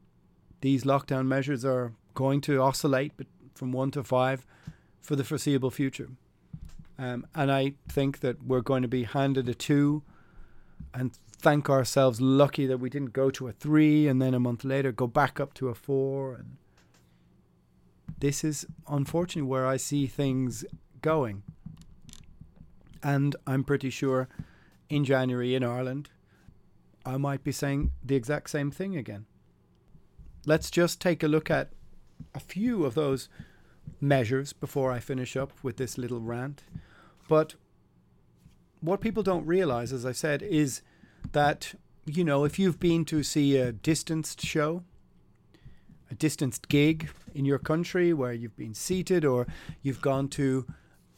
these 0.61 0.83
lockdown 0.83 1.27
measures 1.27 1.63
are 1.63 1.93
going 2.15 2.41
to 2.41 2.61
oscillate 2.61 3.13
from 3.53 3.71
one 3.71 3.91
to 3.91 4.03
five 4.03 4.45
for 4.99 5.15
the 5.15 5.23
foreseeable 5.23 5.71
future. 5.71 6.09
Um, 6.99 7.25
and 7.33 7.49
I 7.49 7.75
think 7.87 8.19
that 8.19 8.43
we're 8.43 8.59
going 8.59 8.81
to 8.81 8.89
be 8.89 9.03
handed 9.03 9.47
a 9.47 9.53
two 9.53 10.03
and 10.93 11.17
thank 11.31 11.69
ourselves 11.69 12.19
lucky 12.19 12.65
that 12.65 12.79
we 12.79 12.89
didn't 12.89 13.13
go 13.13 13.31
to 13.31 13.47
a 13.47 13.53
three 13.53 14.07
and 14.09 14.21
then 14.21 14.33
a 14.33 14.39
month 14.39 14.65
later 14.65 14.91
go 14.91 15.07
back 15.07 15.39
up 15.39 15.53
to 15.55 15.69
a 15.69 15.73
four. 15.73 16.33
And 16.33 16.57
this 18.19 18.43
is 18.43 18.67
unfortunately 18.89 19.47
where 19.49 19.65
I 19.65 19.77
see 19.77 20.07
things 20.07 20.65
going. 21.01 21.43
And 23.01 23.37
I'm 23.47 23.63
pretty 23.63 23.89
sure 23.89 24.27
in 24.89 25.05
January 25.05 25.55
in 25.55 25.63
Ireland, 25.63 26.09
I 27.05 27.15
might 27.15 27.45
be 27.45 27.53
saying 27.53 27.91
the 28.03 28.15
exact 28.15 28.49
same 28.49 28.71
thing 28.71 28.97
again. 28.97 29.25
Let's 30.45 30.69
just 30.69 30.99
take 30.99 31.23
a 31.23 31.29
look 31.29 31.49
at 31.49 31.69
a 32.35 32.41
few 32.41 32.83
of 32.83 32.95
those 32.95 33.29
measures 34.01 34.51
before 34.51 34.91
I 34.91 34.99
finish 34.99 35.37
up 35.37 35.53
with 35.63 35.77
this 35.77 35.97
little 35.97 36.19
rant. 36.19 36.63
But 37.29 37.55
what 38.81 38.99
people 38.99 39.23
don't 39.23 39.45
realize, 39.45 39.93
as 39.93 40.05
I 40.05 40.11
said, 40.11 40.41
is 40.41 40.81
that, 41.31 41.75
you 42.05 42.25
know, 42.25 42.43
if 42.43 42.59
you've 42.59 42.79
been 42.79 43.05
to 43.05 43.23
see 43.23 43.55
a 43.55 43.71
distanced 43.71 44.41
show, 44.41 44.83
a 46.11 46.15
distanced 46.15 46.67
gig 46.67 47.09
in 47.33 47.45
your 47.45 47.59
country 47.59 48.11
where 48.11 48.33
you've 48.33 48.57
been 48.57 48.73
seated, 48.73 49.23
or 49.23 49.47
you've 49.81 50.01
gone 50.01 50.27
to 50.29 50.65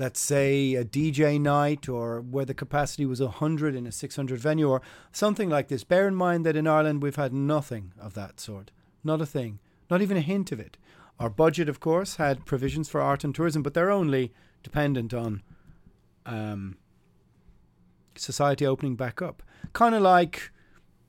let's 0.02 0.20
say 0.20 0.74
a 0.74 0.84
DJ 0.84 1.40
night 1.40 1.88
or 1.88 2.22
where 2.22 2.44
the 2.44 2.56
capacity 2.56 3.06
was 3.06 3.22
100 3.22 3.76
in 3.76 3.86
a 3.86 3.92
600 3.92 4.40
venue 4.40 4.68
or 4.68 4.82
something 5.12 5.48
like 5.48 5.68
this. 5.68 5.84
Bear 5.84 6.08
in 6.08 6.16
mind 6.16 6.44
that 6.44 6.56
in 6.56 6.66
Ireland 6.66 7.04
we've 7.04 7.18
had 7.18 7.32
nothing 7.32 7.94
of 8.02 8.16
that 8.16 8.40
sort. 8.40 8.72
Not 9.04 9.22
a 9.22 9.28
thing. 9.28 9.60
Not 9.92 10.02
even 10.02 10.18
a 10.18 10.22
hint 10.22 10.52
of 10.52 10.60
it. 10.60 10.76
Our 11.20 11.30
budget, 11.30 11.70
of 11.70 11.80
course, 11.80 12.16
had 12.16 12.48
provisions 12.48 12.90
for 12.90 13.00
art 13.00 13.24
and 13.24 13.36
tourism, 13.36 13.62
but 13.62 13.76
they're 13.76 13.92
only 13.92 14.34
dependent 14.64 15.14
on 15.14 15.44
um, 16.26 16.78
society 18.16 18.66
opening 18.66 18.96
back 18.96 19.22
up. 19.22 19.44
Kind 19.74 19.96
of 19.96 20.02
like 20.02 20.52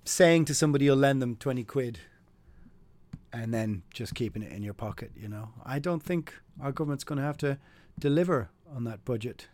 saying 0.04 0.44
to 0.46 0.54
somebody 0.54 0.86
you'll 0.86 0.96
lend 0.96 1.22
them 1.22 1.36
20 1.36 1.64
quid 1.64 2.00
and 3.32 3.52
then 3.52 3.82
just 3.92 4.14
keeping 4.14 4.42
it 4.42 4.52
in 4.52 4.62
your 4.62 4.74
pocket, 4.74 5.10
you 5.16 5.28
know. 5.28 5.50
I 5.64 5.78
don't 5.78 6.02
think 6.02 6.34
our 6.60 6.72
government's 6.72 7.04
going 7.04 7.18
to 7.18 7.24
have 7.24 7.38
to 7.38 7.58
deliver 7.98 8.50
on 8.74 8.84
that 8.84 9.04
budget 9.04 9.48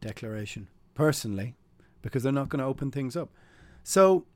declaration 0.00 0.68
personally 0.94 1.54
because 2.02 2.22
they're 2.22 2.32
not 2.32 2.48
going 2.48 2.60
to 2.60 2.66
open 2.66 2.90
things 2.90 3.16
up. 3.16 3.30
So 3.82 4.26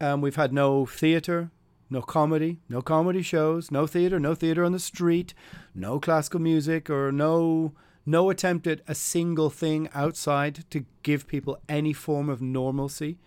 um, 0.00 0.20
we've 0.20 0.36
had 0.36 0.52
no 0.52 0.84
theatre, 0.84 1.50
no 1.88 2.02
comedy, 2.02 2.60
no 2.68 2.82
comedy 2.82 3.22
shows, 3.22 3.70
no 3.70 3.86
theatre, 3.86 4.20
no 4.20 4.34
theatre 4.34 4.64
on 4.64 4.72
the 4.72 4.78
street, 4.78 5.32
no 5.74 5.98
classical 5.98 6.40
music, 6.40 6.90
or 6.90 7.10
no 7.10 7.72
no 8.06 8.30
attempt 8.30 8.66
at 8.66 8.80
a 8.88 8.94
single 8.94 9.50
thing 9.50 9.88
outside 9.94 10.64
to 10.70 10.84
give 11.02 11.26
people 11.26 11.58
any 11.68 11.92
form 11.92 12.28
of 12.28 12.40
normalcy. 12.40 13.18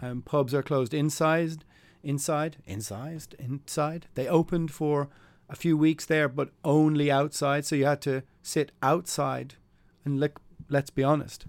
Um, 0.00 0.22
pubs 0.22 0.54
are 0.54 0.62
closed 0.62 0.94
inside, 0.94 1.64
inside, 2.02 2.58
incised, 2.66 3.34
inside. 3.38 4.06
They 4.14 4.28
opened 4.28 4.70
for 4.70 5.08
a 5.48 5.56
few 5.56 5.76
weeks 5.76 6.04
there, 6.04 6.28
but 6.28 6.50
only 6.64 7.10
outside. 7.10 7.64
So 7.64 7.74
you 7.74 7.86
had 7.86 8.02
to 8.02 8.22
sit 8.42 8.72
outside. 8.82 9.54
And 10.04 10.20
let, 10.20 10.32
let's 10.68 10.90
be 10.90 11.02
honest, 11.02 11.46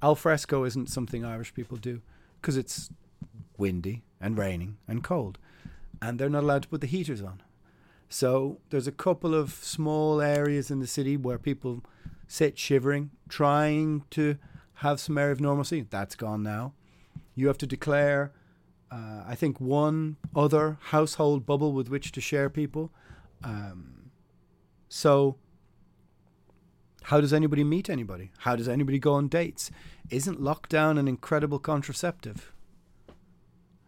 al 0.00 0.14
fresco 0.14 0.64
isn't 0.64 0.90
something 0.90 1.24
Irish 1.24 1.54
people 1.54 1.76
do 1.76 2.02
because 2.40 2.56
it's 2.56 2.90
windy 3.58 4.02
and 4.20 4.38
raining 4.38 4.78
and 4.88 5.04
cold. 5.04 5.38
And 6.00 6.18
they're 6.18 6.30
not 6.30 6.42
allowed 6.42 6.62
to 6.62 6.68
put 6.68 6.80
the 6.80 6.86
heaters 6.86 7.22
on. 7.22 7.42
So 8.08 8.58
there's 8.70 8.86
a 8.86 8.92
couple 8.92 9.34
of 9.34 9.52
small 9.52 10.20
areas 10.20 10.70
in 10.70 10.80
the 10.80 10.86
city 10.86 11.16
where 11.16 11.38
people 11.38 11.82
sit 12.32 12.58
shivering, 12.58 13.10
trying 13.28 14.04
to 14.08 14.38
have 14.76 14.98
some 14.98 15.18
air 15.18 15.30
of 15.30 15.38
normalcy. 15.38 15.86
That's 15.90 16.16
gone 16.16 16.42
now. 16.42 16.72
You 17.34 17.46
have 17.48 17.58
to 17.58 17.66
declare, 17.66 18.32
uh, 18.90 19.24
I 19.26 19.34
think, 19.34 19.60
one 19.60 20.16
other 20.34 20.78
household 20.80 21.44
bubble 21.44 21.74
with 21.74 21.90
which 21.90 22.10
to 22.12 22.22
share 22.22 22.48
people. 22.48 22.90
Um, 23.44 24.12
so, 24.88 25.36
how 27.02 27.20
does 27.20 27.34
anybody 27.34 27.64
meet 27.64 27.90
anybody? 27.90 28.30
How 28.38 28.56
does 28.56 28.66
anybody 28.66 28.98
go 28.98 29.12
on 29.12 29.28
dates? 29.28 29.70
Isn't 30.08 30.40
lockdown 30.40 30.98
an 30.98 31.08
incredible 31.08 31.58
contraceptive? 31.58 32.50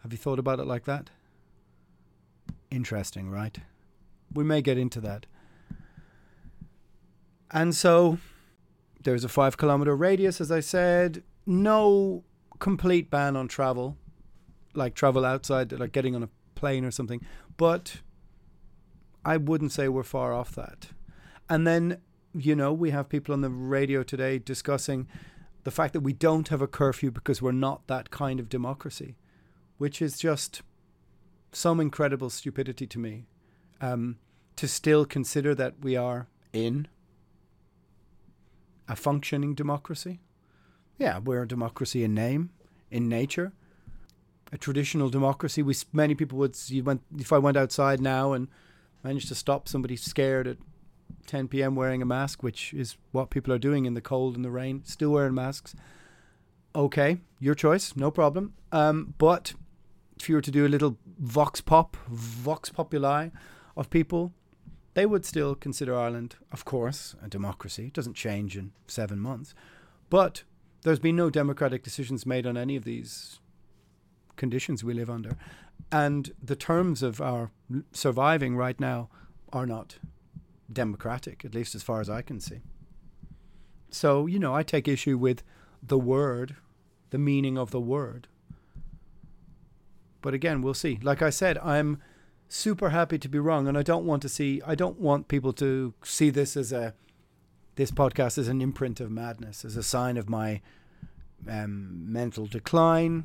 Have 0.03 0.13
you 0.13 0.19
thought 0.19 0.39
about 0.39 0.61
it 0.61 0.67
like 0.67 0.85
that? 0.85 1.09
Interesting, 2.71 3.31
right? 3.31 3.57
We 4.35 4.45
may 4.45 4.61
get 4.61 4.77
into 4.77 5.01
that. 5.01 5.25
And 7.51 7.75
so 7.75 8.19
there's 9.05 9.25
a 9.25 9.29
five 9.29 9.57
kilometer 9.57 9.95
radius, 9.95 10.41
as 10.41 10.51
I 10.51 10.61
said. 10.61 11.23
No 11.47 12.25
complete 12.59 13.11
ban 13.11 13.37
on 13.37 13.49
travel, 13.49 13.97
like 14.75 14.95
travel 14.95 15.25
outside, 15.25 15.73
like 15.73 15.93
getting 15.93 16.15
on 16.15 16.23
a 16.23 16.29
plane 16.55 16.85
or 16.85 16.91
something. 16.91 17.21
But 17.57 18.01
I 19.25 19.37
wouldn't 19.37 19.73
say 19.73 19.89
we're 19.89 20.03
far 20.03 20.33
off 20.33 20.55
that. 20.57 20.89
And 21.49 21.67
then, 21.67 21.99
you 22.35 22.57
know, 22.57 22.73
we 22.73 22.91
have 22.91 23.09
people 23.09 23.33
on 23.33 23.43
the 23.43 23.51
radio 23.51 24.03
today 24.03 24.39
discussing 24.39 25.07
the 25.65 25.71
fact 25.71 25.93
that 25.93 26.01
we 26.01 26.13
don't 26.13 26.49
have 26.49 26.63
a 26.63 26.67
curfew 26.67 27.11
because 27.11 27.41
we're 27.41 27.53
not 27.53 27.87
that 27.87 28.11
kind 28.11 28.41
of 28.41 28.49
democracy, 28.49 29.17
which 29.79 30.03
is 30.03 30.19
just 30.19 30.63
some 31.53 31.81
incredible 31.81 32.31
stupidity 32.31 32.87
to 32.87 32.99
me. 32.99 33.27
Um, 33.81 34.17
to 34.57 34.69
still 34.69 35.05
consider 35.05 35.55
that 35.55 35.75
we 35.83 35.97
are 35.97 36.29
in 36.53 36.87
a 38.89 38.97
functioning 38.97 39.55
democracy. 39.55 40.21
Yeah, 40.99 41.19
we're 41.19 41.43
a 41.43 41.49
democracy 41.49 42.05
in 42.05 42.15
name, 42.15 42.51
in 42.91 43.09
nature. 43.09 43.53
A 44.53 44.59
traditional 44.59 45.11
democracy. 45.11 45.63
We 45.63 45.75
many 45.93 46.15
people 46.15 46.39
would. 46.39 46.57
You 46.67 46.85
went 46.85 47.03
if 47.19 47.33
I 47.33 47.39
went 47.39 47.57
outside 47.57 48.01
now 48.01 48.33
and 48.33 48.49
managed 49.03 49.29
to 49.29 49.35
stop 49.35 49.69
somebody 49.69 49.97
scared 49.97 50.47
at 50.47 50.59
10 51.27 51.49
p.m. 51.49 51.75
wearing 51.75 52.03
a 52.03 52.07
mask, 52.07 52.43
which 52.43 52.73
is 52.73 52.97
what 53.13 53.31
people 53.31 53.53
are 53.53 53.59
doing 53.59 53.87
in 53.87 53.95
the 53.95 54.01
cold 54.01 54.37
and 54.37 54.45
the 54.45 54.51
rain, 54.51 54.83
still 54.85 55.11
wearing 55.11 55.35
masks. 55.35 55.75
Okay, 56.77 57.19
your 57.39 57.55
choice, 57.55 57.95
no 57.97 58.11
problem. 58.11 58.55
Um, 58.73 59.15
but 59.19 59.55
if 60.19 60.29
you 60.29 60.35
were 60.35 60.41
to 60.41 60.51
do 60.51 60.67
a 60.67 60.69
little 60.69 60.97
vox 61.19 61.61
pop, 61.61 61.97
vox 62.09 62.69
populi 62.69 63.29
of 63.77 63.91
people, 63.91 64.33
they 64.95 65.07
would 65.07 65.27
still 65.27 65.55
consider 65.55 65.97
Ireland, 65.97 66.37
of 66.53 66.65
course, 66.65 67.17
a 67.23 67.29
democracy. 67.29 67.87
It 67.87 67.93
doesn't 67.93 68.15
change 68.15 68.57
in 68.57 68.73
seven 68.87 69.19
months. 69.21 69.55
But 70.09 70.45
there's 70.83 71.01
been 71.01 71.17
no 71.17 71.31
democratic 71.31 71.83
decisions 71.83 72.25
made 72.25 72.47
on 72.47 72.57
any 72.57 72.77
of 72.77 72.85
these 72.85 73.41
conditions 74.37 74.85
we 74.85 74.95
live 74.95 75.11
under. 75.11 75.37
And 75.91 76.33
the 76.43 76.57
terms 76.57 77.03
of 77.03 77.21
our 77.21 77.51
surviving 77.93 78.57
right 78.57 78.79
now 78.79 79.09
are 79.53 79.67
not 79.67 79.99
democratic, 80.73 81.45
at 81.45 81.55
least 81.55 81.75
as 81.75 81.83
far 81.83 82.01
as 82.01 82.09
I 82.09 82.23
can 82.23 82.41
see. 82.41 82.61
So, 83.91 84.27
you 84.27 84.39
know, 84.39 84.55
I 84.55 84.63
take 84.63 84.89
issue 84.89 85.19
with 85.19 85.43
the 85.83 85.99
word, 85.99 86.57
the 87.11 87.19
meaning 87.19 87.59
of 87.59 87.71
the 87.71 87.81
word. 87.81 88.29
But 90.21 90.35
again, 90.35 90.63
we'll 90.63 90.75
see. 90.75 90.99
Like 91.03 91.23
I 91.23 91.31
said, 91.31 91.59
I'm 91.59 92.01
super 92.49 92.91
happy 92.91 93.19
to 93.19 93.29
be 93.29 93.39
wrong 93.39 93.67
and 93.67 93.77
I 93.77 93.83
don't 93.83 94.05
want 94.05 94.23
to 94.23 94.29
see 94.29 94.63
I 94.67 94.75
don't 94.75 95.01
want 95.01 95.29
people 95.29 95.53
to 95.55 95.95
see 96.03 96.31
this 96.31 96.57
as 96.57 96.73
a 96.73 96.95
this 97.77 97.91
podcast 97.91 98.39
as 98.39 98.49
an 98.49 98.61
imprint 98.61 99.01
of 99.01 99.11
madness, 99.11 99.65
as 99.65 99.77
a 99.77 99.83
sign 99.83 100.17
of 100.17 100.29
my 100.29 100.61
um, 101.49 102.13
mental 102.13 102.47
decline, 102.47 103.25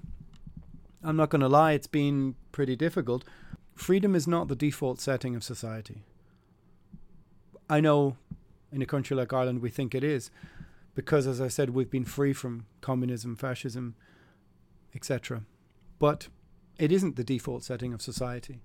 I'm 1.04 1.16
not 1.16 1.30
going 1.30 1.42
to 1.42 1.48
lie, 1.48 1.74
it's 1.74 1.88
been 1.88 2.36
pretty 2.52 2.76
difficult. 2.76 3.24
Freedom 3.76 4.16
is 4.16 4.28
not 4.28 4.48
the 4.48 4.56
default 4.56 5.00
setting 5.00 5.36
of 5.36 5.44
society. 5.44 6.04
I 7.70 7.80
know 7.80 8.18
in 8.72 8.82
a 8.82 8.86
country 8.86 9.16
like 9.16 9.32
Ireland 9.32 9.62
we 9.62 9.70
think 9.70 9.96
it 9.96 10.04
is 10.04 10.32
because, 10.96 11.28
as 11.28 11.40
I 11.40 11.48
said, 11.48 11.70
we've 11.70 11.90
been 11.90 12.06
free 12.06 12.34
from 12.34 12.66
communism, 12.82 13.36
fascism, 13.36 13.96
etc. 14.94 15.44
But 15.98 16.28
it 16.78 16.92
isn't 16.92 17.16
the 17.16 17.24
default 17.24 17.64
setting 17.64 17.94
of 17.94 18.02
society. 18.02 18.60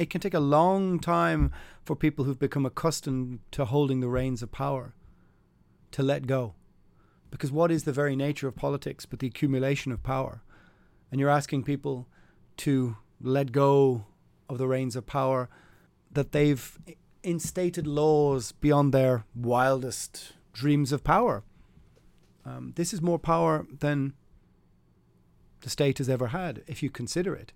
It 0.00 0.08
can 0.08 0.22
take 0.22 0.32
a 0.32 0.40
long 0.40 0.98
time 0.98 1.52
for 1.84 1.94
people 1.94 2.24
who've 2.24 2.38
become 2.38 2.64
accustomed 2.64 3.40
to 3.50 3.66
holding 3.66 4.00
the 4.00 4.08
reins 4.08 4.42
of 4.42 4.50
power 4.50 4.94
to 5.90 6.02
let 6.02 6.26
go. 6.26 6.54
Because 7.30 7.52
what 7.52 7.70
is 7.70 7.84
the 7.84 7.92
very 7.92 8.16
nature 8.16 8.48
of 8.48 8.56
politics 8.56 9.04
but 9.04 9.18
the 9.18 9.26
accumulation 9.26 9.92
of 9.92 10.02
power? 10.02 10.42
And 11.10 11.20
you're 11.20 11.28
asking 11.28 11.64
people 11.64 12.08
to 12.58 12.96
let 13.20 13.52
go 13.52 14.06
of 14.48 14.56
the 14.56 14.66
reins 14.66 14.96
of 14.96 15.04
power 15.04 15.50
that 16.10 16.32
they've 16.32 16.78
instated 17.22 17.86
laws 17.86 18.52
beyond 18.52 18.94
their 18.94 19.26
wildest 19.34 20.32
dreams 20.54 20.92
of 20.92 21.04
power. 21.04 21.44
Um, 22.46 22.72
this 22.74 22.94
is 22.94 23.02
more 23.02 23.18
power 23.18 23.66
than 23.70 24.14
the 25.60 25.68
state 25.68 25.98
has 25.98 26.08
ever 26.08 26.28
had, 26.28 26.62
if 26.66 26.82
you 26.82 26.88
consider 26.88 27.34
it. 27.34 27.52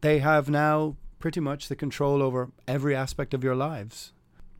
They 0.00 0.18
have 0.18 0.50
now 0.50 0.96
pretty 1.24 1.40
much 1.40 1.68
the 1.68 1.74
control 1.74 2.22
over 2.22 2.50
every 2.68 2.94
aspect 2.94 3.32
of 3.32 3.42
your 3.42 3.54
lives. 3.54 4.12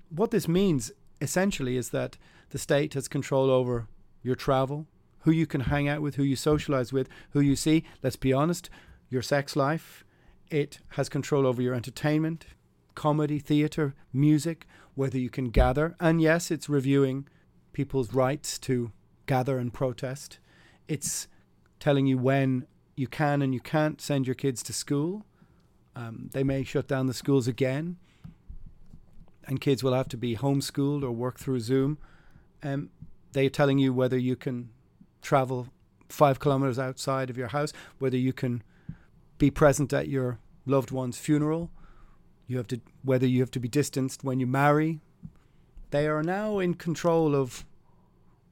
What 0.09 0.31
this 0.31 0.49
means 0.49 0.93
essentially 1.21 1.77
is 1.77 1.91
that 1.91 2.17
the 2.53 2.59
state 2.59 2.95
has 2.95 3.07
control 3.07 3.51
over 3.51 3.87
your 4.23 4.35
travel, 4.35 4.87
who 5.25 5.31
you 5.31 5.47
can 5.47 5.61
hang 5.61 5.89
out 5.89 6.01
with, 6.01 6.15
who 6.15 6.23
you 6.23 6.37
socialize 6.37 6.91
with, 6.91 7.11
who 7.33 7.41
you 7.41 7.55
see. 7.55 7.85
Let's 8.03 8.17
be 8.17 8.33
honest, 8.33 8.71
your 9.11 9.21
sex 9.21 9.57
life. 9.57 10.07
It 10.49 10.79
has 10.93 11.11
control 11.11 11.47
over 11.47 11.61
your 11.61 11.75
entertainment, 11.75 12.47
comedy, 12.95 13.39
theatre, 13.39 13.95
music, 14.11 14.67
whether 14.95 15.19
you 15.19 15.29
can 15.29 15.51
gather. 15.51 15.95
And 16.01 16.23
yes, 16.23 16.51
it's 16.51 16.71
reviewing 16.71 17.29
people's 17.75 18.15
rights 18.15 18.59
to 18.61 18.91
gather 19.27 19.59
and 19.59 19.71
protest. 19.71 20.39
It's 20.89 21.29
telling 21.79 22.07
you 22.07 22.17
when 22.17 22.67
you 22.97 23.07
can 23.07 23.43
and 23.43 23.53
you 23.53 23.61
can't 23.61 24.01
send 24.01 24.27
your 24.27 24.35
kids 24.35 24.63
to 24.63 24.73
school. 24.73 25.27
Um, 25.97 26.31
they 26.33 26.43
may 26.43 26.65
shut 26.65 26.89
down 26.89 27.07
the 27.07 27.15
schools 27.15 27.47
again, 27.47 27.97
and 29.47 29.61
kids 29.61 29.85
will 29.85 29.95
have 29.95 30.09
to 30.09 30.17
be 30.17 30.37
homeschooled 30.37 31.03
or 31.03 31.13
work 31.13 31.39
through 31.39 31.61
Zoom. 31.61 31.99
Um, 32.63 32.91
they're 33.33 33.51
telling 33.51 33.79
you 33.79 33.93
whether 33.93 34.19
you 34.19 34.37
can 34.37 34.71
travel 35.23 35.69
five 36.09 36.39
kilometers 36.39 36.79
outside 36.79 37.31
of 37.31 37.37
your 37.37 37.49
house, 37.49 37.73
whether 37.99 38.17
you 38.17 38.33
can 38.33 38.63
be 39.39 39.51
present 39.51 39.93
at 39.93 40.09
your 40.09 40.39
loved 40.67 40.91
one's 40.91 41.19
funeral, 41.19 41.71
you 42.47 42.57
have 42.57 42.69
to 42.69 42.81
whether 43.03 43.27
you 43.27 43.41
have 43.41 43.51
to 43.51 43.61
be 43.61 43.69
distanced 43.69 44.23
when 44.25 44.41
you 44.41 44.47
marry. 44.47 45.01
They 45.91 46.07
are 46.07 46.23
now 46.23 46.59
in 46.59 46.75
control 46.75 47.35
of 47.35 47.65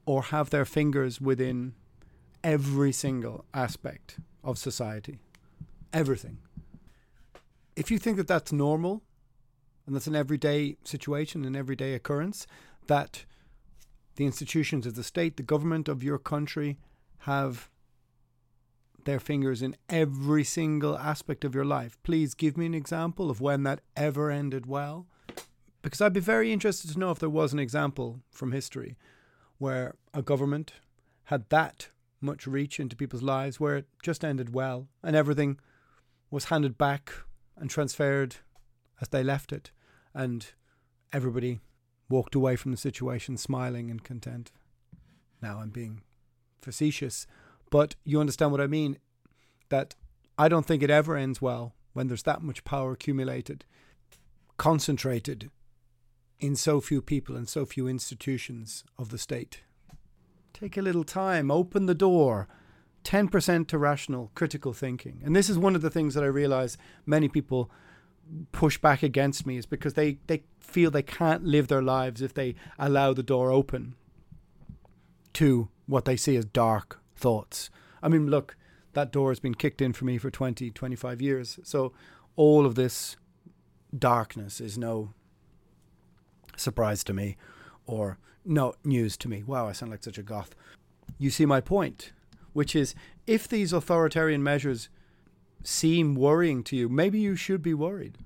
or 0.06 0.22
have 0.24 0.50
their 0.50 0.64
fingers 0.64 1.20
within 1.20 1.74
every 2.42 2.92
single 2.92 3.44
aspect 3.54 4.18
of 4.42 4.58
society. 4.58 5.18
Everything. 5.92 6.38
If 7.74 7.90
you 7.90 7.98
think 7.98 8.16
that 8.18 8.28
that's 8.28 8.52
normal 8.52 9.02
and 9.86 9.94
that's 9.94 10.06
an 10.06 10.16
everyday 10.16 10.76
situation, 10.84 11.44
an 11.44 11.56
everyday 11.56 11.94
occurrence, 11.94 12.46
that 12.86 13.24
the 14.16 14.26
institutions 14.26 14.86
of 14.86 14.94
the 14.94 15.02
state, 15.02 15.36
the 15.36 15.42
government 15.42 15.88
of 15.88 16.02
your 16.02 16.18
country 16.18 16.78
have 17.20 17.70
their 19.04 19.18
fingers 19.18 19.62
in 19.62 19.76
every 19.88 20.44
single 20.44 20.96
aspect 20.98 21.44
of 21.44 21.54
your 21.54 21.64
life. 21.64 21.98
Please 22.02 22.34
give 22.34 22.56
me 22.56 22.66
an 22.66 22.74
example 22.74 23.30
of 23.30 23.40
when 23.40 23.62
that 23.64 23.80
ever 23.96 24.30
ended 24.30 24.66
well. 24.66 25.06
Because 25.80 26.00
I'd 26.00 26.12
be 26.12 26.20
very 26.20 26.52
interested 26.52 26.92
to 26.92 26.98
know 26.98 27.10
if 27.10 27.18
there 27.18 27.28
was 27.28 27.52
an 27.52 27.58
example 27.58 28.20
from 28.30 28.52
history 28.52 28.96
where 29.58 29.94
a 30.14 30.22
government 30.22 30.74
had 31.24 31.48
that 31.48 31.88
much 32.20 32.46
reach 32.46 32.78
into 32.78 32.94
people's 32.94 33.22
lives 33.22 33.58
where 33.58 33.76
it 33.76 33.86
just 34.02 34.24
ended 34.24 34.54
well 34.54 34.86
and 35.02 35.16
everything 35.16 35.58
was 36.30 36.44
handed 36.44 36.78
back 36.78 37.12
and 37.62 37.70
transferred 37.70 38.36
as 39.00 39.08
they 39.08 39.22
left 39.22 39.52
it 39.52 39.70
and 40.12 40.48
everybody 41.12 41.60
walked 42.08 42.34
away 42.34 42.56
from 42.56 42.72
the 42.72 42.76
situation 42.76 43.36
smiling 43.36 43.88
and 43.88 44.02
content. 44.02 44.50
Now 45.40 45.60
I'm 45.60 45.70
being 45.70 46.02
facetious, 46.60 47.24
but 47.70 47.94
you 48.04 48.20
understand 48.20 48.50
what 48.50 48.60
I 48.60 48.66
mean. 48.66 48.98
That 49.68 49.94
I 50.36 50.48
don't 50.48 50.66
think 50.66 50.82
it 50.82 50.90
ever 50.90 51.16
ends 51.16 51.40
well 51.40 51.74
when 51.92 52.08
there's 52.08 52.24
that 52.24 52.42
much 52.42 52.64
power 52.64 52.92
accumulated, 52.92 53.64
concentrated 54.56 55.50
in 56.40 56.56
so 56.56 56.80
few 56.80 57.00
people 57.00 57.36
and 57.36 57.48
so 57.48 57.64
few 57.64 57.86
institutions 57.86 58.82
of 58.98 59.10
the 59.10 59.18
state. 59.18 59.60
Take 60.52 60.76
a 60.76 60.82
little 60.82 61.04
time, 61.04 61.50
open 61.50 61.86
the 61.86 61.94
door. 61.94 62.48
10% 63.04 63.66
to 63.68 63.78
rational, 63.78 64.30
critical 64.34 64.72
thinking. 64.72 65.20
And 65.24 65.34
this 65.34 65.50
is 65.50 65.58
one 65.58 65.74
of 65.74 65.82
the 65.82 65.90
things 65.90 66.14
that 66.14 66.24
I 66.24 66.28
realize 66.28 66.78
many 67.06 67.28
people 67.28 67.70
push 68.52 68.78
back 68.78 69.02
against 69.02 69.46
me 69.46 69.56
is 69.56 69.66
because 69.66 69.94
they, 69.94 70.18
they 70.26 70.42
feel 70.60 70.90
they 70.90 71.02
can't 71.02 71.44
live 71.44 71.68
their 71.68 71.82
lives 71.82 72.22
if 72.22 72.32
they 72.32 72.54
allow 72.78 73.12
the 73.12 73.22
door 73.22 73.50
open 73.50 73.94
to 75.34 75.68
what 75.86 76.04
they 76.04 76.16
see 76.16 76.36
as 76.36 76.44
dark 76.44 77.00
thoughts. 77.16 77.70
I 78.02 78.08
mean, 78.08 78.28
look, 78.28 78.56
that 78.92 79.12
door 79.12 79.30
has 79.30 79.40
been 79.40 79.54
kicked 79.54 79.80
in 79.80 79.92
for 79.92 80.04
me 80.04 80.18
for 80.18 80.30
20, 80.30 80.70
25 80.70 81.22
years. 81.22 81.58
So 81.62 81.92
all 82.36 82.66
of 82.66 82.74
this 82.74 83.16
darkness 83.96 84.60
is 84.60 84.78
no 84.78 85.12
surprise 86.56 87.02
to 87.04 87.12
me 87.12 87.36
or 87.86 88.18
no 88.44 88.74
news 88.84 89.16
to 89.18 89.28
me. 89.28 89.42
Wow, 89.42 89.68
I 89.68 89.72
sound 89.72 89.90
like 89.90 90.02
such 90.04 90.18
a 90.18 90.22
goth. 90.22 90.54
You 91.18 91.30
see 91.30 91.46
my 91.46 91.60
point, 91.60 92.12
which 92.52 92.74
is 92.76 92.94
if 93.26 93.48
these 93.48 93.72
authoritarian 93.72 94.42
measures 94.42 94.88
seem 95.64 96.14
worrying 96.14 96.62
to 96.64 96.76
you, 96.76 96.88
maybe 96.88 97.18
you 97.18 97.36
should 97.36 97.62
be 97.62 97.74
worried. 97.74 98.18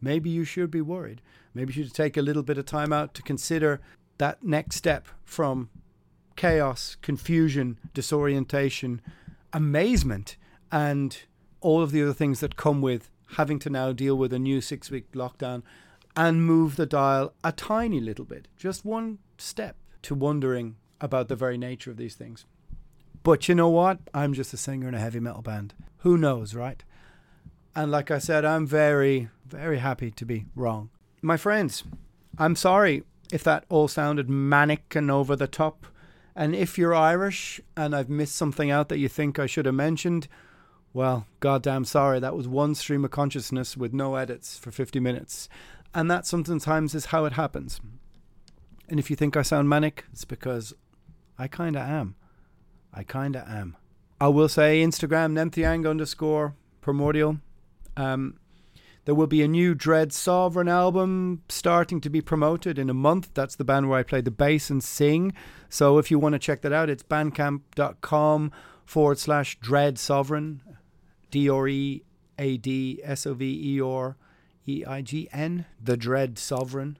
Maybe 0.00 0.30
you 0.30 0.44
should 0.44 0.70
be 0.70 0.80
worried. 0.80 1.22
Maybe 1.54 1.72
you 1.72 1.84
should 1.84 1.94
take 1.94 2.16
a 2.16 2.22
little 2.22 2.42
bit 2.42 2.58
of 2.58 2.66
time 2.66 2.92
out 2.92 3.14
to 3.14 3.22
consider 3.22 3.80
that 4.18 4.42
next 4.42 4.76
step 4.76 5.06
from 5.24 5.70
chaos, 6.36 6.96
confusion, 7.02 7.78
disorientation, 7.94 9.00
amazement, 9.52 10.36
and 10.70 11.22
all 11.60 11.82
of 11.82 11.92
the 11.92 12.02
other 12.02 12.12
things 12.12 12.40
that 12.40 12.56
come 12.56 12.80
with 12.80 13.10
having 13.36 13.58
to 13.60 13.70
now 13.70 13.92
deal 13.92 14.16
with 14.16 14.32
a 14.32 14.38
new 14.38 14.60
six 14.60 14.90
week 14.90 15.10
lockdown 15.12 15.62
and 16.16 16.44
move 16.44 16.76
the 16.76 16.86
dial 16.86 17.32
a 17.42 17.52
tiny 17.52 18.00
little 18.00 18.24
bit, 18.24 18.48
just 18.56 18.84
one 18.84 19.18
step 19.38 19.76
to 20.02 20.14
wondering 20.14 20.76
about 21.00 21.28
the 21.28 21.36
very 21.36 21.56
nature 21.56 21.90
of 21.90 21.96
these 21.96 22.14
things. 22.14 22.44
But 23.22 23.48
you 23.48 23.54
know 23.54 23.68
what? 23.68 23.98
I'm 24.12 24.34
just 24.34 24.52
a 24.52 24.56
singer 24.56 24.88
in 24.88 24.94
a 24.94 25.00
heavy 25.00 25.20
metal 25.20 25.42
band. 25.42 25.74
Who 25.98 26.18
knows, 26.18 26.54
right? 26.54 26.82
And 27.74 27.90
like 27.90 28.10
I 28.10 28.18
said, 28.18 28.44
I'm 28.44 28.66
very, 28.66 29.28
very 29.46 29.78
happy 29.78 30.10
to 30.10 30.24
be 30.24 30.46
wrong. 30.56 30.90
My 31.22 31.36
friends, 31.36 31.84
I'm 32.36 32.56
sorry 32.56 33.04
if 33.32 33.44
that 33.44 33.64
all 33.68 33.88
sounded 33.88 34.28
manic 34.28 34.94
and 34.94 35.10
over 35.10 35.36
the 35.36 35.46
top. 35.46 35.86
And 36.34 36.54
if 36.54 36.76
you're 36.76 36.94
Irish 36.94 37.60
and 37.76 37.94
I've 37.94 38.08
missed 38.08 38.34
something 38.34 38.70
out 38.70 38.88
that 38.88 38.98
you 38.98 39.08
think 39.08 39.38
I 39.38 39.46
should 39.46 39.66
have 39.66 39.74
mentioned, 39.74 40.28
well, 40.92 41.26
goddamn 41.40 41.84
sorry. 41.84 42.20
That 42.20 42.36
was 42.36 42.48
one 42.48 42.74
stream 42.74 43.04
of 43.04 43.10
consciousness 43.10 43.76
with 43.76 43.94
no 43.94 44.16
edits 44.16 44.58
for 44.58 44.70
50 44.70 45.00
minutes. 45.00 45.48
And 45.94 46.10
that 46.10 46.26
sometimes 46.26 46.94
is 46.94 47.06
how 47.06 47.24
it 47.24 47.34
happens. 47.34 47.80
And 48.88 48.98
if 48.98 49.08
you 49.08 49.16
think 49.16 49.36
I 49.36 49.42
sound 49.42 49.68
manic, 49.68 50.04
it's 50.12 50.24
because 50.24 50.74
I 51.38 51.48
kind 51.48 51.76
of 51.76 51.82
am. 51.82 52.16
I 52.92 53.04
kind 53.04 53.36
of 53.36 53.48
am. 53.48 53.76
I 54.20 54.28
will 54.28 54.48
say 54.48 54.82
Instagram, 54.82 55.32
Nemtheanga 55.32 55.90
underscore 55.90 56.54
primordial. 56.80 57.38
Um, 57.96 58.38
there 59.04 59.14
will 59.14 59.26
be 59.26 59.42
a 59.42 59.48
new 59.48 59.74
Dread 59.74 60.12
Sovereign 60.12 60.68
album 60.68 61.42
starting 61.48 62.00
to 62.02 62.10
be 62.10 62.20
promoted 62.20 62.78
in 62.78 62.88
a 62.88 62.94
month. 62.94 63.30
That's 63.34 63.56
the 63.56 63.64
band 63.64 63.88
where 63.88 63.98
I 63.98 64.04
play 64.04 64.20
the 64.20 64.30
bass 64.30 64.70
and 64.70 64.82
sing. 64.82 65.32
So 65.68 65.98
if 65.98 66.10
you 66.10 66.20
want 66.20 66.34
to 66.34 66.38
check 66.38 66.62
that 66.62 66.72
out, 66.72 66.88
it's 66.88 67.02
bandcamp.com 67.02 68.52
forward 68.84 69.18
slash 69.18 69.58
Dread 69.58 69.98
Sovereign, 69.98 70.62
D 71.32 71.48
R 71.48 71.66
E 71.66 72.04
A 72.38 72.56
D 72.58 73.00
S 73.02 73.26
O 73.26 73.34
V 73.34 73.74
E 73.74 73.80
R 73.80 74.16
E 74.68 74.84
I 74.86 75.02
G 75.02 75.28
N, 75.32 75.66
the 75.82 75.96
Dread 75.96 76.38
Sovereign. 76.38 76.98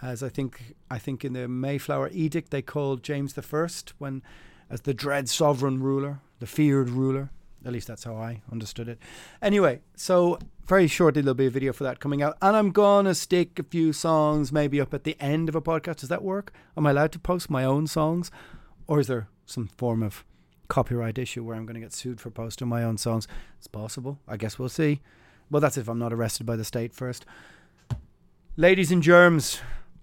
As 0.00 0.22
I 0.22 0.30
think, 0.30 0.74
I 0.90 0.98
think 0.98 1.24
in 1.24 1.34
the 1.34 1.46
Mayflower 1.46 2.08
Edict 2.10 2.50
they 2.50 2.62
called 2.62 3.02
James 3.02 3.34
the 3.34 3.42
First 3.42 3.92
when, 3.98 4.22
as 4.72 4.80
the 4.80 4.94
Dread 4.94 5.28
Sovereign 5.28 5.80
ruler, 5.80 6.20
the 6.40 6.46
feared 6.46 6.88
ruler. 6.88 7.30
At 7.64 7.72
least 7.72 7.86
that's 7.86 8.02
how 8.02 8.16
I 8.16 8.42
understood 8.50 8.88
it. 8.88 8.98
Anyway, 9.40 9.82
so 9.94 10.38
very 10.66 10.88
shortly 10.88 11.22
there'll 11.22 11.34
be 11.34 11.46
a 11.46 11.50
video 11.50 11.72
for 11.72 11.84
that 11.84 12.00
coming 12.00 12.22
out, 12.22 12.36
and 12.42 12.56
I'm 12.56 12.72
gonna 12.72 13.14
stick 13.14 13.58
a 13.58 13.62
few 13.62 13.92
songs 13.92 14.50
maybe 14.50 14.80
up 14.80 14.92
at 14.94 15.04
the 15.04 15.16
end 15.20 15.48
of 15.48 15.54
a 15.54 15.60
podcast. 15.60 15.96
Does 15.96 16.08
that 16.08 16.24
work? 16.24 16.52
Am 16.76 16.86
I 16.86 16.90
allowed 16.90 17.12
to 17.12 17.20
post 17.20 17.50
my 17.50 17.64
own 17.64 17.86
songs, 17.86 18.32
or 18.88 18.98
is 18.98 19.06
there 19.06 19.28
some 19.46 19.68
form 19.68 20.02
of 20.02 20.24
copyright 20.68 21.18
issue 21.18 21.44
where 21.44 21.54
I'm 21.54 21.66
going 21.66 21.74
to 21.74 21.80
get 21.80 21.92
sued 21.92 22.18
for 22.18 22.30
posting 22.30 22.66
my 22.66 22.82
own 22.82 22.96
songs? 22.96 23.28
It's 23.58 23.68
possible. 23.68 24.18
I 24.26 24.38
guess 24.38 24.58
we'll 24.58 24.70
see. 24.70 25.02
Well, 25.50 25.60
that's 25.60 25.76
if 25.76 25.86
I'm 25.86 25.98
not 25.98 26.14
arrested 26.14 26.46
by 26.46 26.56
the 26.56 26.64
state 26.64 26.94
first. 26.94 27.26
Ladies 28.56 28.90
and 28.90 29.02
germs, 29.02 29.60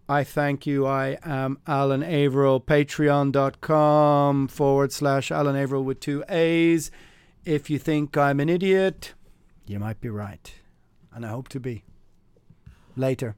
I 0.10 0.24
thank 0.24 0.66
you. 0.66 0.88
I 0.88 1.20
am 1.24 1.60
Alan 1.68 2.02
Averill, 2.02 2.60
patreon.com 2.60 4.48
forward 4.48 4.92
slash 4.92 5.32
Alan 5.32 5.56
Averill 5.56 5.84
with 5.84 6.00
two 6.00 6.24
A's. 6.28 6.90
If 7.46 7.70
you 7.70 7.78
think 7.78 8.18
I'm 8.18 8.40
an 8.40 8.50
idiot, 8.50 9.14
you 9.68 9.78
might 9.78 10.02
be 10.02 10.10
right. 10.10 10.52
And 11.14 11.24
I 11.24 11.30
hope 11.30 11.48
to 11.50 11.60
be. 11.60 11.84
Later. 12.96 13.36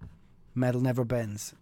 Metal 0.55 0.79
never 0.79 1.03
bends. 1.03 1.53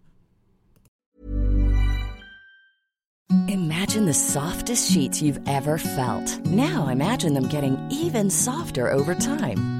Imagine 3.48 4.06
the 4.06 4.14
softest 4.14 4.92
sheets 4.92 5.20
you've 5.20 5.40
ever 5.46 5.78
felt. 5.78 6.38
Now 6.46 6.88
imagine 6.88 7.34
them 7.34 7.48
getting 7.48 7.76
even 7.90 8.30
softer 8.30 8.90
over 8.90 9.14
time. 9.14 9.79